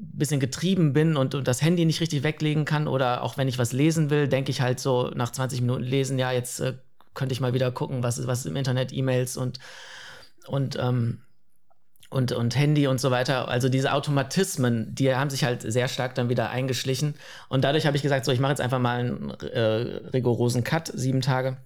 bisschen 0.00 0.40
getrieben 0.40 0.92
bin 0.92 1.16
und, 1.16 1.34
und, 1.34 1.46
das 1.46 1.62
Handy 1.62 1.84
nicht 1.84 2.00
richtig 2.00 2.22
weglegen 2.22 2.64
kann 2.64 2.88
oder 2.88 3.22
auch 3.22 3.36
wenn 3.36 3.48
ich 3.48 3.58
was 3.58 3.72
lesen 3.72 4.10
will, 4.10 4.28
denke 4.28 4.50
ich 4.50 4.60
halt 4.60 4.80
so 4.80 5.10
nach 5.14 5.30
20 5.30 5.60
Minuten 5.60 5.82
lesen, 5.82 6.18
ja, 6.18 6.32
jetzt 6.32 6.60
äh, 6.60 6.74
könnte 7.14 7.32
ich 7.32 7.40
mal 7.40 7.54
wieder 7.54 7.70
gucken, 7.70 8.02
was 8.02 8.18
ist, 8.18 8.26
was 8.26 8.40
ist 8.40 8.46
im 8.46 8.56
Internet, 8.56 8.92
E-Mails 8.92 9.36
und, 9.36 9.58
und, 10.46 10.78
ähm, 10.80 11.22
und, 12.08 12.32
und 12.32 12.56
Handy 12.56 12.86
und 12.86 13.00
so 13.00 13.10
weiter. 13.10 13.48
Also 13.48 13.68
diese 13.68 13.92
Automatismen, 13.92 14.94
die 14.94 15.14
haben 15.14 15.30
sich 15.30 15.44
halt 15.44 15.62
sehr 15.62 15.86
stark 15.86 16.14
dann 16.14 16.28
wieder 16.28 16.50
eingeschlichen. 16.50 17.14
Und 17.48 17.62
dadurch 17.62 17.86
habe 17.86 17.96
ich 17.96 18.02
gesagt, 18.02 18.24
so, 18.24 18.32
ich 18.32 18.40
mache 18.40 18.52
jetzt 18.52 18.60
einfach 18.60 18.80
mal 18.80 18.98
einen 18.98 19.30
äh, 19.30 20.08
rigorosen 20.12 20.64
Cut, 20.64 20.90
sieben 20.92 21.20
Tage 21.20 21.56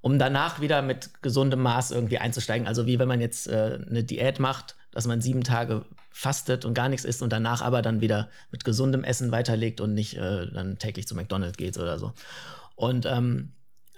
um 0.00 0.18
danach 0.18 0.60
wieder 0.60 0.82
mit 0.82 1.22
gesundem 1.22 1.60
Maß 1.60 1.90
irgendwie 1.90 2.18
einzusteigen. 2.18 2.66
Also 2.66 2.86
wie 2.86 2.98
wenn 2.98 3.08
man 3.08 3.20
jetzt 3.20 3.48
äh, 3.48 3.78
eine 3.88 4.02
Diät 4.02 4.40
macht, 4.40 4.76
dass 4.92 5.06
man 5.06 5.20
sieben 5.20 5.42
Tage 5.42 5.84
fastet 6.10 6.64
und 6.64 6.74
gar 6.74 6.88
nichts 6.88 7.04
isst 7.04 7.22
und 7.22 7.32
danach 7.32 7.62
aber 7.62 7.82
dann 7.82 8.00
wieder 8.00 8.28
mit 8.50 8.64
gesundem 8.64 9.04
Essen 9.04 9.30
weiterlegt 9.30 9.80
und 9.80 9.94
nicht 9.94 10.16
äh, 10.16 10.50
dann 10.52 10.78
täglich 10.78 11.06
zu 11.06 11.14
McDonald's 11.14 11.56
geht 11.56 11.78
oder 11.78 11.98
so. 11.98 12.12
Und 12.74 13.06
ähm, 13.06 13.52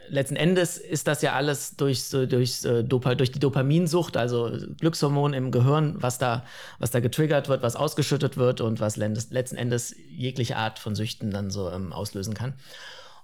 letzten 0.09 0.37
Endes 0.37 0.77
ist 0.77 1.07
das 1.07 1.23
ja 1.23 1.33
alles 1.33 1.77
durch, 1.77 2.11
durch, 2.11 2.65
äh, 2.65 2.83
durch 2.83 3.33
die 3.33 3.39
Dopaminsucht, 3.39 4.17
also 4.17 4.51
Glückshormon 4.79 5.33
im 5.33 5.51
Gehirn, 5.51 5.97
was 6.01 6.19
da, 6.19 6.45
was 6.79 6.91
da 6.91 7.01
getriggert 7.01 7.49
wird, 7.49 7.63
was 7.63 7.77
ausgeschüttet 7.77 8.37
wird 8.37 8.61
und 8.61 8.81
was 8.81 8.97
letzten 8.97 9.57
Endes 9.57 9.95
jegliche 10.11 10.57
Art 10.57 10.79
von 10.79 10.95
Süchten 10.95 11.31
dann 11.31 11.51
so 11.51 11.71
ähm, 11.71 11.93
auslösen 11.93 12.35
kann. 12.35 12.55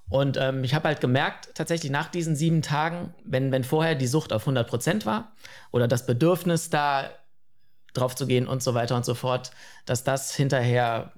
Und 0.09 0.39
ähm, 0.39 0.65
ich 0.65 0.75
habe 0.75 0.89
halt 0.89 1.01
gemerkt, 1.01 1.51
tatsächlich 1.55 1.93
nach 1.93 2.09
diesen 2.09 2.35
sieben 2.35 2.63
Tagen, 2.63 3.15
wenn, 3.25 3.53
wenn 3.53 3.65
vorher 3.65 3.95
die 3.95 4.07
Sucht 4.07 4.33
auf 4.33 4.43
100 4.43 4.67
Prozent 4.67 5.07
war 5.07 5.33
oder 5.71 5.87
das 5.87 6.07
Bedürfnis 6.07 6.71
da 6.71 7.11
drauf 7.99 8.15
zu 8.17 8.27
gehen 8.27 8.47
und 8.47 8.63
so 8.63 8.75
weiter 8.75 8.97
und 8.97 9.05
so 9.05 9.15
fort, 9.15 9.51
dass 9.87 10.05
das 10.05 10.35
hinterher 10.35 11.13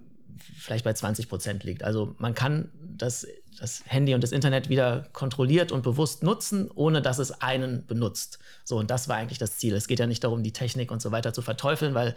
vielleicht 0.58 0.84
bei 0.84 0.92
20 0.92 1.28
Prozent 1.28 1.64
liegt. 1.64 1.82
Also 1.82 2.14
man 2.18 2.34
kann 2.34 2.70
das, 2.80 3.26
das 3.58 3.82
Handy 3.86 4.14
und 4.14 4.22
das 4.22 4.32
Internet 4.32 4.68
wieder 4.68 5.08
kontrolliert 5.12 5.72
und 5.72 5.82
bewusst 5.82 6.22
nutzen, 6.22 6.70
ohne 6.74 7.02
dass 7.02 7.18
es 7.18 7.40
einen 7.40 7.86
benutzt. 7.86 8.38
So, 8.64 8.78
und 8.78 8.90
das 8.90 9.08
war 9.08 9.16
eigentlich 9.16 9.38
das 9.38 9.58
Ziel. 9.58 9.74
Es 9.74 9.88
geht 9.88 9.98
ja 9.98 10.06
nicht 10.06 10.24
darum, 10.24 10.42
die 10.42 10.52
Technik 10.52 10.90
und 10.90 11.00
so 11.02 11.12
weiter 11.12 11.32
zu 11.32 11.42
verteufeln, 11.42 11.94
weil 11.94 12.14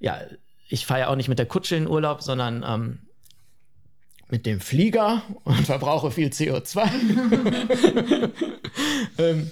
ja, 0.00 0.20
ich 0.68 0.86
fahre 0.86 1.00
ja 1.00 1.08
auch 1.08 1.16
nicht 1.16 1.28
mit 1.28 1.38
der 1.38 1.46
Kutsche 1.46 1.76
in 1.76 1.86
Urlaub, 1.86 2.22
sondern 2.22 2.64
ähm, 2.66 2.98
mit 4.28 4.46
dem 4.46 4.60
Flieger 4.60 5.22
und 5.44 5.66
verbrauche 5.66 6.10
viel 6.10 6.28
CO2. 6.28 6.88
ähm, 9.18 9.50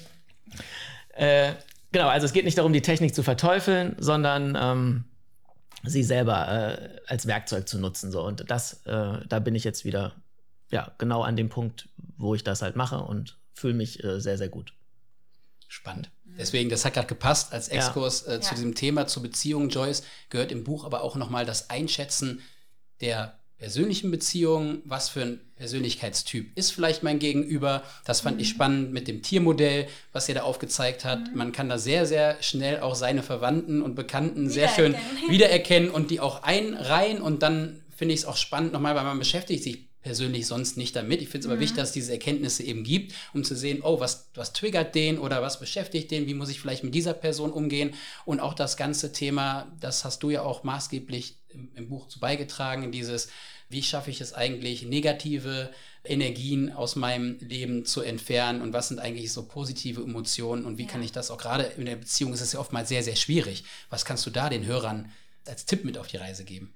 äh, 1.14 1.52
Genau, 1.92 2.08
also 2.08 2.26
es 2.26 2.32
geht 2.32 2.44
nicht 2.44 2.58
darum, 2.58 2.72
die 2.72 2.82
Technik 2.82 3.14
zu 3.14 3.22
verteufeln, 3.22 3.96
sondern 3.98 4.56
ähm, 4.60 5.04
sie 5.82 6.02
selber 6.02 6.78
äh, 6.78 7.00
als 7.06 7.26
Werkzeug 7.26 7.68
zu 7.68 7.78
nutzen. 7.78 8.12
So. 8.12 8.22
Und 8.22 8.50
das, 8.50 8.84
äh, 8.86 9.18
da 9.28 9.38
bin 9.40 9.54
ich 9.54 9.64
jetzt 9.64 9.84
wieder 9.84 10.14
ja, 10.70 10.92
genau 10.98 11.22
an 11.22 11.36
dem 11.36 11.48
Punkt, 11.48 11.88
wo 12.16 12.34
ich 12.34 12.44
das 12.44 12.62
halt 12.62 12.76
mache 12.76 13.00
und 13.00 13.38
fühle 13.54 13.74
mich 13.74 14.04
äh, 14.04 14.20
sehr, 14.20 14.38
sehr 14.38 14.48
gut. 14.48 14.72
Spannend. 15.68 16.10
Deswegen, 16.24 16.70
das 16.70 16.84
hat 16.84 16.94
gerade 16.94 17.08
gepasst 17.08 17.52
als 17.52 17.68
Exkurs 17.68 18.24
ja. 18.26 18.34
Äh, 18.34 18.40
zu 18.40 18.50
ja. 18.50 18.54
diesem 18.54 18.74
Thema, 18.74 19.06
zur 19.06 19.22
Beziehung, 19.22 19.68
Joyce, 19.68 20.04
gehört 20.28 20.52
im 20.52 20.64
Buch 20.64 20.84
aber 20.84 21.02
auch 21.02 21.16
nochmal 21.16 21.44
das 21.44 21.70
Einschätzen 21.70 22.40
der 23.00 23.39
persönlichen 23.60 24.10
Beziehungen, 24.10 24.80
was 24.86 25.10
für 25.10 25.20
ein 25.20 25.40
Persönlichkeitstyp 25.56 26.56
ist 26.56 26.70
vielleicht 26.72 27.02
mein 27.02 27.18
Gegenüber. 27.18 27.82
Das 28.06 28.22
fand 28.22 28.36
mhm. 28.36 28.42
ich 28.42 28.48
spannend 28.48 28.92
mit 28.92 29.06
dem 29.06 29.22
Tiermodell, 29.22 29.86
was 30.12 30.28
ihr 30.30 30.34
da 30.34 30.42
aufgezeigt 30.42 31.04
hat. 31.04 31.30
Mhm. 31.30 31.36
Man 31.36 31.52
kann 31.52 31.68
da 31.68 31.76
sehr, 31.76 32.06
sehr 32.06 32.42
schnell 32.42 32.80
auch 32.80 32.94
seine 32.94 33.22
Verwandten 33.22 33.82
und 33.82 33.94
Bekannten 33.94 34.48
sehr 34.48 34.68
schön 34.68 34.94
wiedererkennen 35.28 35.90
und 35.90 36.10
die 36.10 36.20
auch 36.20 36.42
einreihen. 36.42 37.20
Und 37.20 37.42
dann 37.42 37.82
finde 37.94 38.14
ich 38.14 38.20
es 38.20 38.26
auch 38.26 38.38
spannend 38.38 38.72
nochmal, 38.72 38.94
weil 38.94 39.04
man 39.04 39.18
beschäftigt 39.18 39.62
sich 39.62 39.89
persönlich 40.02 40.46
sonst 40.46 40.76
nicht 40.76 40.96
damit. 40.96 41.20
Ich 41.20 41.28
finde 41.28 41.40
es 41.40 41.46
aber 41.46 41.56
mhm. 41.56 41.60
wichtig, 41.60 41.76
dass 41.76 41.88
es 41.88 41.94
diese 41.94 42.12
Erkenntnisse 42.12 42.62
eben 42.62 42.84
gibt, 42.84 43.14
um 43.34 43.44
zu 43.44 43.54
sehen, 43.54 43.80
oh, 43.82 44.00
was, 44.00 44.30
was 44.34 44.52
triggert 44.52 44.94
den 44.94 45.18
oder 45.18 45.42
was 45.42 45.60
beschäftigt 45.60 46.10
den, 46.10 46.26
wie 46.26 46.34
muss 46.34 46.48
ich 46.48 46.60
vielleicht 46.60 46.84
mit 46.84 46.94
dieser 46.94 47.14
Person 47.14 47.52
umgehen. 47.52 47.94
Und 48.24 48.40
auch 48.40 48.54
das 48.54 48.76
ganze 48.76 49.12
Thema, 49.12 49.70
das 49.80 50.04
hast 50.04 50.22
du 50.22 50.30
ja 50.30 50.42
auch 50.42 50.64
maßgeblich 50.64 51.36
im, 51.48 51.70
im 51.74 51.88
Buch 51.88 52.08
zu 52.08 52.20
beigetragen, 52.20 52.92
dieses, 52.92 53.28
wie 53.68 53.82
schaffe 53.82 54.10
ich 54.10 54.20
es 54.20 54.32
eigentlich, 54.32 54.82
negative 54.84 55.70
Energien 56.02 56.72
aus 56.72 56.96
meinem 56.96 57.36
Leben 57.40 57.84
zu 57.84 58.00
entfernen 58.00 58.62
und 58.62 58.72
was 58.72 58.88
sind 58.88 59.00
eigentlich 59.00 59.32
so 59.32 59.46
positive 59.46 60.00
Emotionen 60.00 60.64
und 60.64 60.78
wie 60.78 60.84
ja. 60.84 60.88
kann 60.88 61.02
ich 61.02 61.12
das 61.12 61.30
auch 61.30 61.36
gerade 61.36 61.64
in 61.64 61.84
der 61.84 61.96
Beziehung 61.96 62.32
ist 62.32 62.40
es 62.40 62.52
ja 62.52 62.60
oftmals 62.60 62.88
sehr, 62.88 63.02
sehr 63.02 63.16
schwierig. 63.16 63.64
Was 63.90 64.06
kannst 64.06 64.24
du 64.24 64.30
da 64.30 64.48
den 64.48 64.64
Hörern 64.64 65.12
als 65.46 65.66
Tipp 65.66 65.84
mit 65.84 65.98
auf 65.98 66.06
die 66.06 66.16
Reise 66.16 66.44
geben? 66.44 66.72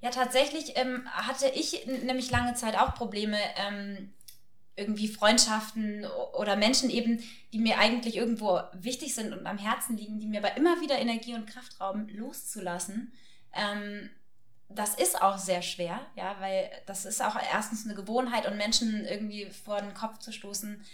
Ja, 0.00 0.10
tatsächlich 0.10 0.76
ähm, 0.76 1.08
hatte 1.10 1.48
ich 1.48 1.86
nämlich 1.86 2.30
lange 2.30 2.54
Zeit 2.54 2.78
auch 2.78 2.94
Probleme, 2.94 3.38
ähm, 3.56 4.12
irgendwie 4.76 5.08
Freundschaften 5.08 6.06
oder 6.34 6.54
Menschen 6.54 6.88
eben, 6.88 7.20
die 7.52 7.58
mir 7.58 7.78
eigentlich 7.78 8.16
irgendwo 8.16 8.60
wichtig 8.74 9.14
sind 9.14 9.32
und 9.32 9.44
am 9.46 9.58
Herzen 9.58 9.96
liegen, 9.96 10.20
die 10.20 10.26
mir 10.26 10.38
aber 10.38 10.56
immer 10.56 10.80
wieder 10.80 10.98
Energie 10.98 11.34
und 11.34 11.50
Kraft 11.50 11.80
rauben, 11.80 12.08
loszulassen. 12.08 13.12
Ähm, 13.52 14.08
das 14.68 14.94
ist 14.94 15.20
auch 15.20 15.38
sehr 15.38 15.62
schwer, 15.62 16.00
ja, 16.14 16.36
weil 16.40 16.70
das 16.86 17.06
ist 17.06 17.22
auch 17.22 17.36
erstens 17.52 17.84
eine 17.84 17.94
Gewohnheit 17.94 18.46
und 18.46 18.56
Menschen 18.56 19.04
irgendwie 19.04 19.46
vor 19.46 19.80
den 19.80 19.94
Kopf 19.94 20.18
zu 20.18 20.30
stoßen, 20.30 20.84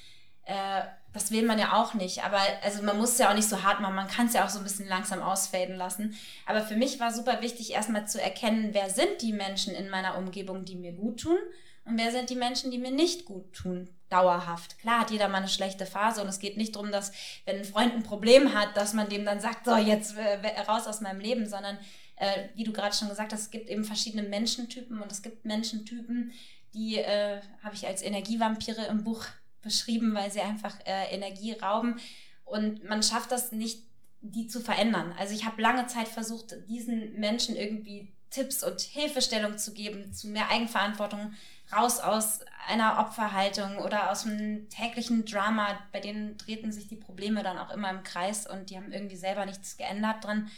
äh, 0.45 0.83
das 1.14 1.31
will 1.31 1.46
man 1.46 1.59
ja 1.59 1.72
auch 1.72 1.94
nicht. 1.94 2.24
Aber 2.24 2.40
also 2.62 2.83
man 2.83 2.98
muss 2.98 3.12
es 3.12 3.18
ja 3.18 3.31
auch 3.31 3.35
nicht 3.35 3.48
so 3.48 3.62
hart 3.62 3.81
machen, 3.81 3.94
man 3.94 4.09
kann 4.09 4.27
es 4.27 4.35
ja 4.35 4.44
auch 4.44 4.50
so 4.50 4.59
ein 4.59 4.64
bisschen 4.64 4.88
langsam 4.88 5.22
ausfaden 5.22 5.77
lassen. 5.77 6.14
Aber 6.44 6.61
für 6.61 6.77
mich 6.77 7.00
war 7.00 7.12
super 7.12 7.40
wichtig, 7.40 7.72
erstmal 7.72 8.07
zu 8.07 8.20
erkennen, 8.20 8.70
wer 8.72 8.90
sind 8.90 9.22
die 9.22 9.33
Menschen 9.33 9.74
in 9.74 9.88
meiner 9.88 10.18
Umgebung, 10.18 10.64
die 10.64 10.77
mir 10.77 10.92
gut 10.92 11.20
tun 11.20 11.38
und 11.85 11.96
wer 11.96 12.11
sind 12.11 12.31
die 12.31 12.37
Menschen, 12.37 12.70
die 12.70 12.79
mir 12.79 12.90
nicht 12.90 13.24
gut 13.24 13.53
tun, 13.53 13.88
dauerhaft. 14.11 14.79
Klar 14.79 15.00
hat 15.00 15.11
jeder 15.11 15.29
mal 15.29 15.38
eine 15.38 15.48
schlechte 15.48 15.87
Phase 15.87 16.20
und 16.20 16.29
es 16.29 16.40
geht 16.40 16.57
nicht 16.57 16.74
darum, 16.74 16.90
dass 16.90 17.12
wenn 17.44 17.59
ein 17.59 17.64
Freund 17.64 17.94
ein 17.94 18.03
Problem 18.03 18.53
hat, 18.53 18.77
dass 18.77 18.92
man 18.92 19.09
dem 19.09 19.24
dann 19.24 19.40
sagt, 19.40 19.64
so 19.64 19.77
jetzt 19.77 20.16
äh, 20.16 20.61
raus 20.68 20.87
aus 20.87 21.00
meinem 21.00 21.20
Leben, 21.20 21.48
sondern 21.48 21.79
äh, 22.16 22.48
wie 22.55 22.64
du 22.64 22.72
gerade 22.72 22.94
schon 22.94 23.09
gesagt 23.09 23.33
hast, 23.33 23.40
es 23.40 23.50
gibt 23.50 23.68
eben 23.68 23.85
verschiedene 23.85 24.22
Menschentypen 24.22 25.00
und 25.00 25.12
es 25.12 25.22
gibt 25.22 25.44
Menschentypen, 25.44 26.33
die 26.74 26.98
äh, 26.98 27.41
habe 27.62 27.74
ich 27.74 27.86
als 27.86 28.03
Energievampire 28.03 28.86
im 28.86 29.05
Buch 29.05 29.26
beschrieben, 29.65 30.15
weil 30.15 30.31
sie 30.31 30.41
einfach 30.41 30.79
äh, 30.87 31.12
Energie 31.15 31.53
rauben 31.53 31.99
und 32.45 32.85
man 32.85 33.03
schafft 33.03 33.33
das 33.33 33.53
nicht, 33.53 33.83
die 34.21 34.47
zu 34.47 34.61
verändern. 34.61 35.15
Also 35.19 35.35
ich 35.35 35.45
habe 35.45 35.61
lange 35.61 35.87
Zeit 35.87 36.09
versucht, 36.09 36.55
diesen 36.69 37.19
Menschen 37.19 37.57
irgendwie 37.57 38.12
Tipps 38.31 38.65
und 38.65 38.81
Hilfestellung 38.81 39.59
zu 39.59 39.73
geben, 39.73 40.12
zu 40.12 40.29
mehr 40.29 40.51
Eigenverantwortung 40.51 41.35
raus 41.73 42.01
aus 42.01 42.41
einer 42.67 42.99
Opferhaltung 42.99 43.79
oder 43.79 44.11
aus 44.11 44.27
einem 44.27 44.69
täglichen 44.71 45.25
Drama, 45.25 45.79
bei 45.93 46.01
denen 46.01 46.37
drehten 46.37 46.73
sich 46.73 46.89
die 46.89 46.97
Probleme 46.97 47.43
dann 47.43 47.59
auch 47.59 47.71
immer 47.71 47.91
im 47.91 48.03
Kreis 48.03 48.47
und 48.47 48.71
die 48.71 48.77
haben 48.77 48.93
irgendwie 48.93 49.17
selber 49.17 49.47
nichts 49.47 49.77
geändert 49.77 50.25
drin. 50.25 50.51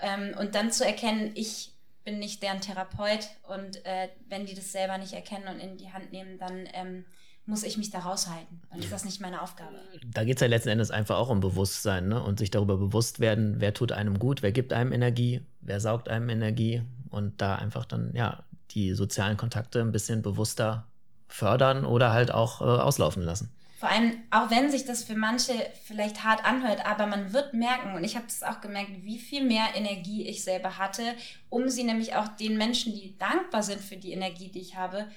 Ähm, 0.00 0.34
und 0.38 0.54
dann 0.54 0.72
zu 0.72 0.84
erkennen, 0.84 1.32
ich 1.34 1.72
bin 2.04 2.18
nicht 2.18 2.42
deren 2.42 2.60
Therapeut 2.60 3.28
und 3.48 3.84
äh, 3.86 4.08
wenn 4.28 4.46
die 4.46 4.54
das 4.54 4.72
selber 4.72 4.98
nicht 4.98 5.12
erkennen 5.12 5.48
und 5.48 5.60
in 5.60 5.76
die 5.76 5.92
Hand 5.92 6.12
nehmen, 6.12 6.38
dann 6.38 6.68
ähm, 6.72 7.04
muss 7.46 7.64
ich 7.64 7.76
mich 7.76 7.90
da 7.90 8.00
raushalten. 8.00 8.62
Dann 8.70 8.80
ist 8.80 8.92
das 8.92 9.04
nicht 9.04 9.20
meine 9.20 9.42
Aufgabe. 9.42 9.76
Da 10.06 10.24
geht 10.24 10.36
es 10.36 10.40
ja 10.40 10.46
letzten 10.46 10.68
Endes 10.68 10.90
einfach 10.90 11.16
auch 11.16 11.28
um 11.28 11.40
Bewusstsein 11.40 12.08
ne? 12.08 12.22
und 12.22 12.38
sich 12.38 12.50
darüber 12.50 12.76
bewusst 12.76 13.20
werden, 13.20 13.56
wer 13.58 13.74
tut 13.74 13.92
einem 13.92 14.18
gut, 14.18 14.42
wer 14.42 14.52
gibt 14.52 14.72
einem 14.72 14.92
Energie, 14.92 15.42
wer 15.60 15.80
saugt 15.80 16.08
einem 16.08 16.28
Energie 16.28 16.82
und 17.10 17.40
da 17.40 17.56
einfach 17.56 17.84
dann, 17.84 18.14
ja, 18.14 18.44
die 18.70 18.94
sozialen 18.94 19.36
Kontakte 19.36 19.80
ein 19.80 19.92
bisschen 19.92 20.22
bewusster 20.22 20.86
fördern 21.28 21.84
oder 21.84 22.12
halt 22.12 22.30
auch 22.30 22.60
äh, 22.60 22.64
auslaufen 22.64 23.22
lassen. 23.22 23.50
Vor 23.78 23.90
allem, 23.90 24.12
auch 24.30 24.48
wenn 24.50 24.70
sich 24.70 24.84
das 24.84 25.02
für 25.02 25.16
manche 25.16 25.54
vielleicht 25.82 26.22
hart 26.22 26.44
anhört, 26.44 26.86
aber 26.86 27.06
man 27.06 27.32
wird 27.32 27.52
merken, 27.52 27.96
und 27.96 28.04
ich 28.04 28.14
habe 28.14 28.26
es 28.28 28.44
auch 28.44 28.60
gemerkt, 28.60 28.90
wie 29.02 29.18
viel 29.18 29.44
mehr 29.44 29.74
Energie 29.74 30.24
ich 30.28 30.44
selber 30.44 30.78
hatte, 30.78 31.02
um 31.48 31.68
sie 31.68 31.82
nämlich 31.82 32.14
auch 32.14 32.28
den 32.28 32.56
Menschen, 32.56 32.92
die 32.92 33.18
dankbar 33.18 33.64
sind 33.64 33.80
für 33.80 33.96
die 33.96 34.12
Energie, 34.12 34.50
die 34.52 34.60
ich 34.60 34.76
habe, 34.76 35.08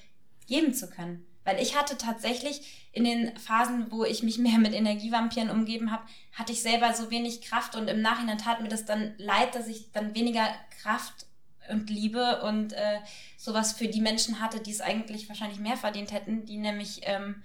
geben 0.48 0.74
zu 0.74 0.90
können. 0.90 1.24
Weil 1.46 1.62
ich 1.62 1.78
hatte 1.78 1.98
tatsächlich 1.98 2.90
in 2.92 3.04
den 3.04 3.38
Phasen, 3.38 3.92
wo 3.92 4.04
ich 4.04 4.24
mich 4.24 4.38
mehr 4.38 4.58
mit 4.58 4.74
Energievampiren 4.74 5.50
umgeben 5.50 5.92
habe, 5.92 6.04
hatte 6.34 6.52
ich 6.52 6.62
selber 6.62 6.94
so 6.94 7.12
wenig 7.12 7.42
Kraft 7.42 7.76
und 7.76 7.88
im 7.88 8.02
Nachhinein 8.02 8.38
tat 8.38 8.62
mir 8.62 8.68
das 8.68 8.86
dann 8.86 9.14
leid, 9.18 9.56
dass 9.56 9.68
ich 9.68 9.92
dann 9.92 10.16
weniger 10.16 10.48
Kraft 10.82 11.28
und 11.70 11.90
Liebe 11.90 12.42
und 12.42 12.74
äh, 12.74 13.00
sowas 13.38 13.74
für 13.74 13.88
die 13.88 14.02
Menschen 14.02 14.40
hatte, 14.40 14.60
die 14.60 14.72
es 14.72 14.82
eigentlich 14.82 15.30
wahrscheinlich 15.30 15.60
mehr 15.60 15.78
verdient 15.78 16.12
hätten, 16.12 16.46
die 16.46 16.58
nämlich 16.58 17.02
ähm, 17.04 17.44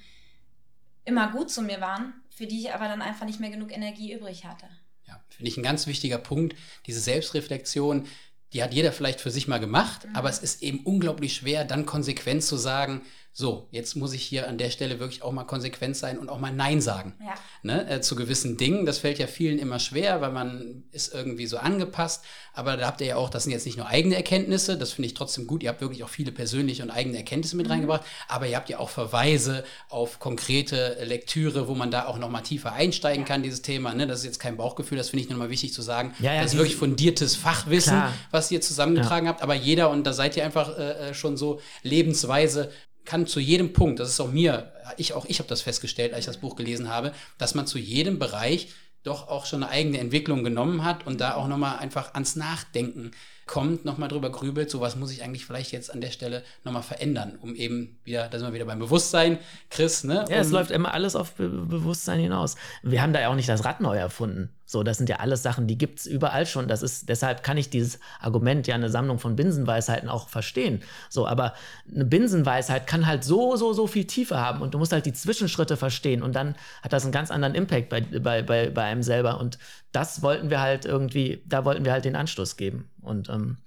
immer 1.04 1.30
gut 1.30 1.50
zu 1.50 1.62
mir 1.62 1.80
waren, 1.80 2.14
für 2.30 2.46
die 2.46 2.60
ich 2.60 2.72
aber 2.72 2.88
dann 2.88 3.02
einfach 3.02 3.26
nicht 3.26 3.40
mehr 3.40 3.50
genug 3.50 3.72
Energie 3.72 4.12
übrig 4.12 4.44
hatte. 4.44 4.66
Ja, 5.06 5.20
finde 5.28 5.48
ich 5.48 5.56
ein 5.56 5.62
ganz 5.62 5.86
wichtiger 5.86 6.18
Punkt, 6.18 6.54
diese 6.86 7.00
Selbstreflexion, 7.00 8.06
die 8.52 8.62
hat 8.62 8.74
jeder 8.74 8.92
vielleicht 8.92 9.20
für 9.20 9.30
sich 9.30 9.48
mal 9.48 9.60
gemacht, 9.60 10.06
mhm. 10.06 10.16
aber 10.16 10.28
es 10.28 10.38
ist 10.38 10.62
eben 10.62 10.80
unglaublich 10.80 11.34
schwer, 11.34 11.64
dann 11.64 11.86
konsequent 11.86 12.42
zu 12.42 12.56
sagen, 12.56 13.02
so, 13.32 13.68
jetzt 13.70 13.94
muss 13.94 14.12
ich 14.12 14.22
hier 14.22 14.48
an 14.48 14.58
der 14.58 14.70
Stelle 14.70 14.98
wirklich 14.98 15.22
auch 15.22 15.30
mal 15.30 15.44
konsequent 15.44 15.96
sein 15.96 16.18
und 16.18 16.28
auch 16.28 16.40
mal 16.40 16.52
Nein 16.52 16.80
sagen. 16.80 17.14
Ja. 17.20 17.34
Ne, 17.62 17.88
äh, 17.88 18.00
zu 18.00 18.16
gewissen 18.16 18.56
Dingen. 18.56 18.86
Das 18.86 18.98
fällt 18.98 19.18
ja 19.18 19.28
vielen 19.28 19.58
immer 19.58 19.78
schwer, 19.78 20.20
weil 20.20 20.32
man 20.32 20.82
ist 20.90 21.14
irgendwie 21.14 21.46
so 21.46 21.58
angepasst. 21.58 22.24
Aber 22.52 22.76
da 22.76 22.88
habt 22.88 23.00
ihr 23.00 23.06
ja 23.06 23.16
auch, 23.16 23.30
das 23.30 23.44
sind 23.44 23.52
jetzt 23.52 23.66
nicht 23.66 23.76
nur 23.76 23.86
eigene 23.86 24.16
Erkenntnisse, 24.16 24.76
das 24.76 24.92
finde 24.92 25.06
ich 25.06 25.14
trotzdem 25.14 25.46
gut. 25.46 25.62
Ihr 25.62 25.68
habt 25.68 25.80
wirklich 25.80 26.02
auch 26.02 26.08
viele 26.08 26.32
persönliche 26.32 26.82
und 26.82 26.90
eigene 26.90 27.18
Erkenntnisse 27.18 27.56
mit 27.56 27.66
mhm. 27.66 27.72
reingebracht. 27.72 28.02
Aber 28.26 28.48
ihr 28.48 28.56
habt 28.56 28.68
ja 28.68 28.80
auch 28.80 28.90
Verweise 28.90 29.64
auf 29.88 30.18
konkrete 30.18 30.98
Lektüre, 31.04 31.68
wo 31.68 31.76
man 31.76 31.92
da 31.92 32.06
auch 32.06 32.18
nochmal 32.18 32.42
tiefer 32.42 32.72
einsteigen 32.72 33.22
ja. 33.22 33.28
kann, 33.28 33.44
dieses 33.44 33.62
Thema. 33.62 33.94
Ne? 33.94 34.08
Das 34.08 34.20
ist 34.20 34.24
jetzt 34.24 34.40
kein 34.40 34.56
Bauchgefühl, 34.56 34.98
das 34.98 35.10
finde 35.10 35.24
ich 35.24 35.30
nochmal 35.30 35.50
wichtig 35.50 35.72
zu 35.72 35.82
sagen. 35.82 36.14
Ja, 36.18 36.34
ja, 36.34 36.42
das 36.42 36.52
ist 36.52 36.58
wirklich 36.58 36.76
fundiertes 36.76 37.36
Fachwissen, 37.36 37.92
klar. 37.92 38.12
was 38.32 38.50
ihr 38.50 38.60
zusammengetragen 38.60 39.28
habt. 39.28 39.40
Aber 39.40 39.54
jeder, 39.54 39.90
und 39.90 40.04
da 40.04 40.12
seid 40.12 40.36
ihr 40.36 40.44
einfach 40.44 40.76
äh, 40.76 41.10
äh 41.10 41.14
schon 41.14 41.36
so 41.36 41.60
lebensweise 41.82 42.70
kann 43.10 43.26
zu 43.26 43.40
jedem 43.40 43.72
Punkt, 43.72 43.98
das 43.98 44.08
ist 44.08 44.20
auch 44.20 44.30
mir, 44.30 44.72
ich 44.96 45.14
auch 45.14 45.26
ich 45.26 45.40
habe 45.40 45.48
das 45.48 45.62
festgestellt, 45.62 46.12
als 46.12 46.20
ich 46.20 46.26
das 46.26 46.36
Buch 46.36 46.54
gelesen 46.54 46.88
habe, 46.88 47.12
dass 47.38 47.56
man 47.56 47.66
zu 47.66 47.76
jedem 47.76 48.20
Bereich 48.20 48.68
doch 49.02 49.26
auch 49.26 49.46
schon 49.46 49.64
eine 49.64 49.72
eigene 49.72 49.98
Entwicklung 49.98 50.44
genommen 50.44 50.84
hat 50.84 51.08
und 51.08 51.20
da 51.20 51.34
auch 51.34 51.48
nochmal 51.48 51.78
einfach 51.78 52.14
ans 52.14 52.36
Nachdenken 52.36 53.10
kommt, 53.50 53.84
nochmal 53.84 54.08
drüber 54.08 54.30
grübelt, 54.30 54.70
so 54.70 54.80
was 54.80 54.94
muss 54.94 55.10
ich 55.10 55.24
eigentlich 55.24 55.44
vielleicht 55.44 55.72
jetzt 55.72 55.92
an 55.92 56.00
der 56.00 56.12
Stelle 56.12 56.44
nochmal 56.62 56.84
verändern, 56.84 57.36
um 57.42 57.56
eben 57.56 57.98
wieder, 58.04 58.28
da 58.28 58.38
sind 58.38 58.46
wir 58.46 58.54
wieder 58.54 58.64
beim 58.64 58.78
Bewusstsein, 58.78 59.38
Chris, 59.70 60.04
ne? 60.04 60.24
Ja, 60.28 60.36
es 60.36 60.52
läuft 60.52 60.70
immer 60.70 60.94
alles 60.94 61.16
auf 61.16 61.32
Be 61.32 61.48
Bewusstsein 61.48 62.20
hinaus. 62.20 62.54
Wir 62.84 63.02
haben 63.02 63.12
da 63.12 63.20
ja 63.20 63.28
auch 63.28 63.34
nicht 63.34 63.48
das 63.48 63.64
Rad 63.64 63.80
neu 63.80 63.96
erfunden. 63.96 64.50
So, 64.66 64.84
das 64.84 64.98
sind 64.98 65.08
ja 65.08 65.16
alles 65.16 65.42
Sachen, 65.42 65.66
die 65.66 65.76
gibt 65.76 65.98
es 65.98 66.06
überall 66.06 66.46
schon. 66.46 66.68
Das 66.68 66.84
ist, 66.84 67.08
deshalb 67.08 67.42
kann 67.42 67.56
ich 67.56 67.70
dieses 67.70 67.98
Argument, 68.20 68.68
ja, 68.68 68.76
eine 68.76 68.88
Sammlung 68.88 69.18
von 69.18 69.34
Binsenweisheiten 69.34 70.08
auch 70.08 70.28
verstehen. 70.28 70.84
So, 71.08 71.26
aber 71.26 71.54
eine 71.92 72.04
Binsenweisheit 72.04 72.86
kann 72.86 73.04
halt 73.04 73.24
so, 73.24 73.56
so, 73.56 73.72
so 73.72 73.88
viel 73.88 74.04
Tiefe 74.04 74.38
haben 74.38 74.62
und 74.62 74.74
du 74.74 74.78
musst 74.78 74.92
halt 74.92 75.06
die 75.06 75.12
Zwischenschritte 75.12 75.76
verstehen 75.76 76.22
und 76.22 76.36
dann 76.36 76.54
hat 76.84 76.92
das 76.92 77.02
einen 77.02 77.10
ganz 77.10 77.32
anderen 77.32 77.56
Impact 77.56 77.88
bei, 77.88 78.00
bei, 78.00 78.42
bei, 78.42 78.70
bei 78.70 78.84
einem 78.84 79.02
selber. 79.02 79.40
Und 79.40 79.58
das 79.92 80.22
wollten 80.22 80.50
wir 80.50 80.60
halt 80.60 80.84
irgendwie, 80.84 81.42
da 81.46 81.64
wollten 81.64 81.84
wir 81.84 81.92
halt 81.92 82.04
den 82.04 82.16
Anstoß 82.16 82.56
geben. 82.56 82.90
Und, 83.02 83.28
ähm, 83.28 83.58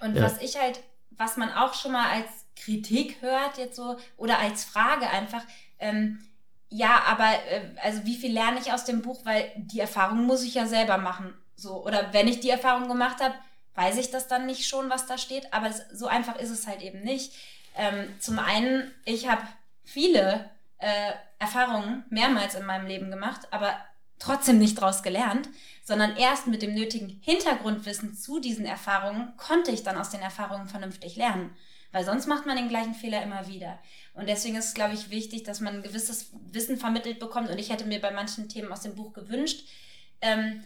und 0.00 0.16
ja. 0.16 0.22
was 0.22 0.40
ich 0.42 0.58
halt, 0.58 0.80
was 1.10 1.36
man 1.36 1.52
auch 1.52 1.74
schon 1.74 1.92
mal 1.92 2.10
als 2.10 2.28
Kritik 2.56 3.22
hört 3.22 3.58
jetzt 3.58 3.76
so 3.76 3.96
oder 4.16 4.38
als 4.38 4.64
Frage 4.64 5.08
einfach, 5.08 5.42
ähm, 5.78 6.18
ja, 6.68 7.02
aber 7.06 7.28
äh, 7.50 7.62
also 7.82 8.04
wie 8.04 8.16
viel 8.16 8.32
lerne 8.32 8.58
ich 8.60 8.72
aus 8.72 8.84
dem 8.84 9.02
Buch, 9.02 9.24
weil 9.24 9.52
die 9.56 9.80
Erfahrung 9.80 10.24
muss 10.24 10.42
ich 10.42 10.54
ja 10.54 10.66
selber 10.66 10.98
machen. 10.98 11.34
So, 11.54 11.84
oder 11.84 12.12
wenn 12.12 12.28
ich 12.28 12.40
die 12.40 12.50
Erfahrung 12.50 12.88
gemacht 12.88 13.20
habe, 13.20 13.34
weiß 13.74 13.98
ich 13.98 14.10
das 14.10 14.28
dann 14.28 14.46
nicht 14.46 14.66
schon, 14.66 14.90
was 14.90 15.06
da 15.06 15.18
steht, 15.18 15.52
aber 15.52 15.68
es, 15.68 15.82
so 15.92 16.06
einfach 16.06 16.36
ist 16.36 16.50
es 16.50 16.66
halt 16.66 16.82
eben 16.82 17.02
nicht. 17.02 17.34
Ähm, 17.76 18.08
zum 18.20 18.38
einen, 18.38 18.90
ich 19.04 19.28
habe 19.28 19.42
viele 19.84 20.50
äh, 20.78 21.12
Erfahrungen 21.38 22.04
mehrmals 22.10 22.54
in 22.54 22.66
meinem 22.66 22.86
Leben 22.86 23.10
gemacht, 23.10 23.48
aber 23.50 23.74
trotzdem 24.22 24.58
nicht 24.58 24.78
daraus 24.78 25.02
gelernt, 25.02 25.48
sondern 25.84 26.16
erst 26.16 26.46
mit 26.46 26.62
dem 26.62 26.74
nötigen 26.74 27.20
Hintergrundwissen 27.22 28.14
zu 28.14 28.40
diesen 28.40 28.64
Erfahrungen 28.64 29.36
konnte 29.36 29.70
ich 29.72 29.82
dann 29.82 29.98
aus 29.98 30.10
den 30.10 30.20
Erfahrungen 30.20 30.68
vernünftig 30.68 31.16
lernen. 31.16 31.54
Weil 31.90 32.04
sonst 32.04 32.26
macht 32.26 32.46
man 32.46 32.56
den 32.56 32.68
gleichen 32.68 32.94
Fehler 32.94 33.22
immer 33.22 33.48
wieder. 33.48 33.78
Und 34.14 34.28
deswegen 34.28 34.56
ist 34.56 34.68
es, 34.68 34.74
glaube 34.74 34.94
ich, 34.94 35.10
wichtig, 35.10 35.42
dass 35.42 35.60
man 35.60 35.76
ein 35.76 35.82
gewisses 35.82 36.30
Wissen 36.50 36.78
vermittelt 36.78 37.18
bekommt. 37.18 37.50
Und 37.50 37.58
ich 37.58 37.70
hätte 37.70 37.84
mir 37.84 38.00
bei 38.00 38.10
manchen 38.10 38.48
Themen 38.48 38.72
aus 38.72 38.80
dem 38.80 38.94
Buch 38.94 39.12
gewünscht, 39.12 39.68
ähm, 40.22 40.64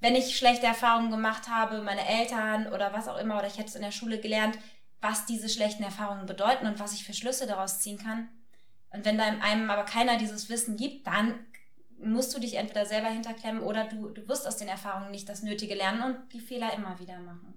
wenn 0.00 0.14
ich 0.14 0.36
schlechte 0.36 0.66
Erfahrungen 0.66 1.10
gemacht 1.10 1.48
habe, 1.48 1.82
meine 1.82 2.06
Eltern 2.06 2.66
oder 2.66 2.92
was 2.92 3.08
auch 3.08 3.16
immer, 3.16 3.38
oder 3.38 3.46
ich 3.46 3.56
hätte 3.56 3.68
es 3.68 3.76
in 3.76 3.82
der 3.82 3.92
Schule 3.92 4.20
gelernt, 4.20 4.58
was 5.00 5.24
diese 5.24 5.48
schlechten 5.48 5.82
Erfahrungen 5.82 6.26
bedeuten 6.26 6.66
und 6.66 6.78
was 6.78 6.92
ich 6.92 7.04
für 7.04 7.14
Schlüsse 7.14 7.46
daraus 7.46 7.80
ziehen 7.80 7.98
kann. 7.98 8.28
Und 8.90 9.04
wenn 9.04 9.16
da 9.16 9.24
einem 9.24 9.70
aber 9.70 9.84
keiner 9.84 10.18
dieses 10.18 10.50
Wissen 10.50 10.76
gibt, 10.76 11.06
dann 11.06 11.34
musst 11.98 12.34
du 12.34 12.40
dich 12.40 12.54
entweder 12.54 12.86
selber 12.86 13.08
hinterklemmen 13.08 13.62
oder 13.62 13.84
du, 13.84 14.08
du 14.08 14.28
wirst 14.28 14.46
aus 14.46 14.56
den 14.56 14.68
Erfahrungen 14.68 15.10
nicht 15.10 15.28
das 15.28 15.42
Nötige 15.42 15.74
lernen 15.74 16.02
und 16.02 16.32
die 16.32 16.40
Fehler 16.40 16.72
immer 16.74 16.98
wieder 16.98 17.18
machen. 17.18 17.54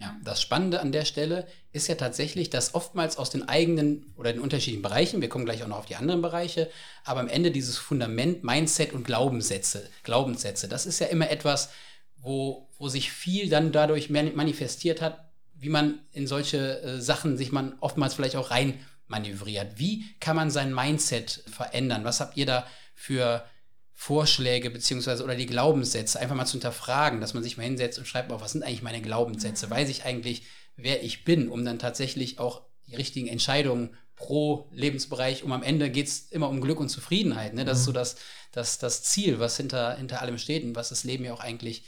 Ja, 0.00 0.16
das 0.24 0.40
Spannende 0.40 0.80
an 0.80 0.92
der 0.92 1.04
Stelle 1.04 1.46
ist 1.72 1.86
ja 1.86 1.94
tatsächlich, 1.94 2.48
dass 2.48 2.74
oftmals 2.74 3.18
aus 3.18 3.28
den 3.28 3.50
eigenen 3.50 4.14
oder 4.16 4.32
den 4.32 4.40
unterschiedlichen 4.40 4.80
Bereichen, 4.82 5.20
wir 5.20 5.28
kommen 5.28 5.44
gleich 5.44 5.62
auch 5.62 5.68
noch 5.68 5.76
auf 5.76 5.86
die 5.86 5.96
anderen 5.96 6.22
Bereiche, 6.22 6.70
aber 7.04 7.20
am 7.20 7.28
Ende 7.28 7.50
dieses 7.50 7.76
Fundament, 7.76 8.42
Mindset 8.42 8.94
und 8.94 9.04
Glaubenssätze, 9.04 9.86
Glaubenssätze, 10.02 10.68
das 10.68 10.86
ist 10.86 11.00
ja 11.00 11.08
immer 11.08 11.30
etwas, 11.30 11.68
wo, 12.16 12.70
wo 12.78 12.88
sich 12.88 13.12
viel 13.12 13.50
dann 13.50 13.72
dadurch 13.72 14.08
manifestiert 14.08 15.02
hat, 15.02 15.30
wie 15.54 15.68
man 15.68 15.98
in 16.12 16.26
solche 16.26 16.80
äh, 16.80 17.00
Sachen 17.02 17.36
sich 17.36 17.52
man 17.52 17.74
oftmals 17.80 18.14
vielleicht 18.14 18.36
auch 18.36 18.50
rein 18.50 18.80
manövriert. 19.10 19.78
Wie 19.78 20.04
kann 20.20 20.36
man 20.36 20.50
sein 20.50 20.74
Mindset 20.74 21.44
verändern? 21.50 22.04
Was 22.04 22.20
habt 22.20 22.36
ihr 22.36 22.46
da 22.46 22.66
für 22.94 23.44
Vorschläge 23.92 24.70
beziehungsweise 24.70 25.22
oder 25.22 25.34
die 25.34 25.46
Glaubenssätze 25.46 26.18
einfach 26.18 26.34
mal 26.34 26.46
zu 26.46 26.52
hinterfragen, 26.52 27.20
dass 27.20 27.34
man 27.34 27.42
sich 27.42 27.58
mal 27.58 27.64
hinsetzt 27.64 27.98
und 27.98 28.06
schreibt, 28.06 28.30
was 28.30 28.52
sind 28.52 28.62
eigentlich 28.62 28.82
meine 28.82 29.02
Glaubenssätze? 29.02 29.66
Mhm. 29.66 29.70
Weiß 29.70 29.88
ich 29.90 30.04
eigentlich, 30.04 30.44
wer 30.76 31.02
ich 31.02 31.24
bin, 31.24 31.48
um 31.48 31.64
dann 31.64 31.78
tatsächlich 31.78 32.38
auch 32.38 32.62
die 32.86 32.96
richtigen 32.96 33.28
Entscheidungen 33.28 33.96
pro 34.16 34.68
Lebensbereich, 34.72 35.44
um 35.44 35.52
am 35.52 35.62
Ende 35.62 35.90
geht 35.90 36.06
es 36.06 36.30
immer 36.30 36.48
um 36.48 36.60
Glück 36.60 36.80
und 36.80 36.88
Zufriedenheit. 36.88 37.54
Ne? 37.54 37.64
Das 37.64 37.78
mhm. 37.78 37.80
ist 37.80 37.84
so 37.84 37.92
das, 37.92 38.16
das, 38.52 38.78
das 38.78 39.02
Ziel, 39.02 39.38
was 39.38 39.56
hinter, 39.56 39.96
hinter 39.96 40.22
allem 40.22 40.38
steht 40.38 40.64
und 40.64 40.74
was 40.76 40.90
das 40.90 41.04
Leben 41.04 41.24
ja 41.24 41.34
auch 41.34 41.40
eigentlich 41.40 41.84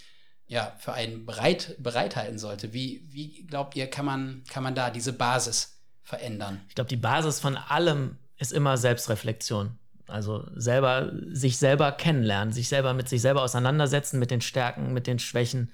ja, 0.46 0.76
für 0.78 0.92
einen 0.92 1.24
bereit, 1.24 1.76
bereithalten 1.78 2.38
sollte. 2.38 2.74
Wie, 2.74 3.06
wie 3.10 3.46
glaubt 3.46 3.74
ihr, 3.76 3.86
kann 3.86 4.04
man, 4.04 4.44
kann 4.50 4.62
man 4.62 4.74
da 4.74 4.90
diese 4.90 5.14
Basis 5.14 5.71
verändern? 6.02 6.60
Ich 6.68 6.74
glaube, 6.74 6.88
die 6.88 6.96
Basis 6.96 7.40
von 7.40 7.56
allem 7.56 8.16
ist 8.36 8.52
immer 8.52 8.76
Selbstreflexion. 8.76 9.78
Also 10.08 10.44
selber, 10.56 11.12
sich 11.28 11.58
selber 11.58 11.92
kennenlernen, 11.92 12.52
sich 12.52 12.68
selber 12.68 12.92
mit 12.92 13.08
sich 13.08 13.22
selber 13.22 13.42
auseinandersetzen, 13.42 14.18
mit 14.18 14.30
den 14.30 14.40
Stärken, 14.40 14.92
mit 14.92 15.06
den 15.06 15.18
Schwächen, 15.18 15.70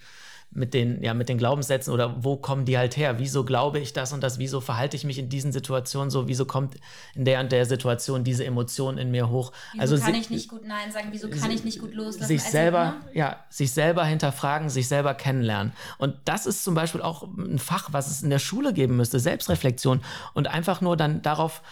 mit 0.51 0.73
den, 0.73 1.03
ja, 1.03 1.15
mit 1.15 1.29
den 1.29 1.37
Glaubenssätzen 1.37 1.93
oder 1.93 2.25
wo 2.25 2.37
kommen 2.37 2.65
die 2.65 2.79
halt 2.79 2.97
her? 2.97 3.19
Wieso 3.19 3.45
glaube 3.45 3.79
ich 3.79 3.93
das 3.93 4.13
und 4.13 4.23
das? 4.23 4.39
Wieso 4.39 4.61
verhalte 4.61 4.97
ich 4.97 5.05
mich 5.05 5.19
in 5.19 5.29
diesen 5.29 5.53
Situationen 5.53 6.11
so? 6.11 6.27
Wieso 6.27 6.47
kommt 6.47 6.77
in 7.15 7.25
der 7.25 7.41
und 7.41 7.53
der 7.53 7.67
Situation 7.67 8.25
diese 8.25 8.45
Emotion 8.45 8.97
in 8.97 9.11
mir 9.11 9.29
hoch? 9.29 9.53
Wieso 9.73 9.81
also 9.81 9.99
kann 9.99 10.15
ich 10.15 10.31
nicht 10.31 10.49
gut 10.49 10.65
Nein 10.65 10.91
sagen? 10.91 11.09
Wieso 11.11 11.29
kann 11.29 11.51
ich 11.51 11.65
nicht 11.65 11.81
gut 11.81 11.95
loslassen? 11.95 12.29
Sich 12.29 12.41
also, 12.41 12.51
selber, 12.51 12.85
ne? 12.85 13.11
ja, 13.13 13.45
sich 13.51 13.73
selber 13.73 14.05
hinterfragen, 14.05 14.71
sich 14.71 14.89
selber 14.89 15.15
kennenlernen. 15.15 15.73
Und 15.99 16.17
das 16.25 16.47
ist 16.47 16.65
zum 16.65 16.75
Beispiel 16.75 17.03
auch 17.03 17.25
ein 17.25 17.59
Fach, 17.59 17.93
was 17.93 18.11
es 18.11 18.23
in 18.23 18.31
der 18.31 18.39
Schule 18.39 18.73
geben 18.73 18.97
müsste, 18.97 19.21
Selbstreflexion 19.21 20.01
und 20.33 20.49
einfach 20.49 20.81
nur 20.81 20.97
dann 20.97 21.21
darauf 21.21 21.63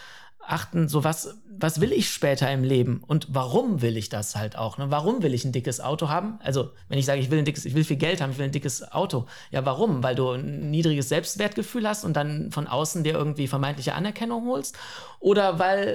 achten, 0.47 0.87
so 0.87 1.03
was, 1.03 1.37
was 1.59 1.81
will 1.81 1.91
ich 1.91 2.09
später 2.09 2.51
im 2.51 2.63
Leben 2.63 3.03
und 3.05 3.27
warum 3.29 3.81
will 3.81 3.97
ich 3.97 4.09
das 4.09 4.35
halt 4.35 4.57
auch? 4.57 4.77
Ne? 4.77 4.91
Warum 4.91 5.23
will 5.23 5.33
ich 5.33 5.45
ein 5.45 5.51
dickes 5.51 5.79
Auto 5.79 6.09
haben? 6.09 6.39
Also, 6.43 6.71
wenn 6.89 6.99
ich 6.99 7.05
sage, 7.05 7.19
ich 7.19 7.31
will 7.31 7.39
ein 7.39 7.45
dickes, 7.45 7.65
ich 7.65 7.73
will 7.73 7.83
viel 7.83 7.97
Geld 7.97 8.21
haben, 8.21 8.31
ich 8.31 8.37
will 8.37 8.45
ein 8.45 8.51
dickes 8.51 8.91
Auto. 8.91 9.25
Ja, 9.51 9.65
warum? 9.65 10.03
Weil 10.03 10.15
du 10.15 10.31
ein 10.31 10.69
niedriges 10.69 11.09
Selbstwertgefühl 11.09 11.87
hast 11.87 12.05
und 12.05 12.15
dann 12.15 12.51
von 12.51 12.67
außen 12.67 13.03
dir 13.03 13.13
irgendwie 13.13 13.47
vermeintliche 13.47 13.93
Anerkennung 13.93 14.47
holst? 14.47 14.77
Oder 15.19 15.59
weil, 15.59 15.87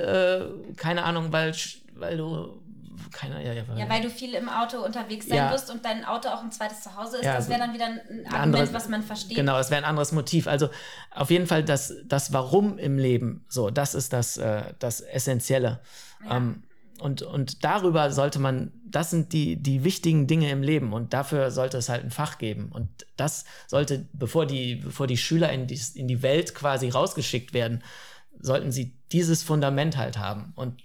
äh, 0.73 0.75
keine 0.77 1.05
Ahnung, 1.05 1.33
weil, 1.33 1.55
weil 1.95 2.17
du 2.17 2.62
keine, 3.13 3.45
ja, 3.45 3.53
ja, 3.53 3.69
weil, 3.69 3.79
ja, 3.79 3.89
weil 3.89 4.03
du 4.03 4.11
viel 4.11 4.35
im 4.35 4.49
Auto 4.49 4.79
unterwegs 4.79 5.27
sein 5.29 5.51
wirst 5.51 5.71
und 5.71 5.85
dein 5.85 6.05
Auto 6.05 6.29
auch 6.29 6.43
ein 6.43 6.51
zweites 6.51 6.83
Zuhause 6.83 7.19
ist. 7.19 7.27
Das 7.27 7.49
wäre 7.49 7.61
dann 7.61 7.75
wieder 7.75 7.87
ein 7.87 8.01
Argument, 8.01 8.35
anderes, 8.35 8.73
was 8.73 8.89
man 8.89 9.03
versteht. 9.03 9.37
Genau, 9.37 9.57
das 9.57 9.71
wäre 9.71 9.83
ein 9.83 9.89
anderes 9.89 10.13
Motiv. 10.13 10.47
Also 10.47 10.69
auf 11.11 11.31
jeden 11.31 11.47
Fall 11.47 11.65
das, 11.65 11.95
das 12.05 12.33
Warum 12.33 12.79
im 12.79 12.99
Leben, 12.99 13.45
so, 13.49 13.71
das 13.71 13.95
ist 13.95 14.13
das, 14.13 14.37
äh, 14.37 14.75
das 14.79 15.01
Essentielle. 15.01 15.81
Ähm, 16.29 16.63
und, 17.03 17.23
und 17.23 17.65
darüber 17.65 18.13
sollte 18.13 18.39
man, 18.39 18.71
das 18.85 19.11
sind 19.11 19.33
die, 19.33 19.57
die 19.61 19.83
wichtigen 19.83 20.29
Dinge 20.29 20.51
im 20.51 20.63
Leben 20.63 20.93
und 20.93 21.13
dafür 21.13 21.51
sollte 21.51 21.77
es 21.77 21.89
halt 21.89 22.05
ein 22.05 22.11
Fach 22.11 22.39
geben. 22.39 22.71
Und 22.71 22.89
das 23.17 23.45
sollte, 23.67 24.07
bevor 24.13 24.47
die, 24.47 24.77
bevor 24.77 25.09
die 25.09 25.17
Schüler 25.17 25.51
in 25.53 25.67
die, 25.67 25.81
in 25.95 26.07
die 26.07 26.23
Welt 26.23 26.55
quasi 26.55 26.91
rausgeschickt 26.91 27.55
werden, 27.55 27.83
sollten 28.39 28.71
sie 28.71 28.97
dieses 29.11 29.43
Fundament 29.43 29.97
halt 29.97 30.19
haben. 30.19 30.53
Und 30.55 30.81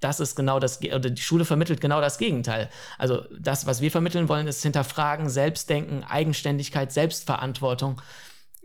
das 0.00 0.20
ist 0.20 0.36
genau 0.36 0.60
das, 0.60 0.80
oder 0.82 1.10
die 1.10 1.20
Schule 1.20 1.44
vermittelt 1.44 1.80
genau 1.80 2.00
das 2.00 2.18
Gegenteil. 2.18 2.70
Also 2.98 3.24
das, 3.38 3.66
was 3.66 3.80
wir 3.80 3.90
vermitteln 3.90 4.28
wollen, 4.28 4.46
ist 4.46 4.62
Hinterfragen, 4.62 5.28
Selbstdenken, 5.28 6.04
Eigenständigkeit, 6.04 6.92
Selbstverantwortung. 6.92 8.00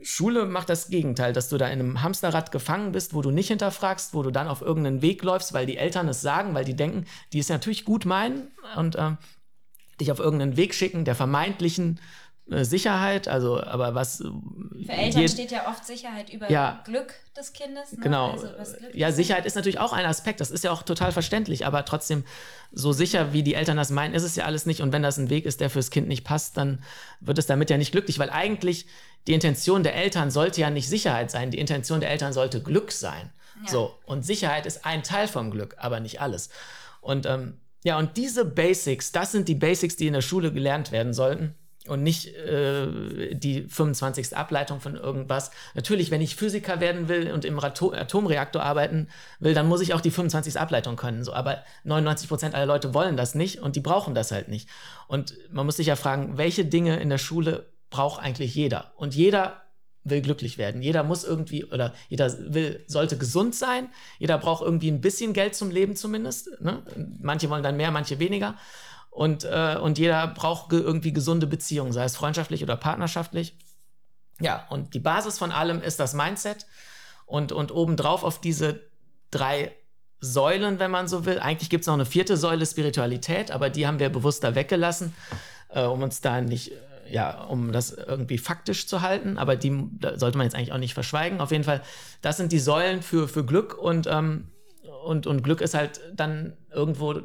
Schule 0.02 0.46
macht 0.46 0.70
das 0.70 0.90
Gegenteil, 0.90 1.34
dass 1.34 1.50
du 1.50 1.58
da 1.58 1.68
in 1.68 1.80
einem 1.80 2.04
Hamsterrad 2.04 2.52
gefangen 2.52 2.92
bist, 2.92 3.14
wo 3.14 3.22
du 3.22 3.32
nicht 3.32 3.48
hinterfragst, 3.48 4.14
wo 4.14 4.22
du 4.22 4.32
dann 4.32 4.48
auf 4.48 4.62
irgendeinen 4.62 5.02
Weg 5.02 5.24
läufst, 5.24 5.54
weil 5.54 5.66
die 5.66 5.78
Eltern 5.78 6.08
es 6.10 6.22
sagen, 6.22 6.54
weil 6.54 6.66
die 6.66 6.76
denken, 6.76 7.06
die 7.32 7.40
es 7.40 7.50
natürlich 7.50 7.86
gut 7.86 8.06
meinen 8.06 8.52
und 8.76 8.96
äh, 8.96 9.12
dich 10.00 10.12
auf 10.12 10.20
irgendeinen 10.20 10.58
Weg 10.58 10.76
schicken, 10.76 11.06
der 11.06 11.16
vermeintlichen 11.16 12.00
Sicherheit, 12.46 13.30
also 13.30 13.64
aber 13.64 13.96
was. 13.96 14.18
Für 14.18 14.92
Eltern 14.92 15.28
steht 15.30 15.52
ja 15.52 15.70
oft 15.70 15.86
Sicherheit 15.86 16.30
über 16.30 16.52
ja, 16.52 16.82
Glück 16.84 17.14
des 17.38 17.54
Kindes. 17.54 17.94
Ne? 17.94 18.00
Genau. 18.02 18.32
Also 18.32 18.76
ja, 18.94 19.14
Sicherheit 19.14 19.46
ist 19.46 19.56
natürlich 19.56 19.80
auch 19.80 19.94
ein 19.94 20.06
Aspekt, 20.06 20.42
das 20.42 20.52
ist 20.52 20.66
ja 20.66 20.72
auch 20.72 20.84
total 20.84 21.14
verständlich, 21.14 21.66
aber 21.66 21.86
trotzdem, 21.86 22.26
so 22.74 22.92
sicher 22.92 23.32
wie 23.32 23.44
die 23.44 23.54
Eltern 23.54 23.78
das 23.78 23.92
meinen, 23.92 24.14
ist 24.14 24.24
es 24.24 24.36
ja 24.36 24.44
alles 24.44 24.66
nicht. 24.66 24.82
Und 24.82 24.92
wenn 24.92 25.02
das 25.02 25.18
ein 25.18 25.30
Weg 25.30 25.46
ist, 25.46 25.62
der 25.62 25.70
fürs 25.70 25.90
Kind 25.90 26.10
nicht 26.10 26.26
passt, 26.26 26.58
dann 26.58 26.84
wird 27.22 27.38
es 27.38 27.46
damit 27.46 27.70
ja 27.70 27.78
nicht 27.78 27.94
glücklich, 27.94 28.20
weil 28.20 28.30
eigentlich 28.30 28.88
die 29.28 29.34
Intention 29.34 29.84
der 29.84 29.96
Eltern 29.96 30.30
sollte 30.30 30.60
ja 30.60 30.70
nicht 30.70 30.90
Sicherheit 30.90 31.32
sein, 31.32 31.50
die 31.50 31.60
Intention 31.60 32.02
der 32.02 32.12
Eltern 32.12 32.34
sollte 32.34 32.62
Glück 32.62 32.92
sein. 32.92 33.32
Ja. 33.64 33.72
So. 33.72 33.96
Und 34.06 34.26
Sicherheit 34.26 34.66
ist 34.66 34.86
ein 34.86 35.04
Teil 35.04 35.30
vom 35.30 35.50
Glück, 35.50 35.76
aber 35.78 36.02
nicht 36.02 36.20
alles. 36.20 36.50
Und 37.00 37.26
ähm, 37.26 37.58
ja, 37.86 37.98
und 37.98 38.18
diese 38.18 38.44
Basics, 38.44 39.14
das 39.14 39.32
sind 39.32 39.48
die 39.48 39.56
Basics, 39.56 39.96
die 39.96 40.08
in 40.08 40.14
der 40.14 40.22
Schule 40.22 40.52
gelernt 40.52 40.92
werden 40.92 41.14
sollten 41.14 41.56
und 41.88 42.02
nicht 42.02 42.28
äh, 42.36 43.36
die 43.36 43.64
25. 43.64 44.38
Ableitung 44.38 44.80
von 44.80 44.96
irgendwas. 44.96 45.52
Natürlich, 45.74 46.12
wenn 46.12 46.22
ich 46.22 46.36
Physiker 46.36 46.80
werden 46.80 47.10
will 47.10 47.32
und 47.32 47.44
im 47.44 47.60
Rato 47.60 47.92
Atomreaktor 47.92 48.64
arbeiten 48.64 49.10
will, 49.40 49.54
dann 49.54 49.68
muss 49.68 49.82
ich 49.82 49.94
auch 49.94 50.02
die 50.02 50.12
25. 50.12 50.60
Ableitung 50.60 50.96
können. 50.96 51.24
So, 51.24 51.34
aber 51.34 51.64
99 51.84 52.30
Prozent 52.30 52.56
aller 52.56 52.66
Leute 52.66 52.94
wollen 52.94 53.18
das 53.18 53.36
nicht 53.36 53.60
und 53.62 53.76
die 53.76 53.82
brauchen 53.82 54.16
das 54.16 54.32
halt 54.32 54.48
nicht. 54.48 54.70
Und 55.08 55.36
man 55.52 55.66
muss 55.66 55.78
sich 55.78 55.88
ja 55.88 55.98
fragen, 55.98 56.38
welche 56.38 56.64
Dinge 56.64 57.00
in 57.00 57.10
der 57.10 57.18
Schule 57.18 57.66
braucht 57.90 58.22
eigentlich 58.22 58.56
jeder? 58.56 58.94
Und 58.96 59.14
jeder 59.14 59.62
will 60.06 60.22
glücklich 60.22 60.58
werden. 60.58 60.82
Jeder 60.82 61.04
muss 61.04 61.24
irgendwie 61.24 61.66
oder 61.66 61.94
jeder 62.10 62.34
will, 62.54 62.84
sollte 62.88 63.18
gesund 63.18 63.56
sein. 63.56 63.90
Jeder 64.20 64.38
braucht 64.38 64.64
irgendwie 64.64 64.90
ein 64.90 65.02
bisschen 65.02 65.34
Geld 65.34 65.56
zum 65.56 65.72
Leben 65.72 65.96
zumindest. 65.96 66.50
Ne? 66.62 66.82
Manche 67.22 67.50
wollen 67.50 67.64
dann 67.64 67.78
mehr, 67.78 67.92
manche 67.92 68.20
weniger. 68.20 68.56
Und, 69.14 69.44
äh, 69.44 69.78
und 69.80 70.00
jeder 70.00 70.26
braucht 70.28 70.70
ge 70.70 70.80
irgendwie 70.80 71.14
gesunde 71.14 71.46
Beziehungen, 71.46 71.92
sei 71.92 72.04
es 72.04 72.16
freundschaftlich 72.16 72.64
oder 72.64 72.76
partnerschaftlich. 72.76 73.56
Ja, 74.42 74.66
und 74.70 74.96
die 74.96 75.00
Basis 75.00 75.38
von 75.38 75.52
allem 75.52 75.82
ist 75.82 76.00
das 76.00 76.16
Mindset. 76.16 76.66
Und, 77.28 77.52
und 77.52 77.72
obendrauf 77.72 78.24
auf 78.24 78.42
diese 78.42 78.82
drei 79.30 79.72
Säulen, 80.20 80.80
wenn 80.80 80.90
man 80.90 81.08
so 81.08 81.26
will. 81.26 81.40
Eigentlich 81.40 81.70
gibt 81.70 81.82
es 81.82 81.88
noch 81.88 81.94
eine 81.94 82.06
vierte 82.06 82.38
Säule, 82.38 82.66
Spiritualität, 82.66 83.52
aber 83.52 83.70
die 83.70 83.86
haben 83.86 84.00
wir 84.00 84.10
bewusst 84.10 84.44
da 84.44 84.56
weggelassen, 84.56 85.14
äh, 85.70 85.84
um 85.84 86.02
uns 86.02 86.22
da 86.22 86.42
nicht, 86.42 86.72
äh, 86.72 86.76
ja, 87.14 87.44
um 87.44 87.72
das 87.72 87.92
irgendwie 87.92 88.40
faktisch 88.40 88.88
zu 88.88 89.02
halten. 89.02 89.38
Aber 89.38 89.56
die 89.56 89.90
sollte 90.16 90.40
man 90.40 90.48
jetzt 90.48 90.56
eigentlich 90.56 90.72
auch 90.72 90.78
nicht 90.80 90.96
verschweigen. 90.96 91.40
Auf 91.40 91.52
jeden 91.52 91.64
Fall, 91.64 91.82
das 92.22 92.38
sind 92.38 92.52
die 92.52 92.60
Säulen 92.60 93.04
für, 93.04 93.28
für 93.28 93.46
Glück 93.46 93.78
und, 93.78 94.08
ähm, 94.08 94.48
und, 95.06 95.28
und 95.28 95.44
Glück 95.44 95.62
ist 95.62 95.76
halt 95.76 96.02
dann 96.16 96.58
irgendwo 96.72 97.22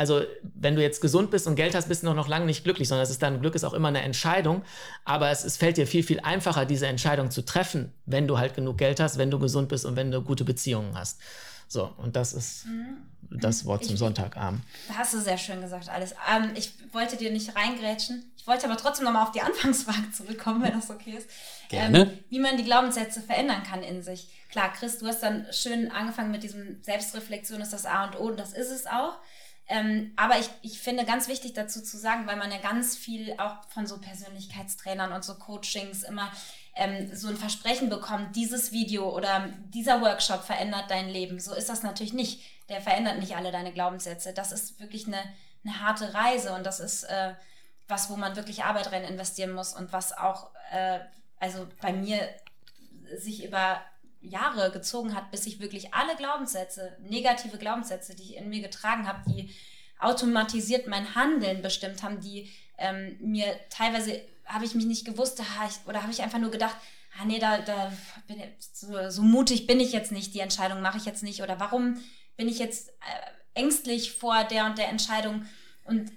also 0.00 0.22
wenn 0.42 0.76
du 0.76 0.80
jetzt 0.80 1.02
gesund 1.02 1.30
bist 1.30 1.46
und 1.46 1.56
Geld 1.56 1.74
hast, 1.74 1.88
bist 1.88 2.02
du 2.02 2.06
noch, 2.06 2.14
noch 2.14 2.26
lange 2.26 2.46
nicht 2.46 2.64
glücklich, 2.64 2.88
sondern 2.88 3.02
es 3.02 3.10
ist 3.10 3.22
dann 3.22 3.38
Glück 3.42 3.54
ist 3.54 3.64
auch 3.64 3.74
immer 3.74 3.88
eine 3.88 4.00
Entscheidung. 4.00 4.62
Aber 5.04 5.28
es, 5.28 5.44
es 5.44 5.58
fällt 5.58 5.76
dir 5.76 5.86
viel, 5.86 6.02
viel 6.02 6.20
einfacher, 6.20 6.64
diese 6.64 6.86
Entscheidung 6.86 7.30
zu 7.30 7.44
treffen, 7.44 7.92
wenn 8.06 8.26
du 8.26 8.38
halt 8.38 8.54
genug 8.54 8.78
Geld 8.78 8.98
hast, 8.98 9.18
wenn 9.18 9.30
du 9.30 9.38
gesund 9.38 9.68
bist 9.68 9.84
und 9.84 9.96
wenn 9.96 10.10
du 10.10 10.22
gute 10.22 10.44
Beziehungen 10.44 10.96
hast. 10.96 11.20
So, 11.68 11.92
und 11.98 12.16
das 12.16 12.32
ist 12.32 12.64
mhm. 12.64 12.96
das 13.28 13.66
Wort 13.66 13.84
zum 13.84 13.92
ich, 13.92 13.98
Sonntagabend. 13.98 14.62
Hast 14.96 15.12
du 15.12 15.20
sehr 15.20 15.36
schön 15.36 15.60
gesagt, 15.60 15.90
alles. 15.90 16.14
Ähm, 16.34 16.52
ich 16.54 16.72
wollte 16.94 17.18
dir 17.18 17.30
nicht 17.30 17.54
reingrätschen. 17.54 18.32
Ich 18.38 18.46
wollte 18.46 18.64
aber 18.64 18.78
trotzdem 18.78 19.04
nochmal 19.04 19.24
auf 19.24 19.32
die 19.32 19.40
Anfangsfrage 19.42 20.12
zurückkommen, 20.12 20.62
wenn 20.62 20.72
das 20.72 20.88
okay 20.88 21.18
ist. 21.18 21.28
Gerne. 21.68 22.04
Ähm, 22.04 22.18
wie 22.30 22.40
man 22.40 22.56
die 22.56 22.64
Glaubenssätze 22.64 23.20
verändern 23.20 23.64
kann 23.64 23.82
in 23.82 24.02
sich. 24.02 24.30
Klar, 24.50 24.72
Chris, 24.72 24.96
du 24.96 25.06
hast 25.06 25.22
dann 25.22 25.44
schön 25.52 25.90
angefangen 25.90 26.30
mit 26.30 26.42
diesem 26.42 26.82
Selbstreflexion 26.82 27.60
ist 27.60 27.74
das 27.74 27.84
A 27.84 28.06
und 28.06 28.18
O 28.18 28.28
und 28.28 28.40
das 28.40 28.54
ist 28.54 28.70
es 28.70 28.86
auch. 28.86 29.18
Ähm, 29.70 30.12
aber 30.16 30.36
ich, 30.40 30.50
ich 30.62 30.80
finde 30.80 31.04
ganz 31.04 31.28
wichtig 31.28 31.52
dazu 31.52 31.80
zu 31.80 31.96
sagen, 31.96 32.26
weil 32.26 32.36
man 32.36 32.50
ja 32.50 32.58
ganz 32.58 32.96
viel 32.96 33.34
auch 33.38 33.62
von 33.68 33.86
so 33.86 33.98
Persönlichkeitstrainern 33.98 35.12
und 35.12 35.24
so 35.24 35.36
Coachings 35.36 36.02
immer 36.02 36.28
ähm, 36.74 37.14
so 37.14 37.28
ein 37.28 37.36
Versprechen 37.36 37.88
bekommt, 37.88 38.34
dieses 38.34 38.72
Video 38.72 39.14
oder 39.14 39.48
dieser 39.68 40.00
Workshop 40.00 40.42
verändert 40.42 40.90
dein 40.90 41.08
Leben. 41.08 41.38
So 41.38 41.54
ist 41.54 41.68
das 41.68 41.84
natürlich 41.84 42.12
nicht. 42.12 42.42
Der 42.68 42.80
verändert 42.80 43.20
nicht 43.20 43.36
alle 43.36 43.52
deine 43.52 43.72
Glaubenssätze. 43.72 44.32
Das 44.34 44.50
ist 44.50 44.80
wirklich 44.80 45.06
eine, 45.06 45.22
eine 45.64 45.80
harte 45.80 46.14
Reise 46.14 46.52
und 46.52 46.66
das 46.66 46.80
ist 46.80 47.04
äh, 47.04 47.34
was, 47.86 48.10
wo 48.10 48.16
man 48.16 48.34
wirklich 48.34 48.64
Arbeit 48.64 48.90
rein 48.90 49.04
investieren 49.04 49.52
muss 49.52 49.72
und 49.72 49.92
was 49.92 50.16
auch, 50.16 50.50
äh, 50.72 50.98
also 51.38 51.68
bei 51.80 51.92
mir 51.92 52.28
sich 53.16 53.44
über 53.44 53.80
Jahre 54.20 54.70
gezogen 54.70 55.14
hat, 55.14 55.30
bis 55.30 55.46
ich 55.46 55.60
wirklich 55.60 55.94
alle 55.94 56.16
Glaubenssätze, 56.16 56.96
negative 57.00 57.58
Glaubenssätze, 57.58 58.14
die 58.14 58.22
ich 58.22 58.36
in 58.36 58.48
mir 58.48 58.60
getragen 58.60 59.06
habe, 59.06 59.22
die 59.30 59.50
automatisiert 59.98 60.86
mein 60.86 61.14
Handeln 61.14 61.62
bestimmt 61.62 62.02
haben, 62.02 62.20
die 62.20 62.50
ähm, 62.78 63.16
mir 63.20 63.46
teilweise 63.70 64.20
habe 64.46 64.64
ich 64.64 64.74
mich 64.74 64.86
nicht 64.86 65.04
gewusst, 65.04 65.40
oder 65.86 66.02
habe 66.02 66.12
ich 66.12 66.22
einfach 66.22 66.38
nur 66.38 66.50
gedacht, 66.50 66.76
ah 67.18 67.24
nee, 67.24 67.38
da, 67.38 67.58
da 67.58 67.92
bin 68.26 68.40
ich, 68.40 68.48
so, 68.72 69.10
so 69.10 69.22
mutig 69.22 69.66
bin 69.66 69.80
ich 69.80 69.92
jetzt 69.92 70.12
nicht, 70.12 70.34
die 70.34 70.40
Entscheidung 70.40 70.80
mache 70.80 70.98
ich 70.98 71.04
jetzt 71.04 71.22
nicht 71.22 71.42
oder 71.42 71.60
warum 71.60 72.00
bin 72.36 72.48
ich 72.48 72.58
jetzt 72.58 72.88
äh, 72.88 73.60
ängstlich 73.60 74.12
vor 74.12 74.44
der 74.44 74.66
und 74.66 74.78
der 74.78 74.88
Entscheidung? 74.88 75.44
Und 75.84 76.12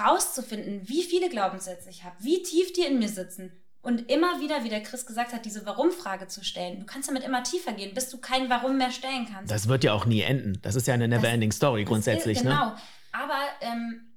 rauszufinden, 0.00 0.88
wie 0.88 1.02
viele 1.02 1.28
Glaubenssätze 1.28 1.88
ich 1.90 2.04
habe, 2.04 2.16
wie 2.20 2.42
tief 2.42 2.72
die 2.72 2.82
in 2.82 2.98
mir 2.98 3.08
sitzen, 3.08 3.52
und 3.88 4.10
immer 4.10 4.38
wieder, 4.38 4.64
wie 4.64 4.68
der 4.68 4.82
Chris 4.82 5.06
gesagt 5.06 5.32
hat, 5.32 5.46
diese 5.46 5.64
Warum-Frage 5.64 6.28
zu 6.28 6.44
stellen. 6.44 6.78
Du 6.78 6.84
kannst 6.84 7.08
damit 7.08 7.24
immer 7.24 7.42
tiefer 7.42 7.72
gehen, 7.72 7.94
bis 7.94 8.10
du 8.10 8.18
kein 8.18 8.50
Warum 8.50 8.76
mehr 8.76 8.90
stellen 8.90 9.26
kannst. 9.32 9.50
Das 9.50 9.66
wird 9.66 9.82
ja 9.82 9.94
auch 9.94 10.04
nie 10.04 10.20
enden. 10.20 10.58
Das 10.60 10.74
ist 10.74 10.86
ja 10.86 10.92
eine 10.92 11.08
never-ending 11.08 11.52
Story 11.52 11.86
grundsätzlich. 11.86 12.36
Ist, 12.36 12.42
genau. 12.42 12.66
Ne? 12.66 12.76
Aber 13.12 13.38
ähm, 13.62 14.12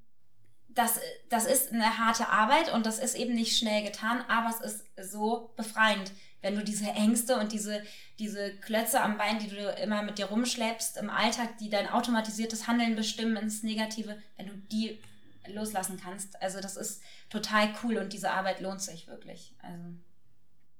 das, 0.67 0.99
das 1.30 1.45
ist 1.45 1.72
eine 1.72 1.97
harte 1.97 2.28
Arbeit 2.28 2.74
und 2.74 2.86
das 2.86 2.99
ist 2.99 3.15
eben 3.15 3.34
nicht 3.34 3.57
schnell 3.57 3.82
getan, 3.82 4.22
aber 4.28 4.49
es 4.49 4.59
ist 4.59 5.11
so 5.13 5.53
befreiend, 5.55 6.11
wenn 6.41 6.55
du 6.55 6.65
diese 6.65 6.89
Ängste 6.89 7.38
und 7.38 7.53
diese, 7.53 7.82
diese 8.19 8.51
Klötze 8.57 8.99
am 8.99 9.17
Bein, 9.17 9.39
die 9.39 9.47
du 9.47 9.55
immer 9.82 10.03
mit 10.03 10.17
dir 10.17 10.26
rumschleppst 10.26 10.97
im 10.97 11.09
Alltag, 11.09 11.59
die 11.59 11.69
dein 11.69 11.88
automatisiertes 11.88 12.67
Handeln 12.67 12.97
bestimmen 12.97 13.38
ins 13.38 13.63
Negative, 13.63 14.17
wenn 14.36 14.47
du 14.47 14.53
die 14.69 14.99
loslassen 15.48 16.00
kannst. 16.02 16.42
Also 16.42 16.60
das 16.62 16.78
ist 16.78 17.02
total 17.30 17.70
cool 17.84 17.98
und 17.98 18.14
diese 18.14 18.32
Arbeit 18.32 18.62
lohnt 18.62 18.82
sich 18.82 19.08
wirklich. 19.08 19.56
Also. 19.62 19.84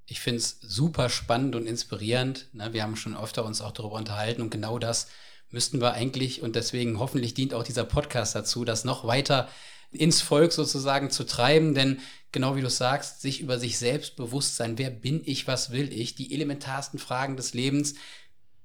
Ich 0.06 0.20
finde 0.20 0.38
es 0.38 0.58
super 0.60 1.08
spannend 1.08 1.54
und 1.56 1.66
inspirierend. 1.66 2.48
Ne? 2.52 2.72
Wir 2.72 2.82
haben 2.82 2.96
schon 2.96 3.16
öfter 3.16 3.44
uns 3.44 3.60
auch 3.60 3.72
darüber 3.72 3.96
unterhalten 3.96 4.42
und 4.42 4.50
genau 4.50 4.78
das 4.78 5.08
müssten 5.50 5.80
wir 5.80 5.92
eigentlich 5.92 6.42
und 6.42 6.56
deswegen 6.56 6.98
hoffentlich 6.98 7.34
dient 7.34 7.54
auch 7.54 7.62
dieser 7.62 7.84
Podcast 7.84 8.34
dazu, 8.34 8.64
das 8.64 8.84
noch 8.84 9.06
weiter 9.06 9.48
ins 9.90 10.22
Volk 10.22 10.52
sozusagen 10.52 11.10
zu 11.10 11.24
treiben, 11.24 11.74
denn 11.74 12.00
genau 12.32 12.56
wie 12.56 12.62
du 12.62 12.70
sagst, 12.70 13.20
sich 13.20 13.40
über 13.40 13.58
sich 13.58 13.78
selbst 13.78 14.16
bewusst 14.16 14.56
sein, 14.56 14.78
wer 14.78 14.90
bin 14.90 15.20
ich, 15.24 15.46
was 15.46 15.70
will 15.70 15.92
ich, 15.92 16.14
die 16.14 16.32
elementarsten 16.32 16.98
Fragen 16.98 17.36
des 17.36 17.52
Lebens, 17.52 17.94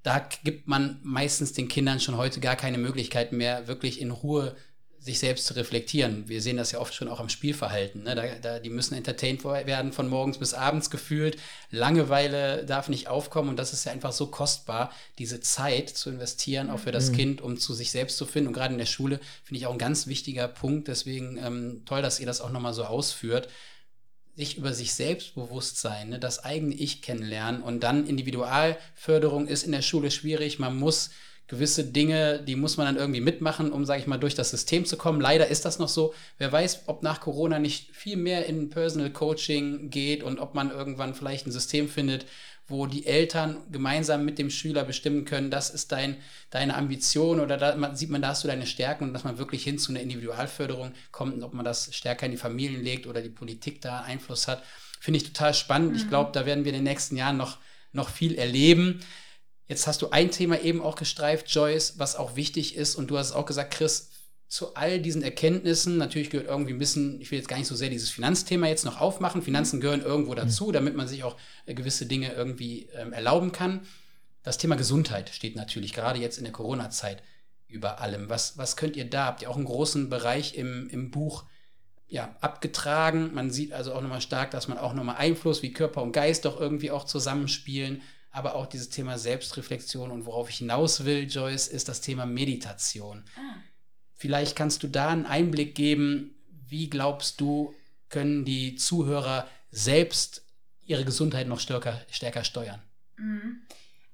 da 0.02 0.26
gibt 0.42 0.68
man 0.68 1.00
meistens 1.02 1.52
den 1.52 1.68
Kindern 1.68 2.00
schon 2.00 2.16
heute 2.16 2.40
gar 2.40 2.56
keine 2.56 2.78
Möglichkeit 2.78 3.32
mehr, 3.32 3.68
wirklich 3.68 4.00
in 4.00 4.10
Ruhe 4.10 4.56
sich 5.00 5.20
selbst 5.20 5.46
zu 5.46 5.54
reflektieren. 5.54 6.28
Wir 6.28 6.42
sehen 6.42 6.56
das 6.56 6.72
ja 6.72 6.80
oft 6.80 6.92
schon 6.92 7.08
auch 7.08 7.20
am 7.20 7.28
Spielverhalten. 7.28 8.02
Ne? 8.02 8.14
Da, 8.14 8.26
da, 8.40 8.58
die 8.58 8.70
müssen 8.70 8.94
entertained 8.94 9.44
werden 9.44 9.92
von 9.92 10.08
morgens 10.08 10.38
bis 10.38 10.54
abends 10.54 10.90
gefühlt. 10.90 11.38
Langeweile 11.70 12.64
darf 12.64 12.88
nicht 12.88 13.08
aufkommen 13.08 13.48
und 13.48 13.58
das 13.58 13.72
ist 13.72 13.84
ja 13.84 13.92
einfach 13.92 14.12
so 14.12 14.26
kostbar, 14.26 14.92
diese 15.18 15.40
Zeit 15.40 15.88
zu 15.88 16.10
investieren, 16.10 16.68
auch 16.68 16.80
für 16.80 16.92
das 16.92 17.10
mhm. 17.10 17.16
Kind, 17.16 17.40
um 17.40 17.58
zu 17.58 17.74
sich 17.74 17.90
selbst 17.92 18.16
zu 18.16 18.26
finden. 18.26 18.48
Und 18.48 18.54
gerade 18.54 18.72
in 18.72 18.78
der 18.78 18.86
Schule 18.86 19.20
finde 19.44 19.58
ich 19.60 19.66
auch 19.66 19.72
ein 19.72 19.78
ganz 19.78 20.08
wichtiger 20.08 20.48
Punkt. 20.48 20.88
Deswegen 20.88 21.38
ähm, 21.38 21.82
toll, 21.84 22.02
dass 22.02 22.18
ihr 22.18 22.26
das 22.26 22.40
auch 22.40 22.50
nochmal 22.50 22.74
so 22.74 22.84
ausführt. 22.84 23.48
Sich 24.34 24.56
über 24.56 24.72
sich 24.72 24.94
selbst 24.94 25.34
bewusst 25.34 25.80
sein, 25.80 26.10
ne? 26.10 26.18
das 26.18 26.44
eigene 26.44 26.74
Ich 26.74 27.02
kennenlernen 27.02 27.60
und 27.62 27.80
dann 27.80 28.06
Individualförderung 28.06 29.48
ist 29.48 29.64
in 29.64 29.72
der 29.72 29.82
Schule 29.82 30.10
schwierig. 30.10 30.58
Man 30.58 30.76
muss 30.76 31.10
gewisse 31.48 31.84
Dinge, 31.84 32.42
die 32.46 32.56
muss 32.56 32.76
man 32.76 32.86
dann 32.86 32.96
irgendwie 32.96 33.22
mitmachen, 33.22 33.72
um, 33.72 33.86
sage 33.86 34.00
ich 34.00 34.06
mal, 34.06 34.18
durch 34.18 34.34
das 34.34 34.50
System 34.50 34.84
zu 34.84 34.98
kommen. 34.98 35.20
Leider 35.20 35.48
ist 35.48 35.64
das 35.64 35.78
noch 35.78 35.88
so. 35.88 36.14
Wer 36.36 36.52
weiß, 36.52 36.82
ob 36.86 37.02
nach 37.02 37.20
Corona 37.20 37.58
nicht 37.58 37.96
viel 37.96 38.16
mehr 38.16 38.46
in 38.46 38.68
Personal 38.68 39.10
Coaching 39.10 39.88
geht 39.88 40.22
und 40.22 40.38
ob 40.38 40.54
man 40.54 40.70
irgendwann 40.70 41.14
vielleicht 41.14 41.46
ein 41.46 41.52
System 41.52 41.88
findet, 41.88 42.26
wo 42.68 42.84
die 42.84 43.06
Eltern 43.06 43.56
gemeinsam 43.72 44.26
mit 44.26 44.38
dem 44.38 44.50
Schüler 44.50 44.84
bestimmen 44.84 45.24
können, 45.24 45.50
das 45.50 45.70
ist 45.70 45.90
dein, 45.90 46.18
deine 46.50 46.76
Ambition 46.76 47.40
oder 47.40 47.56
da 47.56 47.74
man, 47.76 47.96
sieht 47.96 48.10
man, 48.10 48.20
da 48.20 48.28
hast 48.28 48.44
du 48.44 48.48
deine 48.48 48.66
Stärken 48.66 49.04
und 49.04 49.14
dass 49.14 49.24
man 49.24 49.38
wirklich 49.38 49.64
hin 49.64 49.78
zu 49.78 49.90
einer 49.90 50.02
Individualförderung 50.02 50.92
kommt 51.10 51.32
und 51.34 51.42
ob 51.42 51.54
man 51.54 51.64
das 51.64 51.94
stärker 51.94 52.26
in 52.26 52.32
die 52.32 52.38
Familien 52.38 52.84
legt 52.84 53.06
oder 53.06 53.22
die 53.22 53.30
Politik 53.30 53.80
da 53.80 54.02
Einfluss 54.02 54.48
hat. 54.48 54.62
Finde 55.00 55.16
ich 55.16 55.24
total 55.24 55.54
spannend. 55.54 55.92
Mhm. 55.92 55.96
Ich 55.96 56.08
glaube, 56.10 56.32
da 56.34 56.44
werden 56.44 56.66
wir 56.66 56.72
in 56.72 56.80
den 56.80 56.84
nächsten 56.84 57.16
Jahren 57.16 57.38
noch, 57.38 57.56
noch 57.92 58.10
viel 58.10 58.34
erleben. 58.34 59.00
Jetzt 59.68 59.86
hast 59.86 60.00
du 60.00 60.10
ein 60.10 60.30
Thema 60.30 60.60
eben 60.60 60.80
auch 60.80 60.96
gestreift, 60.96 61.48
Joyce, 61.50 61.98
was 61.98 62.16
auch 62.16 62.36
wichtig 62.36 62.74
ist. 62.74 62.96
Und 62.96 63.08
du 63.08 63.18
hast 63.18 63.28
es 63.28 63.32
auch 63.32 63.44
gesagt, 63.44 63.74
Chris, 63.74 64.08
zu 64.48 64.74
all 64.74 64.98
diesen 64.98 65.22
Erkenntnissen, 65.22 65.98
natürlich 65.98 66.30
gehört 66.30 66.48
irgendwie 66.48 66.72
ein 66.72 66.78
bisschen, 66.78 67.20
ich 67.20 67.30
will 67.30 67.38
jetzt 67.38 67.48
gar 67.48 67.58
nicht 67.58 67.66
so 67.66 67.76
sehr 67.76 67.90
dieses 67.90 68.08
Finanzthema 68.08 68.66
jetzt 68.66 68.86
noch 68.86 68.98
aufmachen. 68.98 69.42
Finanzen 69.42 69.80
gehören 69.80 70.00
irgendwo 70.00 70.34
dazu, 70.34 70.72
damit 70.72 70.96
man 70.96 71.06
sich 71.06 71.22
auch 71.22 71.36
äh, 71.66 71.74
gewisse 71.74 72.06
Dinge 72.06 72.32
irgendwie 72.32 72.88
ähm, 72.94 73.12
erlauben 73.12 73.52
kann. 73.52 73.82
Das 74.42 74.56
Thema 74.56 74.76
Gesundheit 74.76 75.28
steht 75.28 75.54
natürlich 75.54 75.92
gerade 75.92 76.18
jetzt 76.18 76.38
in 76.38 76.44
der 76.44 76.52
Corona-Zeit 76.54 77.22
über 77.66 78.00
allem. 78.00 78.30
Was, 78.30 78.56
was 78.56 78.78
könnt 78.78 78.96
ihr 78.96 79.04
da? 79.04 79.26
Habt 79.26 79.42
ihr 79.42 79.50
auch 79.50 79.56
einen 79.56 79.66
großen 79.66 80.08
Bereich 80.08 80.54
im, 80.54 80.88
im 80.88 81.10
Buch 81.10 81.44
ja, 82.06 82.34
abgetragen? 82.40 83.34
Man 83.34 83.50
sieht 83.50 83.74
also 83.74 83.92
auch 83.92 84.00
nochmal 84.00 84.22
stark, 84.22 84.50
dass 84.50 84.66
man 84.66 84.78
auch 84.78 84.94
nochmal 84.94 85.16
Einfluss, 85.16 85.60
wie 85.60 85.74
Körper 85.74 86.02
und 86.02 86.12
Geist 86.12 86.46
doch 86.46 86.58
irgendwie 86.58 86.90
auch 86.90 87.04
zusammenspielen 87.04 88.00
aber 88.30 88.54
auch 88.54 88.66
dieses 88.66 88.90
Thema 88.90 89.18
Selbstreflexion 89.18 90.10
und 90.10 90.26
worauf 90.26 90.50
ich 90.50 90.58
hinaus 90.58 91.04
will, 91.04 91.28
Joyce, 91.28 91.68
ist 91.68 91.88
das 91.88 92.00
Thema 92.00 92.26
Meditation. 92.26 93.24
Ah. 93.36 93.56
Vielleicht 94.14 94.56
kannst 94.56 94.82
du 94.82 94.88
da 94.88 95.08
einen 95.10 95.26
Einblick 95.26 95.74
geben, 95.74 96.34
wie 96.66 96.90
glaubst 96.90 97.40
du, 97.40 97.74
können 98.08 98.44
die 98.44 98.76
Zuhörer 98.76 99.48
selbst 99.70 100.42
ihre 100.84 101.04
Gesundheit 101.04 101.46
noch 101.46 101.60
stärker, 101.60 102.00
stärker 102.10 102.44
steuern? 102.44 102.82
Mhm. 103.16 103.62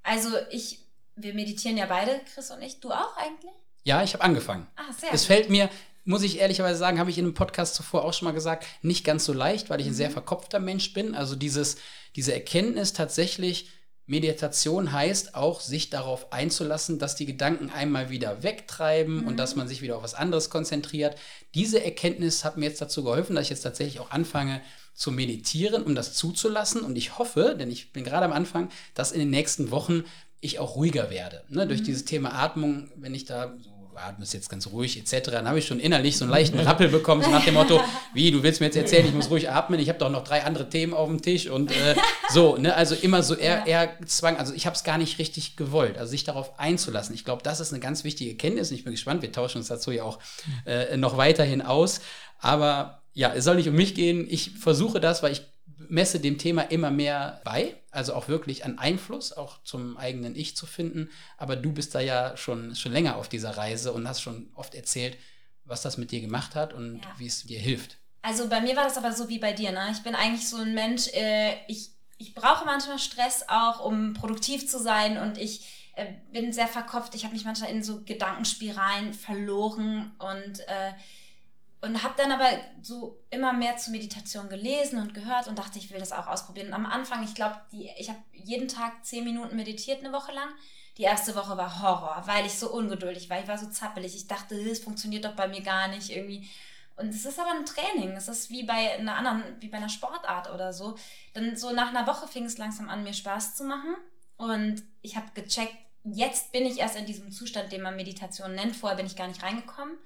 Also 0.03 0.29
ich, 0.51 0.79
wir 1.15 1.33
meditieren 1.33 1.77
ja 1.77 1.85
beide, 1.85 2.21
Chris 2.33 2.51
und 2.51 2.61
ich. 2.61 2.79
Du 2.79 2.91
auch 2.91 3.17
eigentlich? 3.17 3.51
Ja, 3.83 4.03
ich 4.03 4.13
habe 4.13 4.23
angefangen. 4.23 4.67
Ah, 4.75 4.91
sehr 4.93 5.13
es 5.13 5.25
fällt 5.25 5.49
mir, 5.49 5.69
muss 6.03 6.23
ich 6.23 6.39
ehrlicherweise 6.39 6.77
sagen, 6.77 6.99
habe 6.99 7.09
ich 7.09 7.17
in 7.17 7.25
einem 7.25 7.33
Podcast 7.33 7.75
zuvor 7.75 8.05
auch 8.05 8.13
schon 8.13 8.27
mal 8.27 8.33
gesagt, 8.33 8.65
nicht 8.81 9.03
ganz 9.03 9.25
so 9.25 9.33
leicht, 9.33 9.69
weil 9.69 9.79
ich 9.79 9.87
ein 9.87 9.93
mhm. 9.93 9.97
sehr 9.97 10.11
verkopfter 10.11 10.59
Mensch 10.59 10.93
bin. 10.93 11.15
Also 11.15 11.35
dieses, 11.35 11.77
diese 12.15 12.33
Erkenntnis 12.33 12.93
tatsächlich, 12.93 13.69
Meditation 14.07 14.91
heißt 14.91 15.33
auch, 15.33 15.61
sich 15.61 15.89
darauf 15.89 16.31
einzulassen, 16.31 16.99
dass 16.99 17.15
die 17.15 17.25
Gedanken 17.25 17.69
einmal 17.69 18.09
wieder 18.09 18.43
wegtreiben 18.43 19.21
mhm. 19.21 19.27
und 19.27 19.37
dass 19.37 19.55
man 19.55 19.67
sich 19.67 19.81
wieder 19.81 19.97
auf 19.97 20.03
was 20.03 20.13
anderes 20.13 20.49
konzentriert. 20.49 21.17
Diese 21.55 21.83
Erkenntnis 21.83 22.43
hat 22.43 22.57
mir 22.57 22.65
jetzt 22.65 22.81
dazu 22.81 23.03
geholfen, 23.03 23.35
dass 23.35 23.45
ich 23.45 23.49
jetzt 23.49 23.63
tatsächlich 23.63 23.99
auch 23.99 24.11
anfange 24.11 24.61
zu 24.93 25.11
meditieren, 25.11 25.83
um 25.83 25.95
das 25.95 26.13
zuzulassen. 26.13 26.81
Und 26.81 26.97
ich 26.97 27.17
hoffe, 27.17 27.55
denn 27.59 27.71
ich 27.71 27.93
bin 27.93 28.03
gerade 28.03 28.25
am 28.25 28.31
Anfang, 28.31 28.69
dass 28.93 29.11
in 29.11 29.19
den 29.19 29.31
nächsten 29.31 29.71
Wochen 29.71 30.03
ich 30.39 30.59
auch 30.59 30.75
ruhiger 30.75 31.09
werde. 31.09 31.43
Ne? 31.49 31.65
Durch 31.67 31.81
mhm. 31.81 31.85
dieses 31.85 32.05
Thema 32.05 32.33
Atmung, 32.33 32.91
wenn 32.95 33.15
ich 33.15 33.25
da 33.25 33.55
so 33.59 33.74
atmest 33.97 34.33
jetzt 34.33 34.49
ganz 34.49 34.67
ruhig 34.67 34.97
etc., 34.97 35.31
dann 35.31 35.47
habe 35.47 35.59
ich 35.59 35.67
schon 35.67 35.79
innerlich 35.79 36.17
so 36.17 36.25
einen 36.25 36.31
leichten 36.31 36.59
Rappel 36.59 36.89
bekommen, 36.89 37.23
so 37.23 37.29
nach 37.29 37.43
dem 37.43 37.53
Motto, 37.53 37.81
wie, 38.13 38.31
du 38.31 38.43
willst 38.43 38.59
mir 38.59 38.67
jetzt 38.67 38.75
erzählen, 38.75 39.05
ich 39.05 39.13
muss 39.13 39.29
ruhig 39.29 39.49
atmen, 39.49 39.79
ich 39.79 39.89
habe 39.89 39.99
doch 39.99 40.09
noch 40.09 40.23
drei 40.23 40.43
andere 40.43 40.69
Themen 40.69 40.93
auf 40.93 41.07
dem 41.07 41.21
Tisch 41.21 41.47
und 41.47 41.71
äh, 41.71 41.95
so, 42.29 42.57
ne, 42.57 42.75
also 42.75 42.95
immer 42.95 43.23
so 43.23 43.35
eher, 43.35 43.65
eher 43.67 43.97
Zwang, 44.05 44.37
also 44.37 44.53
ich 44.53 44.65
habe 44.65 44.75
es 44.75 44.83
gar 44.83 44.97
nicht 44.97 45.19
richtig 45.19 45.55
gewollt, 45.55 45.97
also 45.97 46.11
sich 46.11 46.23
darauf 46.23 46.59
einzulassen. 46.59 47.15
Ich 47.15 47.25
glaube, 47.25 47.43
das 47.43 47.59
ist 47.59 47.71
eine 47.71 47.79
ganz 47.79 48.03
wichtige 48.03 48.35
Kenntnis 48.35 48.71
und 48.71 48.77
ich 48.77 48.83
bin 48.83 48.91
gespannt, 48.91 49.21
wir 49.21 49.31
tauschen 49.31 49.59
uns 49.59 49.67
dazu 49.67 49.91
ja 49.91 50.03
auch 50.03 50.19
äh, 50.65 50.97
noch 50.97 51.17
weiterhin 51.17 51.61
aus, 51.61 52.01
aber 52.39 53.01
ja, 53.13 53.33
es 53.33 53.45
soll 53.45 53.55
nicht 53.55 53.69
um 53.69 53.75
mich 53.75 53.95
gehen, 53.95 54.27
ich 54.29 54.51
versuche 54.59 54.99
das, 54.99 55.23
weil 55.23 55.31
ich 55.31 55.41
messe 55.89 56.19
dem 56.19 56.37
Thema 56.37 56.63
immer 56.63 56.91
mehr 56.91 57.41
bei, 57.43 57.75
also 57.91 58.13
auch 58.13 58.27
wirklich 58.27 58.65
an 58.65 58.77
Einfluss, 58.77 59.33
auch 59.33 59.63
zum 59.63 59.97
eigenen 59.97 60.35
Ich 60.35 60.55
zu 60.55 60.65
finden. 60.65 61.09
Aber 61.37 61.55
du 61.55 61.71
bist 61.71 61.95
da 61.95 61.99
ja 61.99 62.35
schon, 62.37 62.75
schon 62.75 62.91
länger 62.91 63.15
auf 63.17 63.29
dieser 63.29 63.57
Reise 63.57 63.93
und 63.93 64.07
hast 64.07 64.21
schon 64.21 64.49
oft 64.55 64.75
erzählt, 64.75 65.17
was 65.63 65.81
das 65.81 65.97
mit 65.97 66.11
dir 66.11 66.21
gemacht 66.21 66.55
hat 66.55 66.73
und 66.73 67.01
ja. 67.01 67.13
wie 67.17 67.27
es 67.27 67.43
dir 67.43 67.59
hilft. 67.59 67.97
Also 68.21 68.49
bei 68.49 68.61
mir 68.61 68.75
war 68.75 68.85
das 68.85 68.97
aber 68.97 69.11
so 69.11 69.29
wie 69.29 69.39
bei 69.39 69.53
dir. 69.53 69.71
Ne? 69.71 69.89
Ich 69.91 70.01
bin 70.01 70.15
eigentlich 70.15 70.47
so 70.49 70.57
ein 70.57 70.73
Mensch, 70.73 71.07
äh, 71.13 71.55
ich, 71.67 71.91
ich 72.17 72.33
brauche 72.33 72.65
manchmal 72.65 72.99
Stress 72.99 73.45
auch, 73.47 73.83
um 73.85 74.13
produktiv 74.13 74.67
zu 74.67 74.79
sein 74.79 75.17
und 75.17 75.37
ich 75.37 75.91
äh, 75.95 76.13
bin 76.31 76.51
sehr 76.51 76.67
verkopft. 76.67 77.15
Ich 77.15 77.23
habe 77.23 77.33
mich 77.33 77.45
manchmal 77.45 77.69
in 77.69 77.83
so 77.83 78.03
Gedankenspiralen 78.03 79.13
verloren 79.13 80.11
und 80.17 80.59
äh, 80.61 80.91
und 81.85 82.03
habe 82.03 82.15
dann 82.17 82.31
aber 82.31 82.49
so 82.81 83.23
immer 83.29 83.53
mehr 83.53 83.77
zur 83.77 83.91
Meditation 83.91 84.49
gelesen 84.49 84.99
und 84.99 85.13
gehört 85.13 85.47
und 85.47 85.59
dachte, 85.59 85.77
ich 85.77 85.91
will 85.91 85.99
das 85.99 86.11
auch 86.11 86.27
ausprobieren. 86.27 86.67
Und 86.67 86.73
am 86.73 86.85
Anfang, 86.85 87.23
ich 87.23 87.35
glaube, 87.35 87.55
ich 87.71 88.09
habe 88.09 88.19
jeden 88.33 88.67
Tag 88.67 89.05
zehn 89.05 89.23
Minuten 89.23 89.55
meditiert 89.55 90.03
eine 90.03 90.11
Woche 90.11 90.31
lang. 90.31 90.49
Die 90.97 91.03
erste 91.03 91.35
Woche 91.35 91.57
war 91.57 91.81
Horror, 91.81 92.23
weil 92.25 92.45
ich 92.45 92.53
so 92.53 92.71
ungeduldig 92.71 93.29
war. 93.29 93.39
Ich 93.39 93.47
war 93.47 93.57
so 93.57 93.67
zappelig. 93.67 94.15
Ich 94.15 94.27
dachte, 94.27 94.61
das 94.63 94.79
funktioniert 94.79 95.25
doch 95.25 95.35
bei 95.35 95.47
mir 95.47 95.61
gar 95.61 95.87
nicht 95.87 96.09
irgendwie. 96.09 96.49
Und 96.95 97.09
es 97.09 97.25
ist 97.25 97.39
aber 97.39 97.51
ein 97.51 97.65
Training. 97.65 98.15
Es 98.15 98.27
ist 98.27 98.49
wie 98.49 98.63
bei 98.63 98.93
einer 98.93 99.15
anderen, 99.15 99.43
wie 99.59 99.67
bei 99.67 99.77
einer 99.77 99.89
Sportart 99.89 100.51
oder 100.51 100.73
so. 100.73 100.95
Dann 101.33 101.55
so 101.55 101.71
nach 101.71 101.89
einer 101.89 102.07
Woche 102.07 102.27
fing 102.27 102.45
es 102.45 102.57
langsam 102.57 102.89
an, 102.89 103.03
mir 103.03 103.13
Spaß 103.13 103.55
zu 103.55 103.63
machen. 103.63 103.95
Und 104.37 104.83
ich 105.01 105.17
habe 105.17 105.27
gecheckt, 105.33 105.75
jetzt 106.03 106.51
bin 106.51 106.65
ich 106.65 106.79
erst 106.79 106.95
in 106.95 107.05
diesem 107.05 107.31
Zustand, 107.31 107.71
den 107.71 107.81
man 107.81 107.95
Meditation 107.95 108.55
nennt. 108.55 108.75
Vorher 108.75 108.97
bin 108.97 109.05
ich 109.05 109.15
gar 109.15 109.27
nicht 109.27 109.43
reingekommen. 109.43 109.97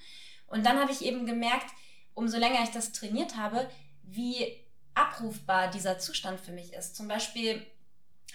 Und 0.50 0.66
dann 0.66 0.80
habe 0.80 0.92
ich 0.92 1.04
eben 1.04 1.26
gemerkt, 1.26 1.72
umso 2.14 2.38
länger 2.38 2.64
ich 2.64 2.72
das 2.72 2.92
trainiert 2.92 3.38
habe, 3.38 3.70
wie 4.04 4.56
abrufbar 4.94 5.70
dieser 5.70 6.00
Zustand 6.00 6.40
für 6.40 6.52
mich 6.52 6.74
ist. 6.74 6.96
Zum 6.96 7.08
Beispiel 7.08 7.66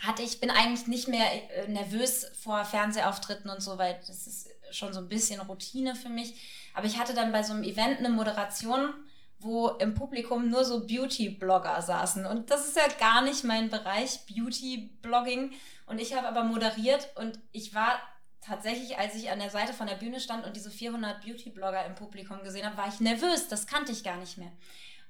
hatte 0.00 0.22
ich, 0.22 0.40
bin 0.40 0.50
eigentlich 0.50 0.86
nicht 0.86 1.08
mehr 1.08 1.26
äh, 1.50 1.68
nervös 1.68 2.26
vor 2.42 2.64
Fernsehauftritten 2.64 3.50
und 3.50 3.60
so, 3.60 3.78
weil 3.78 4.00
das 4.06 4.26
ist 4.26 4.48
schon 4.70 4.92
so 4.92 5.00
ein 5.00 5.08
bisschen 5.08 5.40
Routine 5.40 5.94
für 5.94 6.08
mich. 6.08 6.34
Aber 6.74 6.86
ich 6.86 6.98
hatte 6.98 7.14
dann 7.14 7.32
bei 7.32 7.42
so 7.42 7.52
einem 7.52 7.62
Event 7.62 7.98
eine 7.98 8.10
Moderation, 8.10 8.92
wo 9.38 9.68
im 9.68 9.94
Publikum 9.94 10.48
nur 10.48 10.64
so 10.64 10.86
Beauty-Blogger 10.86 11.80
saßen. 11.82 12.26
Und 12.26 12.50
das 12.50 12.66
ist 12.66 12.76
ja 12.76 12.88
gar 12.98 13.22
nicht 13.22 13.44
mein 13.44 13.68
Bereich, 13.70 14.20
Beauty-Blogging. 14.26 15.52
Und 15.86 16.00
ich 16.00 16.14
habe 16.14 16.26
aber 16.28 16.44
moderiert 16.44 17.10
und 17.16 17.38
ich 17.52 17.74
war 17.74 18.00
tatsächlich, 18.44 18.98
als 18.98 19.14
ich 19.14 19.30
an 19.30 19.38
der 19.38 19.50
Seite 19.50 19.72
von 19.72 19.86
der 19.86 19.94
Bühne 19.94 20.20
stand 20.20 20.46
und 20.46 20.54
diese 20.56 20.70
400 20.70 21.24
Beauty-Blogger 21.24 21.86
im 21.86 21.94
Publikum 21.94 22.42
gesehen 22.42 22.66
habe, 22.66 22.76
war 22.76 22.88
ich 22.88 23.00
nervös. 23.00 23.48
Das 23.48 23.66
kannte 23.66 23.92
ich 23.92 24.04
gar 24.04 24.16
nicht 24.16 24.38
mehr. 24.38 24.52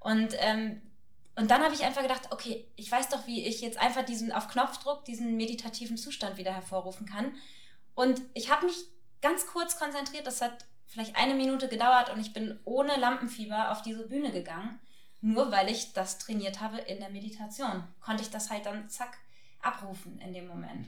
Und, 0.00 0.34
ähm, 0.38 0.80
und 1.36 1.50
dann 1.50 1.62
habe 1.62 1.74
ich 1.74 1.82
einfach 1.82 2.02
gedacht, 2.02 2.28
okay, 2.30 2.68
ich 2.76 2.90
weiß 2.90 3.08
doch, 3.08 3.26
wie 3.26 3.46
ich 3.46 3.60
jetzt 3.60 3.78
einfach 3.78 4.04
diesen 4.04 4.30
auf 4.32 4.48
Knopfdruck 4.48 5.04
diesen 5.04 5.36
meditativen 5.36 5.96
Zustand 5.96 6.36
wieder 6.36 6.54
hervorrufen 6.54 7.06
kann. 7.06 7.34
Und 7.94 8.20
ich 8.34 8.50
habe 8.50 8.66
mich 8.66 8.76
ganz 9.20 9.46
kurz 9.46 9.78
konzentriert. 9.78 10.26
Das 10.26 10.40
hat 10.40 10.64
vielleicht 10.86 11.16
eine 11.16 11.34
Minute 11.34 11.68
gedauert 11.68 12.10
und 12.10 12.20
ich 12.20 12.32
bin 12.32 12.60
ohne 12.64 12.96
Lampenfieber 12.96 13.72
auf 13.72 13.82
diese 13.82 14.06
Bühne 14.06 14.30
gegangen. 14.30 14.78
Nur 15.20 15.50
weil 15.50 15.70
ich 15.70 15.92
das 15.92 16.18
trainiert 16.18 16.60
habe 16.60 16.78
in 16.78 17.00
der 17.00 17.08
Meditation, 17.08 17.82
konnte 18.00 18.22
ich 18.22 18.30
das 18.30 18.50
halt 18.50 18.66
dann 18.66 18.88
zack 18.90 19.16
abrufen 19.60 20.20
in 20.20 20.34
dem 20.34 20.46
Moment. 20.46 20.86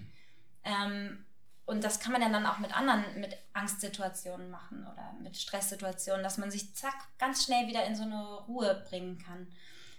Ähm, 0.62 1.25
und 1.66 1.82
das 1.82 1.98
kann 1.98 2.12
man 2.12 2.22
ja 2.22 2.28
dann 2.28 2.46
auch 2.46 2.58
mit 2.58 2.74
anderen, 2.76 3.04
mit 3.20 3.36
Angstsituationen 3.52 4.50
machen 4.50 4.86
oder 4.86 5.14
mit 5.20 5.36
Stresssituationen, 5.36 6.22
dass 6.22 6.38
man 6.38 6.50
sich 6.50 6.74
zack 6.74 6.94
ganz 7.18 7.44
schnell 7.44 7.66
wieder 7.66 7.84
in 7.84 7.96
so 7.96 8.04
eine 8.04 8.22
Ruhe 8.46 8.84
bringen 8.88 9.18
kann. 9.18 9.48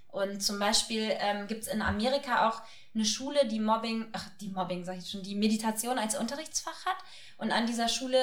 Und 0.08 0.42
zum 0.42 0.60
Beispiel 0.60 1.12
ähm, 1.20 1.48
gibt 1.48 1.64
es 1.64 1.68
in 1.68 1.82
Amerika 1.82 2.48
auch 2.48 2.62
eine 2.96 3.04
Schule, 3.04 3.46
die 3.48 3.60
Mobbing, 3.60 4.08
ach, 4.14 4.30
die 4.40 4.48
Mobbing 4.48 4.86
sage 4.86 5.00
ich 5.00 5.12
schon, 5.12 5.24
die 5.24 5.36
Meditation 5.36 6.00
als 6.00 6.18
Unterrichtsfach 6.18 6.86
hat. 6.86 6.98
Und 7.38 7.52
an 7.52 7.68
dieser 7.68 7.90
Schule 7.90 8.18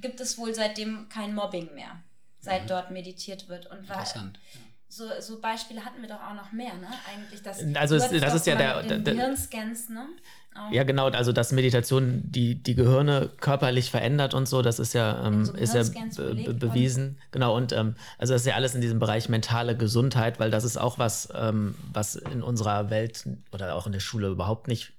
gibt 0.00 0.20
es 0.20 0.38
wohl 0.38 0.54
seitdem 0.54 1.10
kein 1.10 1.34
Mobbing 1.34 1.74
mehr, 1.74 2.02
seit 2.40 2.64
mhm. 2.64 2.68
dort 2.68 2.90
meditiert 2.90 3.48
wird. 3.48 3.66
Und 3.66 3.80
Interessant. 3.80 4.40
So, 4.88 5.04
so 5.20 5.40
Beispiele 5.40 5.84
hatten 5.84 6.00
wir 6.00 6.08
doch 6.08 6.22
auch 6.22 6.34
noch 6.34 6.52
mehr, 6.52 6.74
ne? 6.74 6.88
Eigentlich, 7.14 7.42
dass 7.42 7.58
also 7.74 7.96
es, 7.96 8.08
das 8.20 8.34
ist 8.34 8.46
ja 8.46 8.56
der, 8.56 8.82
der 8.82 9.14
Hirnscans, 9.14 9.90
ne? 9.90 10.06
Auch. 10.54 10.72
Ja, 10.72 10.82
genau, 10.82 11.08
also 11.08 11.30
dass 11.30 11.52
Meditation 11.52 12.22
die, 12.24 12.60
die 12.60 12.74
Gehirne 12.74 13.30
körperlich 13.38 13.90
verändert 13.90 14.34
und 14.34 14.48
so, 14.48 14.62
das 14.62 14.78
ist 14.78 14.94
ja, 14.94 15.26
ähm, 15.26 15.44
so 15.44 15.52
ist 15.52 15.74
ja 15.74 15.82
be 16.16 16.54
bewiesen. 16.54 17.18
Genau, 17.30 17.54
und 17.54 17.72
ähm, 17.72 17.94
also 18.16 18.32
das 18.32 18.42
ist 18.42 18.46
ja 18.46 18.54
alles 18.54 18.74
in 18.74 18.80
diesem 18.80 18.98
Bereich 18.98 19.28
mentale 19.28 19.76
Gesundheit, 19.76 20.40
weil 20.40 20.50
das 20.50 20.64
ist 20.64 20.78
auch 20.78 20.98
was, 20.98 21.28
ähm, 21.34 21.74
was 21.92 22.16
in 22.16 22.42
unserer 22.42 22.90
Welt 22.90 23.28
oder 23.52 23.76
auch 23.76 23.86
in 23.86 23.92
der 23.92 24.00
Schule 24.00 24.28
überhaupt 24.28 24.68
nicht 24.68 24.94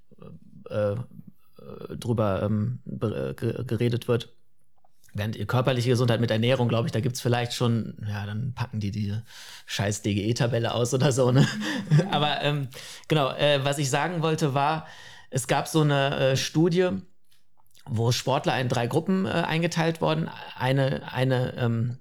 äh, 0.70 0.92
äh 0.92 0.96
drüber 1.98 2.44
ähm, 2.44 2.80
geredet 2.86 4.08
wird. 4.08 4.30
Während 5.14 5.48
körperliche 5.48 5.90
Gesundheit 5.90 6.22
mit 6.22 6.32
Ernährung, 6.32 6.68
glaube 6.68 6.88
ich, 6.88 6.92
da 6.92 7.00
gibt 7.00 7.16
es 7.16 7.22
vielleicht 7.22 7.54
schon, 7.54 7.96
ja, 8.08 8.26
dann 8.26 8.54
packen 8.54 8.80
die 8.80 8.92
diese 8.92 9.24
scheiß 9.66 10.04
DGE-Tabelle 10.04 10.74
aus 10.74 10.94
oder 10.94 11.12
so. 11.12 11.32
Ne? 11.32 11.48
Aber 12.12 12.42
ähm, 12.42 12.68
genau, 13.08 13.32
äh, 13.32 13.64
was 13.64 13.80
ich 13.80 13.90
sagen 13.90 14.22
wollte 14.22 14.54
war, 14.54 14.88
es 15.30 15.48
gab 15.48 15.68
so 15.68 15.82
eine 15.82 16.16
äh, 16.18 16.38
Studie, 16.38 16.90
wo 17.86 18.12
Sportler 18.12 18.60
in 18.60 18.70
drei 18.70 18.88
Gruppen 18.88 19.26
äh, 19.26 19.30
eingeteilt 19.30 20.02
wurden. 20.02 20.30
Eine, 20.56 21.12
eine, 21.12 21.56
ähm, 21.58 21.98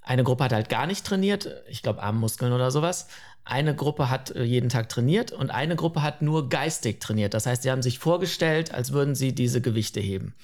eine 0.00 0.24
Gruppe 0.24 0.44
hat 0.44 0.52
halt 0.52 0.68
gar 0.68 0.86
nicht 0.86 1.04
trainiert, 1.04 1.48
ich 1.68 1.82
glaube 1.82 2.02
Armmuskeln 2.02 2.52
oder 2.52 2.70
sowas. 2.70 3.08
Eine 3.44 3.76
Gruppe 3.76 4.08
hat 4.08 4.30
äh, 4.30 4.42
jeden 4.42 4.70
Tag 4.70 4.88
trainiert 4.88 5.30
und 5.30 5.50
eine 5.50 5.76
Gruppe 5.76 6.02
hat 6.02 6.22
nur 6.22 6.48
geistig 6.48 7.00
trainiert. 7.00 7.34
Das 7.34 7.44
heißt, 7.44 7.62
sie 7.62 7.70
haben 7.70 7.82
sich 7.82 7.98
vorgestellt, 7.98 8.72
als 8.72 8.92
würden 8.92 9.14
sie 9.14 9.34
diese 9.34 9.60
Gewichte 9.60 10.00
heben. 10.00 10.34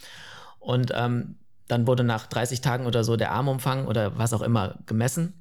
Und 0.59 0.93
ähm, 0.95 1.37
dann 1.71 1.87
wurde 1.87 2.05
nach 2.05 2.27
30 2.27 2.61
Tagen 2.61 2.87
oder 2.87 3.05
so 3.05 3.17
der 3.17 3.33
Armumfang 3.33 3.87
oder 3.87 4.19
was 4.19 4.33
auch 4.33 4.43
immer 4.43 4.79
gemessen 4.87 5.35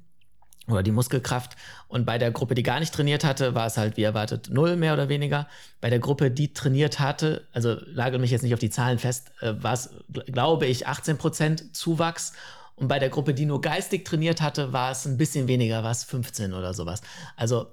oder 0.68 0.82
die 0.82 0.92
Muskelkraft. 0.92 1.56
Und 1.88 2.06
bei 2.06 2.18
der 2.18 2.30
Gruppe, 2.30 2.54
die 2.54 2.62
gar 2.62 2.80
nicht 2.80 2.94
trainiert 2.94 3.24
hatte, 3.24 3.54
war 3.54 3.66
es 3.66 3.76
halt 3.76 3.96
wie 3.96 4.02
erwartet 4.02 4.48
null 4.50 4.76
mehr 4.76 4.92
oder 4.92 5.08
weniger. 5.08 5.48
Bei 5.80 5.90
der 5.90 5.98
Gruppe, 5.98 6.30
die 6.30 6.52
trainiert 6.52 7.00
hatte, 7.00 7.48
also 7.52 7.76
lage 7.86 8.18
mich 8.18 8.30
jetzt 8.30 8.42
nicht 8.42 8.54
auf 8.54 8.60
die 8.60 8.70
Zahlen 8.70 8.98
fest, 8.98 9.32
äh, 9.40 9.54
war 9.58 9.72
es, 9.72 9.90
glaube 10.26 10.66
ich, 10.66 10.86
18 10.86 11.18
Prozent 11.18 11.76
Zuwachs. 11.76 12.32
Und 12.76 12.88
bei 12.88 12.98
der 12.98 13.10
Gruppe, 13.10 13.34
die 13.34 13.44
nur 13.44 13.60
geistig 13.60 14.06
trainiert 14.06 14.40
hatte, 14.40 14.72
war 14.72 14.92
es 14.92 15.04
ein 15.04 15.18
bisschen 15.18 15.48
weniger, 15.48 15.82
war 15.82 15.90
es 15.90 16.04
15 16.04 16.54
oder 16.54 16.72
sowas. 16.72 17.02
Also 17.36 17.66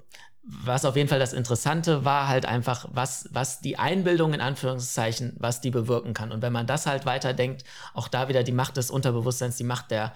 was 0.50 0.86
auf 0.86 0.96
jeden 0.96 1.10
Fall 1.10 1.20
das 1.20 1.34
Interessante 1.34 2.06
war 2.06 2.30
halt 2.30 2.46
einfach, 2.46 2.88
was, 2.92 3.28
was 3.32 3.60
die 3.60 3.78
Einbildung 3.78 4.34
in 4.34 4.40
Anführungszeichen, 4.40 5.36
was 5.38 5.60
die 5.60 5.72
bewirken 5.72 6.14
kann. 6.14 6.32
Und 6.32 6.42
wenn 6.42 6.54
man 6.54 6.66
das 6.66 6.86
halt 6.86 7.06
weiterdenkt, 7.06 7.66
auch 7.94 8.08
da 8.08 8.30
wieder 8.30 8.44
die 8.44 8.54
Macht 8.54 8.78
des 8.78 8.90
Unterbewusstseins, 8.90 9.58
die 9.58 9.66
Macht 9.66 9.92
der 9.92 10.14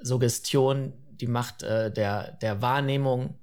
Suggestion, 0.00 0.94
die 1.20 1.26
Macht 1.26 1.62
äh, 1.62 1.92
der, 1.92 2.32
der 2.40 2.62
Wahrnehmung, 2.62 3.34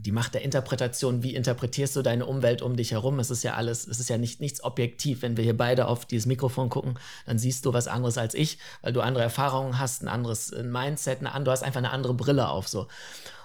die 0.00 0.12
Macht 0.12 0.32
der 0.32 0.42
Interpretation, 0.42 1.22
wie 1.22 1.34
interpretierst 1.34 1.94
du 1.94 2.02
deine 2.02 2.24
Umwelt 2.24 2.62
um 2.62 2.76
dich 2.76 2.92
herum? 2.92 3.18
Es 3.18 3.30
ist 3.30 3.42
ja 3.42 3.54
alles, 3.54 3.86
es 3.86 4.00
ist 4.00 4.08
ja 4.08 4.16
nicht, 4.16 4.40
nichts 4.40 4.64
objektiv. 4.64 5.20
Wenn 5.20 5.36
wir 5.36 5.44
hier 5.44 5.56
beide 5.56 5.88
auf 5.88 6.06
dieses 6.06 6.26
Mikrofon 6.26 6.70
gucken, 6.70 6.98
dann 7.26 7.38
siehst 7.38 7.66
du 7.66 7.74
was 7.74 7.86
anderes 7.86 8.16
als 8.16 8.32
ich, 8.34 8.58
weil 8.80 8.94
du 8.94 9.02
andere 9.02 9.24
Erfahrungen 9.24 9.78
hast, 9.78 10.02
ein 10.02 10.08
anderes 10.08 10.54
Mindset, 10.62 11.24
eine, 11.24 11.44
du 11.44 11.50
hast 11.50 11.62
einfach 11.62 11.78
eine 11.78 11.90
andere 11.90 12.14
Brille 12.14 12.48
auf 12.48 12.66
so. 12.66 12.88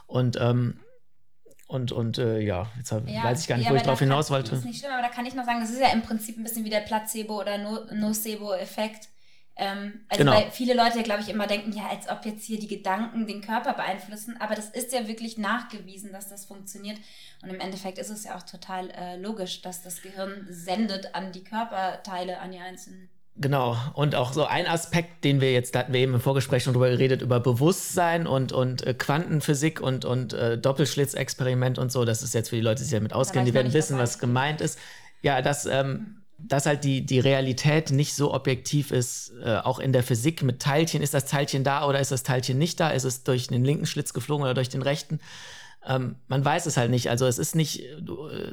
Und 0.07 0.37
ähm, 0.39 0.79
und, 1.69 1.91
und 1.91 2.17
äh, 2.17 2.39
ja, 2.39 2.65
jetzt 2.77 2.91
hab, 2.91 3.07
ja, 3.07 3.23
weiß 3.23 3.41
ich 3.41 3.47
gar 3.47 3.55
nicht, 3.55 3.67
ja, 3.67 3.71
wo 3.71 3.75
ich 3.75 3.83
drauf 3.83 3.99
hinaus 3.99 4.31
wollte. 4.31 4.49
Das 4.49 4.61
ist 4.61 4.65
nicht 4.65 4.79
schlimm, 4.79 4.91
aber 4.91 5.03
da 5.03 5.09
kann 5.09 5.27
ich 5.27 5.35
noch 5.35 5.45
sagen, 5.45 5.61
das 5.61 5.69
ist 5.69 5.79
ja 5.79 5.89
im 5.89 6.01
Prinzip 6.01 6.35
ein 6.35 6.43
bisschen 6.43 6.65
wie 6.65 6.71
der 6.71 6.79
Placebo- 6.79 7.39
oder 7.39 7.59
Nocebo-Effekt. 7.93 9.07
Ähm, 9.55 10.01
also 10.09 10.23
genau. 10.23 10.35
weil 10.35 10.49
viele 10.49 10.73
Leute, 10.73 11.03
glaube 11.03 11.21
ich, 11.21 11.29
immer 11.29 11.45
denken, 11.45 11.71
ja, 11.71 11.87
als 11.87 12.09
ob 12.09 12.25
jetzt 12.25 12.43
hier 12.43 12.59
die 12.59 12.67
Gedanken 12.67 13.27
den 13.27 13.41
Körper 13.41 13.73
beeinflussen, 13.73 14.35
aber 14.39 14.55
das 14.55 14.69
ist 14.69 14.91
ja 14.93 15.07
wirklich 15.07 15.37
nachgewiesen, 15.37 16.11
dass 16.11 16.27
das 16.27 16.45
funktioniert. 16.45 16.97
Und 17.43 17.51
im 17.51 17.59
Endeffekt 17.59 17.99
ist 17.99 18.09
es 18.09 18.23
ja 18.23 18.35
auch 18.35 18.43
total 18.43 18.89
äh, 18.89 19.17
logisch, 19.17 19.61
dass 19.61 19.83
das 19.83 20.01
Gehirn 20.01 20.47
sendet 20.49 21.13
an 21.13 21.31
die 21.33 21.43
Körperteile, 21.43 22.39
an 22.39 22.51
die 22.51 22.57
einzelnen. 22.57 23.09
Genau, 23.35 23.77
und 23.93 24.15
auch 24.15 24.33
so 24.33 24.45
ein 24.45 24.67
Aspekt, 24.67 25.23
den 25.23 25.39
wir 25.39 25.53
jetzt, 25.53 25.73
da 25.73 25.79
hatten 25.79 25.93
wir 25.93 26.01
eben 26.01 26.13
im 26.13 26.19
Vorgespräch 26.19 26.63
schon 26.63 26.73
drüber 26.73 26.89
geredet, 26.89 27.21
über 27.21 27.39
Bewusstsein 27.39 28.27
und, 28.27 28.51
und 28.51 28.85
äh, 28.85 28.93
Quantenphysik 28.93 29.79
und, 29.79 30.03
und 30.03 30.33
äh, 30.33 30.57
Doppelschlitzexperiment 30.57 31.79
und 31.79 31.89
so, 31.89 32.03
das 32.03 32.21
ist 32.21 32.33
jetzt 32.33 32.49
für 32.49 32.57
die 32.57 32.61
Leute, 32.61 32.79
die 32.79 32.89
sich 32.89 32.97
damit 32.97 33.13
auskennen, 33.13 33.45
die 33.45 33.53
werden 33.53 33.71
wissen, 33.71 33.97
was 33.97 34.19
gemeint 34.19 34.59
ist. 34.59 34.77
Ja, 35.21 35.41
dass, 35.41 35.65
ähm, 35.65 36.19
dass 36.37 36.65
halt 36.65 36.83
die, 36.83 37.05
die 37.05 37.19
Realität 37.19 37.91
nicht 37.91 38.13
so 38.13 38.33
objektiv 38.33 38.91
ist, 38.91 39.31
äh, 39.43 39.57
auch 39.57 39.79
in 39.79 39.93
der 39.93 40.03
Physik 40.03 40.43
mit 40.43 40.61
Teilchen, 40.61 41.01
ist 41.01 41.13
das 41.13 41.25
Teilchen 41.25 41.63
da 41.63 41.87
oder 41.87 41.99
ist 41.99 42.11
das 42.11 42.23
Teilchen 42.23 42.57
nicht 42.57 42.79
da, 42.79 42.89
ist 42.89 43.05
es 43.05 43.23
durch 43.23 43.47
den 43.47 43.63
linken 43.63 43.85
Schlitz 43.85 44.13
geflogen 44.13 44.43
oder 44.43 44.53
durch 44.53 44.69
den 44.69 44.81
rechten? 44.81 45.19
Ähm, 45.85 46.15
man 46.27 46.43
weiß 46.43 46.65
es 46.65 46.77
halt 46.77 46.91
nicht. 46.91 47.09
Also 47.09 47.25
es 47.25 47.39
ist 47.39 47.55
nicht 47.55 47.81
äh, 47.81 47.97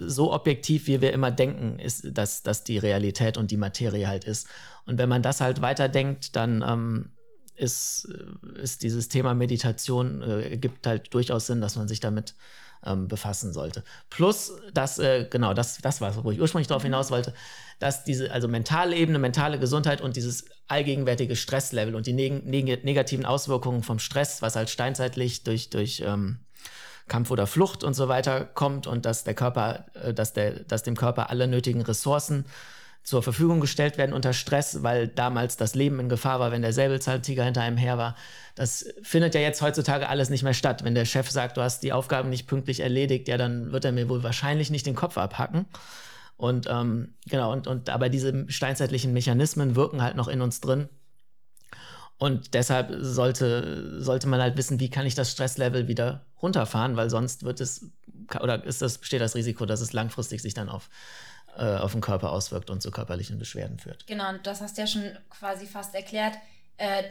so 0.01 0.33
objektiv, 0.33 0.87
wie 0.87 1.01
wir 1.01 1.13
immer 1.13 1.31
denken, 1.31 1.79
ist, 1.79 2.07
dass, 2.17 2.43
dass 2.43 2.65
die 2.65 2.79
Realität 2.79 3.37
und 3.37 3.51
die 3.51 3.57
Materie 3.57 4.07
halt 4.07 4.25
ist. 4.25 4.49
Und 4.87 4.99
wenn 4.99 5.09
man 5.09 5.23
das 5.23 5.41
halt 5.41 5.61
weiterdenkt, 5.61 6.37
dann 6.37 6.65
ähm, 6.67 7.11
ist, 7.57 8.09
äh, 8.13 8.61
ist 8.63 8.83
dieses 8.83 9.09
Thema 9.09 9.35
Meditation, 9.35 10.23
äh, 10.23 10.57
gibt 10.57 10.87
halt 10.87 11.13
durchaus 11.13 11.47
Sinn, 11.47 11.61
dass 11.61 11.77
man 11.77 11.89
sich 11.89 12.01
damit 12.01 12.35
ähm, 12.85 13.09
befassen 13.09 13.53
sollte. 13.53 13.83
Plus, 14.11 14.53
dass, 14.73 14.99
äh, 14.99 15.27
genau, 15.29 15.55
das, 15.55 15.79
das 15.79 16.01
war 16.01 16.11
es, 16.11 16.23
wo 16.23 16.31
ich 16.31 16.41
ursprünglich 16.41 16.69
darauf 16.69 16.83
hinaus 16.83 17.11
wollte, 17.11 17.35
dass 17.79 18.05
diese, 18.05 18.31
also 18.31 18.49
mentale 18.49 18.97
Ebene, 18.97 19.19
mentale 19.19 19.59
Gesundheit 19.59 20.01
und 20.01 20.17
dieses 20.17 20.47
allgegenwärtige 20.69 21.37
Stresslevel 21.37 21.95
und 21.95 22.07
die 22.07 22.13
neg 22.13 22.45
neg 22.45 22.85
negativen 22.85 23.27
Auswirkungen 23.27 23.83
vom 23.83 23.99
Stress, 23.99 24.43
was 24.43 24.57
halt 24.57 24.71
steinzeitlich 24.71 25.43
durch, 25.43 25.71
durch 25.71 26.03
ähm, 26.05 26.39
Kampf 27.09 27.31
oder 27.31 27.47
Flucht 27.47 27.85
und 27.85 27.95
so 27.95 28.09
weiter 28.09 28.45
kommt 28.45 28.87
und 28.87 29.07
dass 29.07 29.25
der 29.25 29.35
Körper, 29.35 29.87
äh, 29.95 30.13
dass, 30.13 30.33
der, 30.33 30.61
dass 30.65 30.83
dem 30.83 30.97
Körper 30.97 31.31
alle 31.31 31.47
nötigen 31.47 31.83
Ressourcen 31.83 32.47
zur 33.07 33.23
Verfügung 33.23 33.61
gestellt 33.61 33.99
werden 33.99 34.13
unter 34.13 34.33
Stress, 34.33 34.83
weil 34.83 35.07
damals 35.07 35.57
das 35.57 35.77
Leben 35.77 36.01
in 36.01 36.09
Gefahr 36.09 36.41
war, 36.41 36.51
wenn 36.51 36.63
der 36.63 36.73
Säbelzahntiger 36.73 37.45
hinter 37.45 37.63
einem 37.63 37.77
her 37.77 37.99
war. 37.99 38.17
Das 38.57 38.85
findet 39.01 39.37
ja 39.37 39.41
jetzt 39.41 39.63
heutzutage 39.63 40.09
alles 40.09 40.29
nicht 40.29 40.43
mehr 40.43 40.55
statt. 40.55 40.83
Wenn 40.83 40.97
der 40.97 41.05
Chef 41.05 41.31
sagt, 41.31 41.57
du 41.57 41.63
hast 41.63 41.85
die 41.85 41.93
Aufgaben 41.93 42.31
nicht 42.31 42.49
pünktlich 42.49 42.81
erledigt, 42.81 43.29
ja, 43.29 43.37
dann 43.37 43.71
wird 43.71 43.85
er 43.85 43.93
mir 43.93 44.09
wohl 44.09 44.25
wahrscheinlich 44.25 44.71
nicht 44.71 44.87
den 44.87 44.97
Kopf 44.97 45.19
abhacken. 45.19 45.67
Und 46.37 46.67
ähm, 46.69 47.15
genau, 47.29 47.53
und, 47.53 47.69
und 47.69 47.91
aber 47.91 48.09
diese 48.09 48.45
steinzeitlichen 48.49 49.13
Mechanismen 49.13 49.77
wirken 49.77 50.03
halt 50.03 50.17
noch 50.17 50.27
in 50.27 50.41
uns 50.41 50.61
drin. 50.61 50.89
Und 52.19 52.55
deshalb 52.55 52.91
sollte, 53.01 54.01
sollte 54.03 54.27
man 54.27 54.41
halt 54.41 54.57
wissen, 54.57 54.81
wie 54.81 54.91
kann 54.91 55.07
ich 55.07 55.15
das 55.15 55.31
Stresslevel 55.33 55.87
wieder 55.87 56.25
runterfahren, 56.41 56.97
weil 56.97 57.11
sonst 57.11 57.45
wird 57.45 57.61
es, 57.61 57.91
oder 58.41 58.65
ist 58.65 58.81
das, 58.81 58.99
besteht 58.99 59.21
das 59.21 59.35
Risiko, 59.35 59.67
dass 59.67 59.81
es 59.81 59.93
langfristig 59.93 60.41
sich 60.41 60.55
dann 60.55 60.69
auf, 60.69 60.89
äh, 61.59 61.77
auf 61.77 61.93
den 61.93 62.01
Körper 62.01 62.33
auswirkt 62.33 62.71
und 62.71 62.81
zu 62.81 62.91
körperlichen 62.91 63.39
Beschwerden 63.39 63.79
führt. 63.79 64.07
Genau, 64.07 64.31
und 64.31 64.47
das 64.47 64.61
hast 64.61 64.77
du 64.77 64.83
ja 64.83 64.87
schon 64.87 65.19
quasi 65.29 65.67
fast 65.67 65.95
erklärt. 65.95 66.35
Äh, 66.79 67.05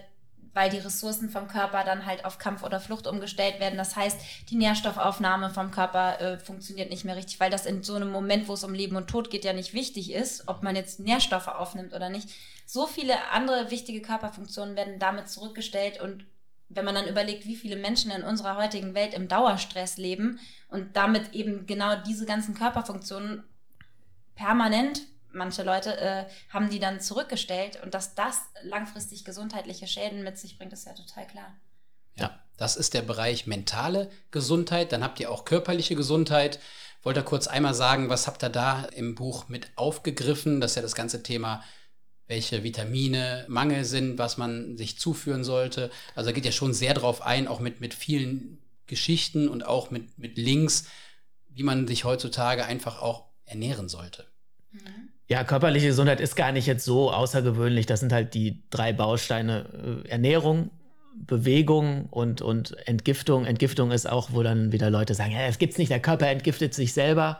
weil 0.55 0.69
die 0.69 0.77
Ressourcen 0.77 1.29
vom 1.29 1.47
Körper 1.47 1.83
dann 1.83 2.05
halt 2.05 2.23
auf 2.23 2.39
Kampf 2.39 2.63
oder 2.63 2.79
Flucht 2.79 3.07
umgestellt 3.07 3.59
werden. 3.59 3.77
Das 3.77 3.95
heißt, 3.95 4.17
die 4.49 4.55
Nährstoffaufnahme 4.55 5.49
vom 5.49 5.69
Körper 5.69 6.19
äh, 6.21 6.39
funktioniert 6.39 6.89
nicht 6.89 7.03
mehr 7.03 7.17
richtig, 7.17 7.41
weil 7.41 7.51
das 7.51 7.65
in 7.65 7.83
so 7.83 7.93
einem 7.93 8.09
Moment, 8.09 8.47
wo 8.47 8.53
es 8.53 8.63
um 8.63 8.73
Leben 8.73 8.95
und 8.95 9.07
Tod 9.07 9.29
geht, 9.29 9.43
ja 9.43 9.51
nicht 9.51 9.73
wichtig 9.73 10.13
ist, 10.13 10.47
ob 10.47 10.63
man 10.63 10.77
jetzt 10.77 11.01
Nährstoffe 11.01 11.49
aufnimmt 11.49 11.93
oder 11.93 12.09
nicht. 12.09 12.29
So 12.66 12.88
viele 12.88 13.30
andere 13.32 13.72
wichtige 13.72 14.01
Körperfunktionen 14.01 14.76
werden 14.76 14.99
damit 14.99 15.30
zurückgestellt 15.30 16.01
und 16.01 16.26
wenn 16.68 16.86
man 16.86 16.95
dann 16.95 17.07
überlegt, 17.07 17.45
wie 17.45 17.55
viele 17.55 17.76
Menschen 17.76 18.09
in 18.09 18.24
unserer 18.24 18.57
heutigen 18.57 18.95
Welt 18.95 19.13
im 19.13 19.28
Dauerstress 19.28 19.97
leben 19.97 20.39
und 20.68 20.95
damit 20.95 21.34
eben 21.34 21.68
genau 21.68 21.95
diese 21.95 22.26
ganzen 22.26 22.55
Körperfunktionen 22.55 23.43
permanent 24.36 25.01
manche 25.36 25.63
Leute 25.63 25.97
äh, 25.99 26.26
haben 26.49 26.70
die 26.70 26.80
dann 26.80 27.01
zurückgestellt 27.01 27.80
und 27.84 27.93
dass 27.93 28.16
das 28.16 28.41
langfristig 28.63 29.26
gesundheitliche 29.26 29.88
Schäden 29.88 30.24
mit 30.24 30.38
sich 30.38 30.57
bringt, 30.57 30.74
ist 30.74 30.86
ja 30.86 30.93
total 30.93 31.28
klar. 31.28 31.53
Ja, 32.16 32.39
das 32.57 32.78
ist 32.78 32.93
der 32.93 33.01
Bereich 33.01 33.45
mentale 33.45 34.09
Gesundheit. 34.32 34.91
Dann 34.91 35.03
habt 35.03 35.20
ihr 35.20 35.30
auch 35.30 35.45
körperliche 35.45 35.95
Gesundheit. 35.95 36.59
Wollt 37.03 37.18
ihr 37.18 37.24
kurz 37.24 37.47
einmal 37.47 37.74
sagen, 37.74 38.09
was 38.09 38.26
habt 38.26 38.43
ihr 38.43 38.49
da 38.49 38.86
im 38.86 39.13
Buch 39.13 39.49
mit 39.49 39.70
aufgegriffen? 39.76 40.61
Das 40.61 40.72
ist 40.72 40.76
ja 40.76 40.82
das 40.82 40.95
ganze 40.95 41.22
Thema, 41.22 41.63
welche 42.28 42.63
Vitamine 42.63 43.45
Mangel 43.47 43.86
sind, 43.86 44.17
was 44.17 44.38
man 44.38 44.78
sich 44.78 44.97
zuführen 44.97 45.43
sollte. 45.43 45.91
Also 46.15 46.30
da 46.30 46.34
geht 46.34 46.45
ja 46.45 46.51
schon 46.51 46.73
sehr 46.73 46.93
drauf 46.93 47.21
ein, 47.21 47.47
auch 47.47 47.59
mit, 47.59 47.82
mit 47.82 47.93
vielen 47.93 48.59
Geschichten 48.88 49.47
und 49.47 49.65
auch 49.65 49.91
mit, 49.91 50.17
mit 50.17 50.38
Links, 50.38 50.88
wie 51.49 51.63
man 51.63 51.88
sich 51.88 52.03
heutzutage 52.03 52.65
einfach 52.65 53.01
auch 53.01 53.26
ernähren 53.45 53.89
sollte. 53.89 54.26
Mhm. 54.71 55.09
Ja, 55.28 55.43
körperliche 55.43 55.88
Gesundheit 55.88 56.21
ist 56.21 56.36
gar 56.36 56.51
nicht 56.51 56.67
jetzt 56.67 56.86
so 56.86 57.11
außergewöhnlich. 57.11 57.88
Das 57.88 57.99
sind 57.99 58.13
halt 58.13 58.34
die 58.36 58.63
drei 58.69 58.93
Bausteine 58.93 60.03
äh, 60.05 60.09
Ernährung, 60.09 60.69
Bewegung 61.15 62.07
und, 62.11 62.41
und 62.41 62.78
Entgiftung. 62.88 63.45
Entgiftung 63.45 63.91
ist 63.91 64.07
auch, 64.07 64.30
wo 64.34 64.43
dann 64.43 64.71
wieder 64.71 64.89
Leute 64.89 65.15
sagen, 65.15 65.32
ja, 65.32 65.47
das 65.47 65.57
gibt's 65.57 65.78
nicht, 65.78 65.89
der 65.89 66.01
Körper 66.01 66.28
entgiftet 66.28 66.73
sich 66.73 66.93
selber. 66.93 67.39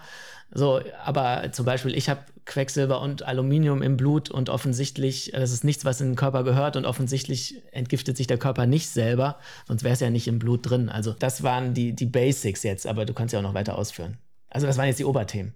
So, 0.52 0.80
aber 1.04 1.52
zum 1.52 1.66
Beispiel, 1.66 1.96
ich 1.96 2.10
habe 2.10 2.22
Quecksilber 2.46 3.02
und 3.02 3.24
Aluminium 3.24 3.82
im 3.82 3.98
Blut 3.98 4.30
und 4.30 4.50
offensichtlich, 4.50 5.32
das 5.34 5.52
ist 5.52 5.64
nichts, 5.64 5.84
was 5.84 6.00
in 6.00 6.12
den 6.12 6.16
Körper 6.16 6.44
gehört 6.44 6.76
und 6.76 6.86
offensichtlich 6.86 7.62
entgiftet 7.72 8.16
sich 8.16 8.28
der 8.28 8.38
Körper 8.38 8.66
nicht 8.66 8.90
selber, 8.90 9.40
sonst 9.68 9.84
wäre 9.84 9.94
es 9.94 10.00
ja 10.00 10.10
nicht 10.10 10.28
im 10.28 10.40
Blut 10.40 10.70
drin. 10.70 10.88
Also 10.90 11.14
das 11.14 11.44
waren 11.44 11.74
die, 11.74 11.94
die 11.94 12.06
Basics 12.06 12.64
jetzt, 12.64 12.88
aber 12.88 13.06
du 13.06 13.14
kannst 13.14 13.34
ja 13.34 13.40
auch 13.40 13.44
noch 13.44 13.54
weiter 13.54 13.78
ausführen. 13.78 14.18
Also 14.50 14.68
das 14.68 14.78
waren 14.78 14.88
jetzt 14.88 15.00
die 15.00 15.06
Oberthemen. 15.06 15.54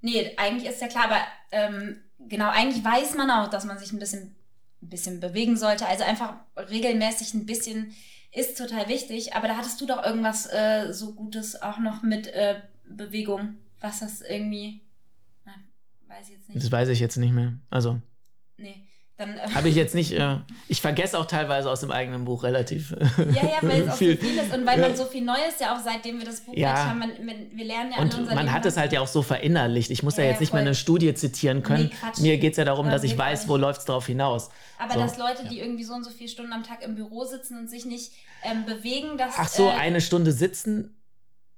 Nee, 0.00 0.32
eigentlich 0.36 0.68
ist 0.68 0.80
ja 0.80 0.88
klar, 0.88 1.04
aber 1.04 1.20
ähm, 1.52 1.96
genau, 2.18 2.50
eigentlich 2.50 2.84
weiß 2.84 3.14
man 3.14 3.30
auch, 3.30 3.48
dass 3.48 3.64
man 3.64 3.78
sich 3.78 3.92
ein 3.92 3.98
bisschen, 3.98 4.34
ein 4.82 4.88
bisschen 4.88 5.20
bewegen 5.20 5.56
sollte. 5.56 5.86
Also 5.86 6.04
einfach 6.04 6.34
regelmäßig 6.56 7.34
ein 7.34 7.46
bisschen 7.46 7.92
ist 8.32 8.58
total 8.58 8.88
wichtig. 8.88 9.34
Aber 9.34 9.48
da 9.48 9.56
hattest 9.56 9.80
du 9.80 9.86
doch 9.86 10.04
irgendwas 10.04 10.46
äh, 10.46 10.92
so 10.92 11.14
Gutes 11.14 11.60
auch 11.60 11.78
noch 11.78 12.02
mit 12.02 12.28
äh, 12.28 12.60
Bewegung, 12.88 13.56
was 13.80 14.00
das 14.00 14.20
irgendwie. 14.22 14.80
Na, 15.44 15.52
weiß 16.08 16.26
ich 16.28 16.34
jetzt 16.36 16.48
nicht. 16.48 16.62
Das 16.64 16.72
weiß 16.72 16.88
ich 16.88 17.00
jetzt 17.00 17.16
nicht 17.16 17.32
mehr. 17.32 17.54
Also. 17.70 18.00
Nee. 18.56 18.84
Dann, 19.16 19.36
äh, 19.36 19.50
Habe 19.52 19.68
ich 19.68 19.74
jetzt 19.74 19.96
nicht, 19.96 20.12
äh, 20.18 20.36
ich 20.68 20.80
vergesse 20.80 21.18
auch 21.18 21.26
teilweise 21.26 21.68
aus 21.68 21.80
dem 21.80 21.90
eigenen 21.90 22.24
Buch 22.24 22.44
relativ. 22.44 22.94
ja, 23.18 23.42
ja, 23.42 23.58
weil 23.62 23.82
es 23.82 23.88
auch 23.88 23.92
so 23.94 23.96
viel 23.96 24.38
ist 24.38 24.54
und 24.54 24.64
weil 24.64 24.78
man 24.80 24.94
so 24.94 25.04
viel 25.06 25.24
Neues 25.24 25.58
ja 25.60 25.74
auch 25.76 25.80
seitdem 25.82 26.18
wir 26.20 26.24
das 26.26 26.40
Buch 26.42 26.54
Ja. 26.56 26.86
haben, 26.86 27.00
man, 27.00 27.10
man, 27.26 27.34
wir 27.52 27.64
lernen 27.64 27.90
ja 27.90 27.98
Und 27.98 28.12
man 28.26 28.36
Leben 28.36 28.52
hat 28.52 28.64
es 28.64 28.76
halt 28.76 28.92
ja 28.92 29.00
auch 29.00 29.08
so 29.08 29.22
verinnerlicht. 29.22 29.90
Ich 29.90 30.04
muss 30.04 30.16
ja, 30.16 30.22
Ja, 30.22 30.30
jetzt 30.30 30.36
ja, 30.36 30.42
nicht 30.42 30.52
mehr 30.52 30.62
eine 30.62 30.76
Studie 30.76 31.12
zitieren 31.14 31.64
können. 31.64 31.90
Nee. 32.18 32.22
Mir 32.22 32.38
geht 32.38 32.52
es 32.52 32.58
ja 32.58 32.64
darum, 32.64 32.88
dass 32.90 33.02
ich 33.02 33.18
weiß, 33.18 33.48
wo 33.48 33.56
läuft 33.56 33.80
es 33.80 33.86
drauf 33.86 34.06
hinaus. 34.06 34.50
Aber 34.78 34.94
So. 34.94 35.00
dass 35.00 35.18
Leute, 35.18 35.48
die 35.48 35.58
irgendwie 35.58 35.82
so 35.82 35.94
und 35.94 36.04
so 36.04 36.10
viele 36.10 36.28
Stunden 36.28 36.52
am 36.52 36.62
Tag 36.62 36.84
im 36.84 36.94
Büro 36.94 37.24
sitzen 37.24 37.58
und 37.58 37.68
sich 37.68 37.86
nicht 37.86 38.12
ähm, 38.44 38.66
bewegen, 38.66 39.18
dass. 39.18 39.34
Ach 39.36 39.48
so, 39.48 39.66
äh, 39.68 39.72
eine 39.72 40.00
Stunde 40.00 40.30
sitzen, 40.30 40.96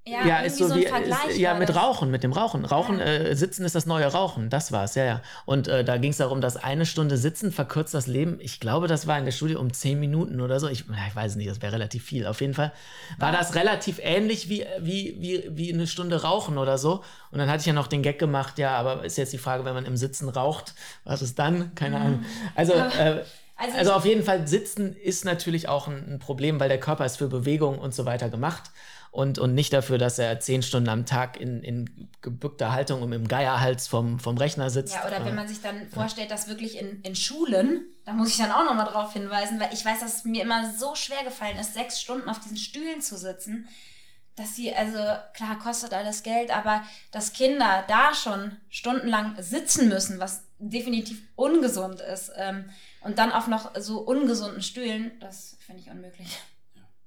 ja, 0.07 0.26
ja, 0.26 0.38
ist 0.40 0.57
so 0.57 0.64
ein 0.64 0.74
wie, 0.76 0.84
ist, 0.84 1.38
ja, 1.38 1.55
mit. 1.55 1.74
Rauchen, 1.74 2.11
mit 2.11 2.22
dem 2.22 2.32
Rauchen. 2.32 2.64
Rauchen, 2.64 2.98
Ja. 2.98 3.05
äh, 3.05 3.36
Sitzen 3.36 3.64
ist 3.64 3.74
das 3.74 3.84
neue 3.84 4.07
Rauchen, 4.07 4.48
das 4.48 4.72
war's, 4.72 4.94
ja, 4.94 5.05
ja. 5.05 5.22
Und 5.44 5.68
äh, 5.68 5.84
da 5.84 5.98
ging 5.98 6.11
es 6.11 6.16
darum, 6.16 6.40
dass 6.40 6.57
eine 6.57 6.86
Stunde 6.86 7.18
Sitzen 7.18 7.53
verkürzt 7.53 7.92
das 7.92 8.07
Leben. 8.07 8.38
Ich 8.40 8.61
glaube, 8.61 8.88
das 8.88 9.07
war 9.07 9.18
in 9.18 9.26
der 9.26 9.32
Studie 9.32 9.57
um 9.57 9.72
zehn 9.72 10.01
Minuten 10.01 10.40
oder 10.40 10.59
so. 10.59 10.68
Ich, 10.68 10.84
ich 10.88 11.16
weiß 11.16 11.36
nicht, 11.36 11.51
das 11.51 11.61
wäre 11.61 11.74
relativ 11.74 12.03
viel. 12.03 12.26
Auf 12.26 12.40
jeden 12.40 12.55
Fall 12.55 12.72
war 13.18 13.30
das 13.30 13.55
relativ 13.55 14.01
ähnlich 14.03 14.48
wie, 14.48 14.64
wie, 14.80 15.16
wie, 15.20 15.44
wie 15.51 15.72
eine 15.72 15.86
Stunde 15.86 16.22
Rauchen 16.22 16.57
oder 16.57 16.78
so. 16.78 17.05
Und 17.30 17.38
dann 17.38 17.48
hatte 17.51 17.61
ich 17.61 17.66
ja 17.66 17.74
noch 17.74 17.86
den 17.86 18.03
Gag 18.03 18.18
gemacht, 18.18 18.59
ja, 18.59 18.76
aber 18.76 19.05
ist 19.05 19.18
jetzt 19.18 19.32
die 19.34 19.38
Frage, 19.38 19.64
wenn 19.66 19.74
man 19.74 19.84
im 19.84 19.96
Sitzen 19.98 20.28
raucht, 20.30 20.74
was 21.05 21.20
ist 21.20 21.38
dann? 21.38 21.74
Keine 21.74 22.01
Ahnung. 22.01 22.24
Also, 22.55 22.72
äh, 22.72 23.22
Also, 23.62 23.76
also 23.76 23.92
auf 23.92 24.07
jeden 24.07 24.22
Fall, 24.24 24.48
Sitzen 24.48 24.96
ist 24.96 25.26
natürlich 25.26 25.68
auch 25.68 25.86
ein, 25.86 26.14
ein 26.14 26.18
Problem, 26.18 26.59
weil 26.59 26.70
der 26.70 26.80
Körper 26.80 27.05
ist 27.05 27.18
für 27.18 27.28
Bewegung 27.28 27.78
und 27.78 27.94
so 27.94 28.07
weiter 28.07 28.30
gemacht 28.30 28.70
und, 29.11 29.38
und 29.38 29.54
nicht 29.54 29.72
dafür, 29.72 29.98
dass 29.98 30.18
er 30.18 30.38
zehn 30.38 30.62
Stunden 30.62 30.88
am 30.88 31.04
Tag 31.04 31.40
in, 31.40 31.62
in 31.62 32.11
gebückter 32.20 32.70
Haltung 32.70 33.02
und 33.02 33.12
im 33.12 33.26
Geierhals 33.26 33.88
vom, 33.88 34.20
vom 34.20 34.36
Rechner 34.38 34.70
sitzt. 34.70 34.94
ja, 34.94 35.06
oder 35.06 35.24
wenn 35.24 35.34
man 35.34 35.48
sich 35.48 35.61
dann 35.61 35.88
vorstellt, 35.90 36.30
dass 36.30 36.48
wirklich 36.48 36.78
in, 36.78 37.02
in 37.02 37.16
Schulen, 37.16 37.86
da 38.04 38.12
muss 38.12 38.28
ich 38.28 38.36
dann 38.36 38.52
auch 38.52 38.64
nochmal 38.64 38.86
drauf 38.86 39.12
hinweisen, 39.12 39.58
weil 39.58 39.72
ich 39.72 39.84
weiß, 39.84 40.00
dass 40.00 40.18
es 40.18 40.24
mir 40.24 40.42
immer 40.42 40.72
so 40.72 40.94
schwer 40.94 41.24
gefallen 41.24 41.58
ist, 41.58 41.74
sechs 41.74 42.00
Stunden 42.00 42.28
auf 42.28 42.38
diesen 42.38 42.56
Stühlen 42.56 43.00
zu 43.00 43.16
sitzen, 43.16 43.68
dass 44.36 44.54
sie, 44.54 44.72
also 44.72 44.98
klar, 45.34 45.58
kostet 45.58 45.92
alles 45.92 46.22
Geld, 46.22 46.56
aber 46.56 46.82
dass 47.11 47.32
Kinder 47.32 47.84
da 47.88 48.14
schon 48.14 48.56
stundenlang 48.68 49.34
sitzen 49.42 49.88
müssen, 49.88 50.20
was 50.20 50.44
definitiv 50.58 51.20
ungesund 51.34 52.00
ist, 52.00 52.30
ähm, 52.36 52.70
und 53.00 53.18
dann 53.18 53.32
auf 53.32 53.48
noch 53.48 53.72
so 53.78 53.98
ungesunden 54.00 54.62
Stühlen, 54.62 55.11
das 55.20 55.56
finde 55.66 55.82
ich 55.82 55.90
unmöglich. 55.90 56.38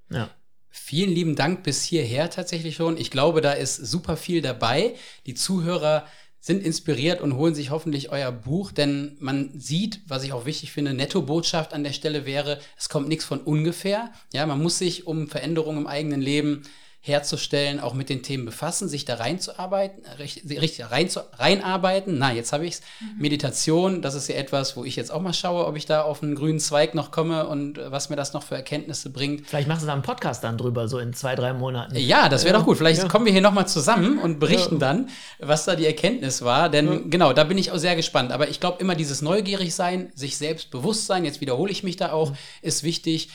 ja. 0.09 0.29
Vielen 0.75 1.11
lieben 1.11 1.35
Dank 1.35 1.61
bis 1.61 1.83
hierher 1.83 2.31
tatsächlich 2.31 2.75
schon. 2.75 2.97
Ich 2.97 3.11
glaube, 3.11 3.41
da 3.41 3.51
ist 3.51 3.75
super 3.75 4.17
viel 4.17 4.41
dabei. 4.41 4.95
Die 5.27 5.35
Zuhörer 5.35 6.07
sind 6.39 6.63
inspiriert 6.63 7.21
und 7.21 7.35
holen 7.35 7.53
sich 7.53 7.69
hoffentlich 7.69 8.09
euer 8.09 8.31
Buch, 8.31 8.71
denn 8.71 9.15
man 9.19 9.51
sieht, 9.53 10.01
was 10.07 10.23
ich 10.23 10.33
auch 10.33 10.47
wichtig 10.47 10.71
finde, 10.71 10.95
Nettobotschaft 10.95 11.75
an 11.75 11.83
der 11.83 11.93
Stelle 11.93 12.25
wäre, 12.25 12.59
es 12.75 12.89
kommt 12.89 13.07
nichts 13.07 13.23
von 13.23 13.39
ungefähr. 13.39 14.11
Ja, 14.33 14.47
man 14.47 14.63
muss 14.63 14.79
sich 14.79 15.05
um 15.05 15.27
Veränderungen 15.27 15.77
im 15.77 15.87
eigenen 15.87 16.21
Leben 16.21 16.63
herzustellen, 17.05 17.81
auch 17.81 17.93
mit 17.93 18.07
den 18.07 18.23
Themen 18.23 18.45
befassen, 18.45 18.87
sich 18.87 19.03
da 19.03 19.15
reinzuarbeiten, 19.15 20.03
äh, 20.05 20.21
richtig, 20.59 20.89
rein 20.89 21.09
zu, 21.09 21.19
reinarbeiten. 21.33 22.17
Na, 22.17 22.31
jetzt 22.33 22.53
habe 22.53 22.65
ich 22.65 22.75
es. 22.75 22.81
Meditation, 23.17 24.01
das 24.01 24.15
ist 24.15 24.29
ja 24.29 24.35
etwas, 24.35 24.77
wo 24.77 24.85
ich 24.85 24.95
jetzt 24.95 25.11
auch 25.11 25.21
mal 25.21 25.33
schaue, 25.33 25.65
ob 25.65 25.75
ich 25.75 25.85
da 25.85 26.01
auf 26.03 26.23
einen 26.23 26.33
grünen 26.33 26.59
Zweig 26.61 26.95
noch 26.95 27.11
komme 27.11 27.45
und 27.47 27.77
äh, 27.77 27.91
was 27.91 28.09
mir 28.09 28.15
das 28.15 28.31
noch 28.31 28.41
für 28.43 28.55
Erkenntnisse 28.55 29.09
bringt. 29.09 29.47
Vielleicht 29.47 29.67
machst 29.67 29.83
du 29.83 29.87
da 29.87 29.93
einen 29.93 30.01
Podcast 30.01 30.43
dann 30.45 30.57
drüber, 30.57 30.87
so 30.87 30.97
in 30.97 31.13
zwei, 31.13 31.35
drei 31.35 31.51
Monaten. 31.53 31.95
Ja, 31.97 32.29
das 32.29 32.45
wäre 32.45 32.57
doch 32.57 32.65
gut. 32.65 32.77
Vielleicht 32.77 33.01
Ja. 33.01 33.09
kommen 33.09 33.25
wir 33.25 33.33
hier 33.33 33.41
nochmal 33.41 33.67
zusammen 33.67 34.17
und 34.17 34.39
berichten 34.39 34.79
dann, 34.79 35.09
was 35.39 35.65
da 35.65 35.75
die 35.75 35.85
Erkenntnis 35.85 36.41
war. 36.41 36.69
Denn 36.69 37.09
genau, 37.09 37.33
da 37.33 37.43
bin 37.43 37.57
ich 37.57 37.71
auch 37.71 37.77
sehr 37.77 37.97
gespannt. 37.97 38.31
Aber 38.31 38.47
ich 38.49 38.59
glaube, 38.61 38.79
immer 38.79 38.95
dieses 38.95 39.21
neugierig 39.21 39.75
sein, 39.75 40.09
sich 40.15 40.37
selbst 40.37 40.71
bewusst 40.71 41.05
sein, 41.07 41.25
jetzt 41.25 41.41
wiederhole 41.41 41.71
ich 41.71 41.83
mich 41.83 41.97
da 41.97 42.13
auch, 42.13 42.31
Mhm. 42.31 42.35
ist 42.61 42.83
wichtig. 42.83 43.29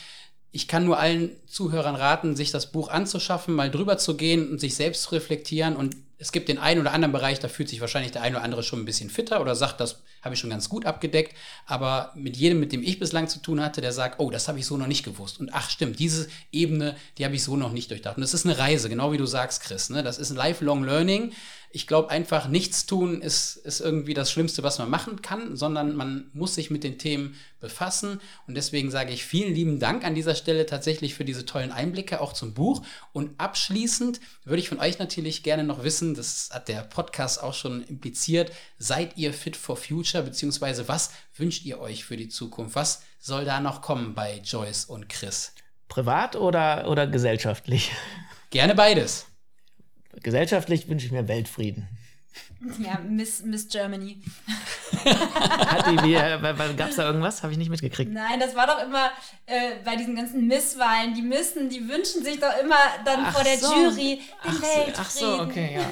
Ich 0.51 0.67
kann 0.67 0.85
nur 0.85 0.99
allen 0.99 1.31
Zuhörern 1.45 1.95
raten, 1.95 2.35
sich 2.35 2.51
das 2.51 2.71
Buch 2.71 2.89
anzuschaffen, 2.89 3.53
mal 3.53 3.69
drüber 3.69 3.97
zu 3.97 4.17
gehen 4.17 4.49
und 4.49 4.59
sich 4.59 4.75
selbst 4.75 5.03
zu 5.03 5.11
reflektieren. 5.11 5.75
Und 5.75 5.95
es 6.17 6.31
gibt 6.31 6.49
den 6.49 6.57
einen 6.57 6.81
oder 6.81 6.91
anderen 6.91 7.13
Bereich, 7.13 7.39
da 7.39 7.47
fühlt 7.47 7.69
sich 7.69 7.81
wahrscheinlich 7.81 8.11
der 8.11 8.23
eine 8.23 8.35
oder 8.35 8.43
andere 8.43 8.63
schon 8.63 8.79
ein 8.79 8.85
bisschen 8.85 9.09
fitter 9.09 9.39
oder 9.41 9.55
sagt, 9.55 9.79
das 9.79 10.01
habe 10.21 10.35
ich 10.35 10.41
schon 10.41 10.49
ganz 10.49 10.67
gut 10.67 10.85
abgedeckt. 10.85 11.35
Aber 11.65 12.11
mit 12.15 12.35
jedem, 12.35 12.59
mit 12.59 12.73
dem 12.73 12.83
ich 12.83 12.99
bislang 12.99 13.29
zu 13.29 13.39
tun 13.39 13.61
hatte, 13.61 13.79
der 13.79 13.93
sagt, 13.93 14.19
oh, 14.19 14.29
das 14.29 14.47
habe 14.47 14.59
ich 14.59 14.65
so 14.65 14.75
noch 14.75 14.87
nicht 14.87 15.05
gewusst. 15.05 15.39
Und 15.39 15.53
ach 15.53 15.69
stimmt, 15.69 15.99
diese 15.99 16.27
Ebene, 16.51 16.97
die 17.17 17.25
habe 17.25 17.35
ich 17.35 17.43
so 17.43 17.55
noch 17.55 17.71
nicht 17.71 17.89
durchdacht. 17.91 18.17
Und 18.17 18.21
das 18.21 18.33
ist 18.33 18.45
eine 18.45 18.57
Reise, 18.57 18.89
genau 18.89 19.11
wie 19.11 19.17
du 19.17 19.25
sagst, 19.25 19.61
Chris. 19.61 19.89
Ne? 19.89 20.03
Das 20.03 20.17
ist 20.17 20.31
ein 20.31 20.35
lifelong 20.35 20.83
learning. 20.83 21.31
Ich 21.71 21.85
glaube 21.85 22.09
einfach, 22.09 22.47
nichts 22.47 22.87
tun 22.87 23.21
ist, 23.21 23.55
ist 23.57 23.79
irgendwie 23.79 24.15
das 24.15 24.31
Schlimmste, 24.31 24.63
was 24.63 24.79
man 24.79 24.89
machen 24.89 25.21
kann, 25.21 25.55
sondern 25.55 25.95
man 25.95 26.29
muss 26.33 26.55
sich 26.55 26.71
mit 26.71 26.83
den 26.83 26.97
Themen 26.97 27.35
befassen. 27.59 28.19
Und 28.47 28.55
deswegen 28.55 28.89
sage 28.89 29.13
ich 29.13 29.23
vielen 29.23 29.53
lieben 29.53 29.79
Dank 29.79 30.03
an 30.03 30.15
dieser 30.15 30.33
Stelle 30.33 30.65
tatsächlich 30.65 31.13
für 31.13 31.25
diese 31.25 31.45
tollen 31.45 31.71
Einblicke 31.71 32.21
auch 32.21 32.33
zum 32.33 32.55
Buch. 32.55 32.83
Und 33.13 33.39
abschließend 33.39 34.19
würde 34.45 34.61
ich 34.61 34.69
von 34.69 34.79
euch 34.79 34.97
natürlich 34.97 35.43
gerne 35.43 35.63
noch 35.63 35.83
wissen, 35.83 36.15
das 36.15 36.49
hat 36.51 36.69
der 36.69 36.81
Podcast 36.81 37.43
auch 37.43 37.53
schon 37.53 37.83
impliziert, 37.83 38.51
seid 38.79 39.15
ihr 39.17 39.31
fit 39.31 39.55
for 39.55 39.77
future, 39.77 40.23
beziehungsweise 40.23 40.87
was 40.87 41.11
wünscht 41.35 41.65
ihr 41.65 41.79
euch 41.79 42.03
für 42.03 42.17
die 42.17 42.29
Zukunft? 42.29 42.75
Was 42.75 43.03
soll 43.19 43.45
da 43.45 43.59
noch 43.59 43.81
kommen 43.81 44.15
bei 44.15 44.41
Joyce 44.43 44.85
und 44.85 45.07
Chris? 45.07 45.53
Privat 45.87 46.35
oder, 46.35 46.89
oder 46.89 47.05
gesellschaftlich? 47.05 47.91
Gerne 48.49 48.73
beides. 48.73 49.28
Gesellschaftlich 50.21 50.87
wünsche 50.87 51.05
ich 51.05 51.11
mir 51.11 51.27
Weltfrieden. 51.27 51.87
Ja, 52.79 52.99
Miss, 52.99 53.41
Miss 53.43 53.67
Germany. 53.69 54.21
Hat 55.05 55.87
die, 55.87 55.97
wie, 56.03 56.75
gab 56.75 56.89
es 56.89 56.97
da 56.97 57.05
irgendwas? 57.05 57.41
Habe 57.41 57.53
ich 57.53 57.57
nicht 57.57 57.69
mitgekriegt. 57.69 58.11
Nein, 58.11 58.39
das 58.39 58.53
war 58.53 58.67
doch 58.67 58.83
immer 58.83 59.11
äh, 59.45 59.75
bei 59.85 59.95
diesen 59.95 60.15
ganzen 60.15 60.45
Misswahlen. 60.45 61.13
Die 61.13 61.21
müssen, 61.21 61.69
die 61.69 61.87
wünschen 61.87 62.23
sich 62.23 62.39
doch 62.39 62.55
immer 62.61 62.75
dann 63.05 63.21
Ach 63.25 63.33
vor 63.33 63.43
der 63.43 63.57
so. 63.57 63.73
Jury 63.73 64.21
den 64.43 64.51
Ach 64.51 64.53
so, 64.53 64.61
Weltfrieden. 64.61 64.93
ach 64.97 65.09
so, 65.09 65.41
okay, 65.41 65.75
ja. 65.75 65.89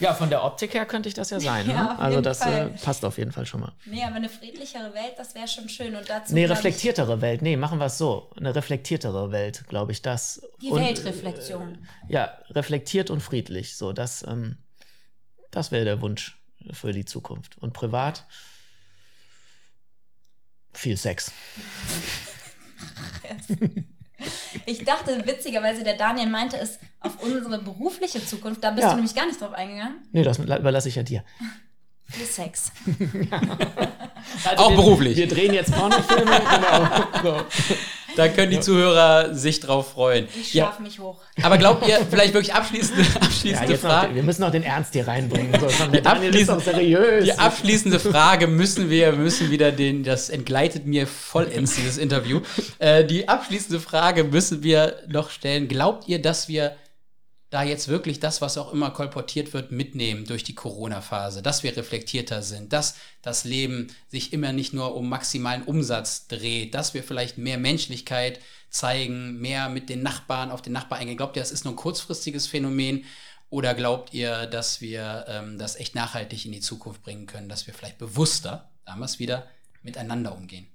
Ja, 0.00 0.14
von 0.14 0.30
der 0.30 0.42
Optik 0.42 0.74
her 0.74 0.86
könnte 0.86 1.08
ich 1.08 1.14
das 1.14 1.30
ja 1.30 1.38
sein. 1.40 1.68
Ja, 1.68 1.82
ne? 1.94 1.98
Also 1.98 2.20
das 2.20 2.40
äh, 2.40 2.44
Fall. 2.44 2.70
passt 2.82 3.04
auf 3.04 3.18
jeden 3.18 3.32
Fall 3.32 3.46
schon 3.46 3.60
mal. 3.60 3.72
Nee, 3.84 4.02
aber 4.02 4.16
eine 4.16 4.28
friedlichere 4.28 4.92
Welt, 4.94 5.12
das 5.18 5.34
wäre 5.34 5.46
schon 5.46 5.68
schön. 5.68 5.94
Und 5.94 6.08
dazu 6.08 6.32
Nee, 6.34 6.46
reflektiertere 6.46 7.20
Welt. 7.20 7.42
Nee, 7.42 7.56
machen 7.56 7.78
wir 7.78 7.86
es 7.86 7.98
so. 7.98 8.30
Eine 8.36 8.54
reflektiertere 8.54 9.30
Welt, 9.30 9.64
glaube 9.68 9.92
ich, 9.92 10.00
das. 10.02 10.42
Ich, 10.58 10.68
die 10.68 10.70
Und, 10.70 10.80
Weltreflexion. 10.82 11.74
äh, 12.08 12.12
Ja, 12.12 12.38
reflektiert 12.50 13.10
und 13.10 13.20
friedlich. 13.20 13.76
So, 13.76 13.92
das, 13.92 14.22
ähm, 14.26 14.56
das 15.50 15.70
wäre 15.70 15.84
der 15.84 16.00
Wunsch 16.00 16.38
für 16.72 16.92
die 16.92 17.04
Zukunft. 17.04 17.58
Und 17.58 17.72
privat 17.74 18.26
viel 20.72 20.96
Sex. 20.96 21.32
Ich 24.66 24.84
dachte, 24.84 25.22
witzigerweise, 25.26 25.82
der 25.84 25.96
Daniel 25.96 26.28
meinte 26.28 26.56
es 26.58 26.78
auf 27.00 27.22
unsere 27.22 27.58
berufliche 27.62 28.24
Zukunft. 28.24 28.62
Da 28.62 28.70
bist 28.70 28.82
Ja. 28.84 28.90
du 28.90 28.96
nämlich 28.96 29.14
gar 29.14 29.26
nicht 29.26 29.40
drauf 29.40 29.52
eingegangen. 29.52 29.96
Nee, 30.12 30.22
das 30.22 30.38
überlasse 30.38 30.88
ich 30.88 30.96
ja 30.96 31.02
dir. 31.02 31.24
Viel 32.04 32.26
Sex. 32.26 32.72
Also 34.44 34.56
Auch 34.64 34.70
wir, 34.70 34.76
beruflich. 34.76 35.16
Wir 35.16 35.28
drehen 35.28 35.54
jetzt 35.54 35.72
Pornofilme. 35.72 36.24
genau. 36.24 37.02
So. 37.22 37.44
Da 38.16 38.28
können 38.28 38.50
die 38.50 38.60
Zuhörer 38.60 39.34
sich 39.34 39.60
drauf 39.60 39.92
freuen. 39.92 40.26
Ich 40.40 40.54
Ja, 40.54 40.64
scharf 40.66 40.80
mich 40.80 40.98
hoch. 40.98 41.18
aber 41.42 41.58
glaubt 41.58 41.86
ihr, 41.88 41.98
vielleicht 42.10 42.34
wirklich 42.34 42.54
abschließende, 42.54 43.02
Ja, 43.02 43.20
abschließende 43.20 43.72
noch, 43.74 43.80
Frage? 43.80 44.14
wir 44.14 44.22
müssen 44.22 44.40
noch 44.42 44.50
den 44.50 44.62
Ernst 44.62 44.92
hier 44.92 45.06
reinbringen. 45.06 45.52
So, 45.60 45.66
Die 45.86 46.44
seriös. 46.60 47.24
Die 47.24 47.32
abschließende 47.38 47.98
Frage 48.00 48.46
müssen 48.46 48.90
wir, 48.90 49.12
müssen 49.12 49.50
wieder 49.50 49.72
den, 49.72 50.02
das 50.04 50.28
entgleitet 50.30 50.86
mir 50.86 51.06
vollends 51.06 51.76
dieses 51.76 51.98
Interview. 51.98 52.40
Äh, 52.78 53.04
die 53.04 53.28
abschließende 53.28 53.80
Frage 53.80 54.24
müssen 54.24 54.62
wir 54.62 54.96
noch 55.08 55.30
stellen. 55.30 55.68
Glaubt 55.68 56.08
ihr, 56.08 56.20
dass 56.20 56.48
wir 56.48 56.72
da 57.50 57.64
jetzt 57.64 57.88
wirklich 57.88 58.20
das, 58.20 58.40
was 58.40 58.56
auch 58.56 58.72
immer 58.72 58.90
kolportiert 58.90 59.52
wird, 59.52 59.72
mitnehmen 59.72 60.24
durch 60.24 60.44
die 60.44 60.54
Corona-Phase, 60.54 61.42
dass 61.42 61.64
wir 61.64 61.76
reflektierter 61.76 62.42
sind, 62.42 62.72
dass 62.72 62.94
das 63.22 63.44
Leben 63.44 63.88
sich 64.08 64.32
immer 64.32 64.52
nicht 64.52 64.72
nur 64.72 64.94
um 64.94 65.08
maximalen 65.08 65.64
Umsatz 65.64 66.28
dreht, 66.28 66.74
dass 66.74 66.94
wir 66.94 67.02
vielleicht 67.02 67.38
mehr 67.38 67.58
Menschlichkeit 67.58 68.38
zeigen, 68.70 69.40
mehr 69.40 69.68
mit 69.68 69.88
den 69.88 70.02
Nachbarn 70.02 70.52
auf 70.52 70.62
den 70.62 70.72
Nachbar 70.72 71.00
eingehen. 71.00 71.16
Glaubt 71.16 71.36
ihr, 71.36 71.42
das 71.42 71.50
ist 71.50 71.64
nur 71.64 71.74
ein 71.74 71.76
kurzfristiges 71.76 72.46
Phänomen? 72.46 73.04
Oder 73.50 73.74
glaubt 73.74 74.14
ihr, 74.14 74.46
dass 74.46 74.80
wir 74.80 75.24
ähm, 75.26 75.58
das 75.58 75.74
echt 75.74 75.96
nachhaltig 75.96 76.46
in 76.46 76.52
die 76.52 76.60
Zukunft 76.60 77.02
bringen 77.02 77.26
können, 77.26 77.48
dass 77.48 77.66
wir 77.66 77.74
vielleicht 77.74 77.98
bewusster, 77.98 78.70
damals 78.86 79.18
wieder, 79.18 79.48
miteinander 79.82 80.36
umgehen? 80.36 80.68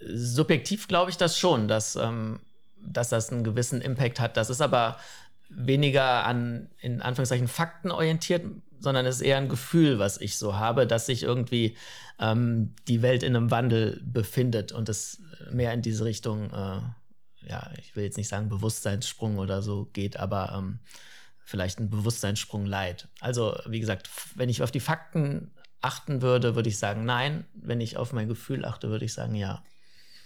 Subjektiv 0.00 0.88
glaube 0.88 1.12
ich 1.12 1.16
das 1.16 1.38
schon, 1.38 1.68
dass, 1.68 1.94
ähm, 1.94 2.40
dass 2.86 3.08
das 3.08 3.30
einen 3.30 3.44
gewissen 3.44 3.80
Impact 3.80 4.20
hat. 4.20 4.36
Das 4.36 4.50
ist 4.50 4.60
aber 4.60 4.98
weniger 5.48 6.24
an, 6.24 6.70
in 6.80 7.02
Anführungszeichen, 7.02 7.48
Fakten 7.48 7.90
orientiert, 7.90 8.44
sondern 8.78 9.06
es 9.06 9.16
ist 9.16 9.22
eher 9.22 9.38
ein 9.38 9.48
Gefühl, 9.48 9.98
was 9.98 10.20
ich 10.20 10.36
so 10.36 10.56
habe, 10.56 10.86
dass 10.86 11.06
sich 11.06 11.22
irgendwie 11.22 11.76
ähm, 12.18 12.74
die 12.88 13.02
Welt 13.02 13.22
in 13.22 13.36
einem 13.36 13.50
Wandel 13.50 14.02
befindet 14.04 14.72
und 14.72 14.88
es 14.88 15.22
mehr 15.50 15.72
in 15.72 15.82
diese 15.82 16.04
Richtung, 16.04 16.50
äh, 16.50 16.80
ja, 17.48 17.70
ich 17.78 17.94
will 17.94 18.04
jetzt 18.04 18.16
nicht 18.16 18.28
sagen 18.28 18.48
Bewusstseinssprung 18.48 19.38
oder 19.38 19.62
so 19.62 19.86
geht, 19.92 20.18
aber 20.18 20.54
ähm, 20.56 20.80
vielleicht 21.44 21.78
ein 21.78 21.90
Bewusstseinssprung 21.90 22.66
leid. 22.66 23.08
Also, 23.20 23.56
wie 23.66 23.80
gesagt, 23.80 24.10
wenn 24.34 24.48
ich 24.48 24.62
auf 24.62 24.72
die 24.72 24.80
Fakten 24.80 25.52
achten 25.80 26.22
würde, 26.22 26.56
würde 26.56 26.68
ich 26.68 26.78
sagen 26.78 27.04
nein. 27.04 27.46
Wenn 27.54 27.80
ich 27.80 27.96
auf 27.96 28.12
mein 28.12 28.28
Gefühl 28.28 28.64
achte, 28.64 28.90
würde 28.90 29.04
ich 29.04 29.12
sagen 29.12 29.34
ja. 29.34 29.62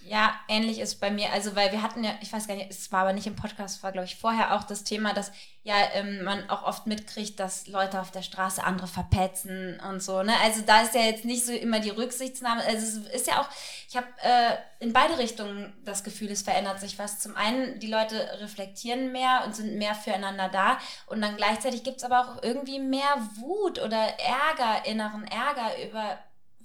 Ja, 0.02 0.34
ähnlich 0.48 0.80
ist 0.80 0.98
bei 1.00 1.10
mir. 1.10 1.30
Also, 1.32 1.54
weil 1.54 1.72
wir 1.72 1.82
hatten 1.82 2.02
ja, 2.02 2.12
ich 2.22 2.32
weiß 2.32 2.48
gar 2.48 2.54
nicht, 2.54 2.70
es 2.70 2.90
war 2.90 3.02
aber 3.02 3.12
nicht 3.12 3.26
im 3.26 3.36
Podcast, 3.36 3.82
war 3.82 3.92
glaube 3.92 4.06
ich 4.06 4.16
vorher 4.16 4.54
auch 4.54 4.64
das 4.64 4.82
Thema, 4.82 5.12
dass 5.12 5.30
ja 5.62 5.74
ähm, 5.92 6.24
man 6.24 6.48
auch 6.48 6.62
oft 6.62 6.86
mitkriegt, 6.86 7.38
dass 7.38 7.66
Leute 7.66 8.00
auf 8.00 8.10
der 8.10 8.22
Straße 8.22 8.64
andere 8.64 8.86
verpetzen 8.86 9.78
und 9.88 10.02
so. 10.02 10.22
Ne? 10.22 10.32
Also 10.42 10.62
da 10.62 10.80
ist 10.80 10.94
ja 10.94 11.02
jetzt 11.02 11.26
nicht 11.26 11.44
so 11.44 11.52
immer 11.52 11.80
die 11.80 11.90
Rücksichtsnahme. 11.90 12.64
Also 12.64 13.00
es 13.00 13.14
ist 13.14 13.26
ja 13.26 13.42
auch, 13.42 13.48
ich 13.88 13.96
habe 13.96 14.06
äh, 14.22 14.56
in 14.78 14.94
beide 14.94 15.18
Richtungen 15.18 15.72
das 15.84 16.02
Gefühl, 16.02 16.30
es 16.30 16.42
verändert 16.42 16.80
sich 16.80 16.98
was. 16.98 17.20
Zum 17.20 17.36
einen, 17.36 17.78
die 17.78 17.88
Leute 17.88 18.38
reflektieren 18.40 19.12
mehr 19.12 19.42
und 19.44 19.54
sind 19.54 19.76
mehr 19.76 19.94
füreinander 19.94 20.48
da. 20.48 20.78
Und 21.06 21.20
dann 21.20 21.36
gleichzeitig 21.36 21.84
gibt 21.84 21.98
es 21.98 22.04
aber 22.04 22.20
auch 22.20 22.42
irgendwie 22.42 22.78
mehr 22.78 23.28
Wut 23.36 23.78
oder 23.80 23.98
Ärger, 24.18 24.86
inneren 24.86 25.24
Ärger 25.24 25.72
über 25.86 26.18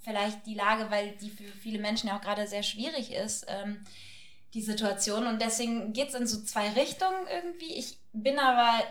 vielleicht 0.06 0.46
die 0.46 0.54
Lage, 0.54 0.90
weil 0.90 1.18
die 1.18 1.30
für 1.30 1.44
viele 1.44 1.80
Menschen 1.80 2.08
ja 2.08 2.18
auch 2.18 2.22
gerade 2.22 2.48
sehr 2.48 2.64
schwierig 2.64 3.12
ist, 3.12 3.46
ähm, 3.50 3.84
die 4.54 4.62
Situation. 4.62 5.28
Und 5.28 5.42
deswegen 5.42 5.92
geht 5.92 6.10
es 6.10 6.16
in 6.16 6.28
so 6.28 6.42
zwei 6.44 6.70
Richtungen 6.70 7.28
irgendwie. 7.30 7.74
Ich 7.74 7.98
bin 8.14 8.40
aber 8.40 8.82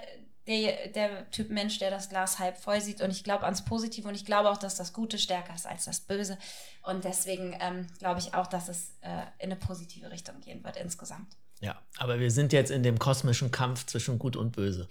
der, 0.47 0.89
der 0.89 1.31
Typ 1.31 1.49
Mensch, 1.49 1.79
der 1.79 1.91
das 1.91 2.11
Glas 2.11 2.39
halb 2.39 2.59
voll 2.59 2.81
sieht 2.81 3.01
und 3.01 3.11
ich 3.11 3.25
glaube 3.25 3.45
ans 3.45 3.65
Positive 3.65 4.07
und 4.07 4.15
ich 4.15 4.27
glaube 4.27 4.51
auch, 4.51 4.59
dass 4.59 4.75
das 4.75 4.93
Gute 4.93 5.19
stärker 5.19 5.55
ist 5.55 5.67
als 5.67 5.87
das 5.87 6.01
Böse. 6.01 6.37
Und 6.83 7.05
deswegen 7.05 7.57
ähm, 7.61 7.87
glaube 7.99 8.21
ich 8.21 8.35
auch, 8.35 8.47
dass 8.47 8.69
es 8.69 8.91
äh, 9.01 9.23
in 9.39 9.51
eine 9.51 9.57
positive 9.57 10.11
Richtung 10.11 10.41
gehen 10.43 10.63
wird 10.63 10.77
insgesamt. 10.77 11.35
Ja, 11.61 11.81
aber 11.97 12.21
wir 12.21 12.31
sind 12.31 12.53
jetzt 12.53 12.71
in 12.71 12.83
dem 12.83 12.99
kosmischen 12.99 13.51
Kampf 13.51 13.87
zwischen 13.87 14.19
Gut 14.19 14.37
und 14.37 14.53
Böse. 14.53 14.89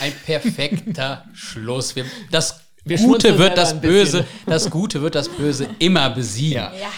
Ein 0.00 0.12
perfekter 0.24 1.24
Schluss. 1.32 1.94
Wir, 1.94 2.04
das 2.32 2.67
wir 2.88 2.98
Gute 2.98 3.38
wird 3.38 3.58
das 3.58 3.80
Böse, 3.80 4.26
das 4.46 4.70
Gute 4.70 5.02
wird 5.02 5.14
das 5.14 5.28
Böse 5.28 5.68
immer 5.78 6.10
besiegen. 6.10 6.62
Ja. 6.62 6.72
ja. 6.72 6.92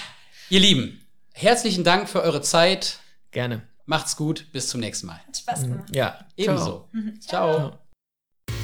Ihr 0.48 0.60
Lieben, 0.60 1.00
herzlichen 1.32 1.84
Dank 1.84 2.08
für 2.08 2.22
eure 2.22 2.42
Zeit. 2.42 2.98
Gerne. 3.30 3.62
Macht's 3.86 4.16
gut, 4.16 4.46
bis 4.52 4.68
zum 4.68 4.80
nächsten 4.80 5.08
Mal. 5.08 5.20
Hat 5.26 5.36
Spaß 5.36 5.62
gemacht. 5.62 5.94
Ja, 5.94 6.18
ebenso. 6.36 6.88
Ciao. 7.20 7.54
Ciao. 7.54 7.78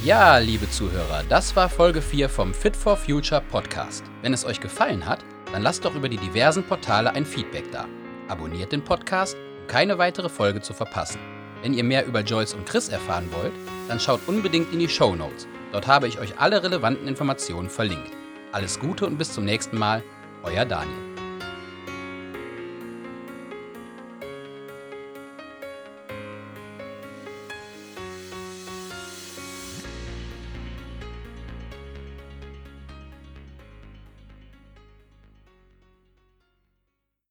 Ja, 0.05 0.39
liebe 0.39 0.71
Zuhörer, 0.71 1.25
das 1.29 1.57
war 1.57 1.69
Folge 1.69 2.01
4 2.01 2.29
vom 2.29 2.55
Fit 2.55 2.77
for 2.77 2.97
Future 2.97 3.41
Podcast. 3.41 4.05
Wenn 4.23 4.33
es 4.33 4.45
euch 4.45 4.61
gefallen 4.61 5.05
hat, 5.05 5.25
dann 5.53 5.63
lasst 5.63 5.85
doch 5.85 5.95
über 5.95 6.09
die 6.09 6.17
diversen 6.17 6.63
Portale 6.63 7.13
ein 7.13 7.27
Feedback 7.27 7.73
da. 7.73 7.87
Abonniert 8.29 8.73
den 8.73 8.85
Podcast, 8.85 9.37
um 9.37 9.67
keine 9.67 9.99
weitere 9.99 10.29
Folge 10.29 10.61
zu 10.61 10.75
verpassen. 10.75 11.21
Wenn 11.63 11.75
ihr 11.75 11.83
mehr 11.83 12.07
über 12.07 12.21
Joyce 12.21 12.55
und 12.55 12.67
Chris 12.67 12.89
erfahren 12.89 13.29
wollt, 13.33 13.53
dann 13.89 13.99
schaut 13.99 14.21
unbedingt 14.29 14.73
in 14.73 14.79
die 14.79 14.89
Show 14.89 15.17
Notes 15.17 15.49
Dort 15.73 15.87
habe 15.87 16.09
ich 16.09 16.19
euch 16.19 16.39
alle 16.39 16.63
relevanten 16.63 17.09
Informationen 17.09 17.69
verlinkt. 17.69 18.13
Alles 18.53 18.79
Gute 18.79 19.07
und 19.07 19.19
bis 19.19 19.33
zum 19.33 19.45
nächsten 19.45 19.79
Mal, 19.79 20.03
euer 20.43 20.65
Daniel. 20.65 21.16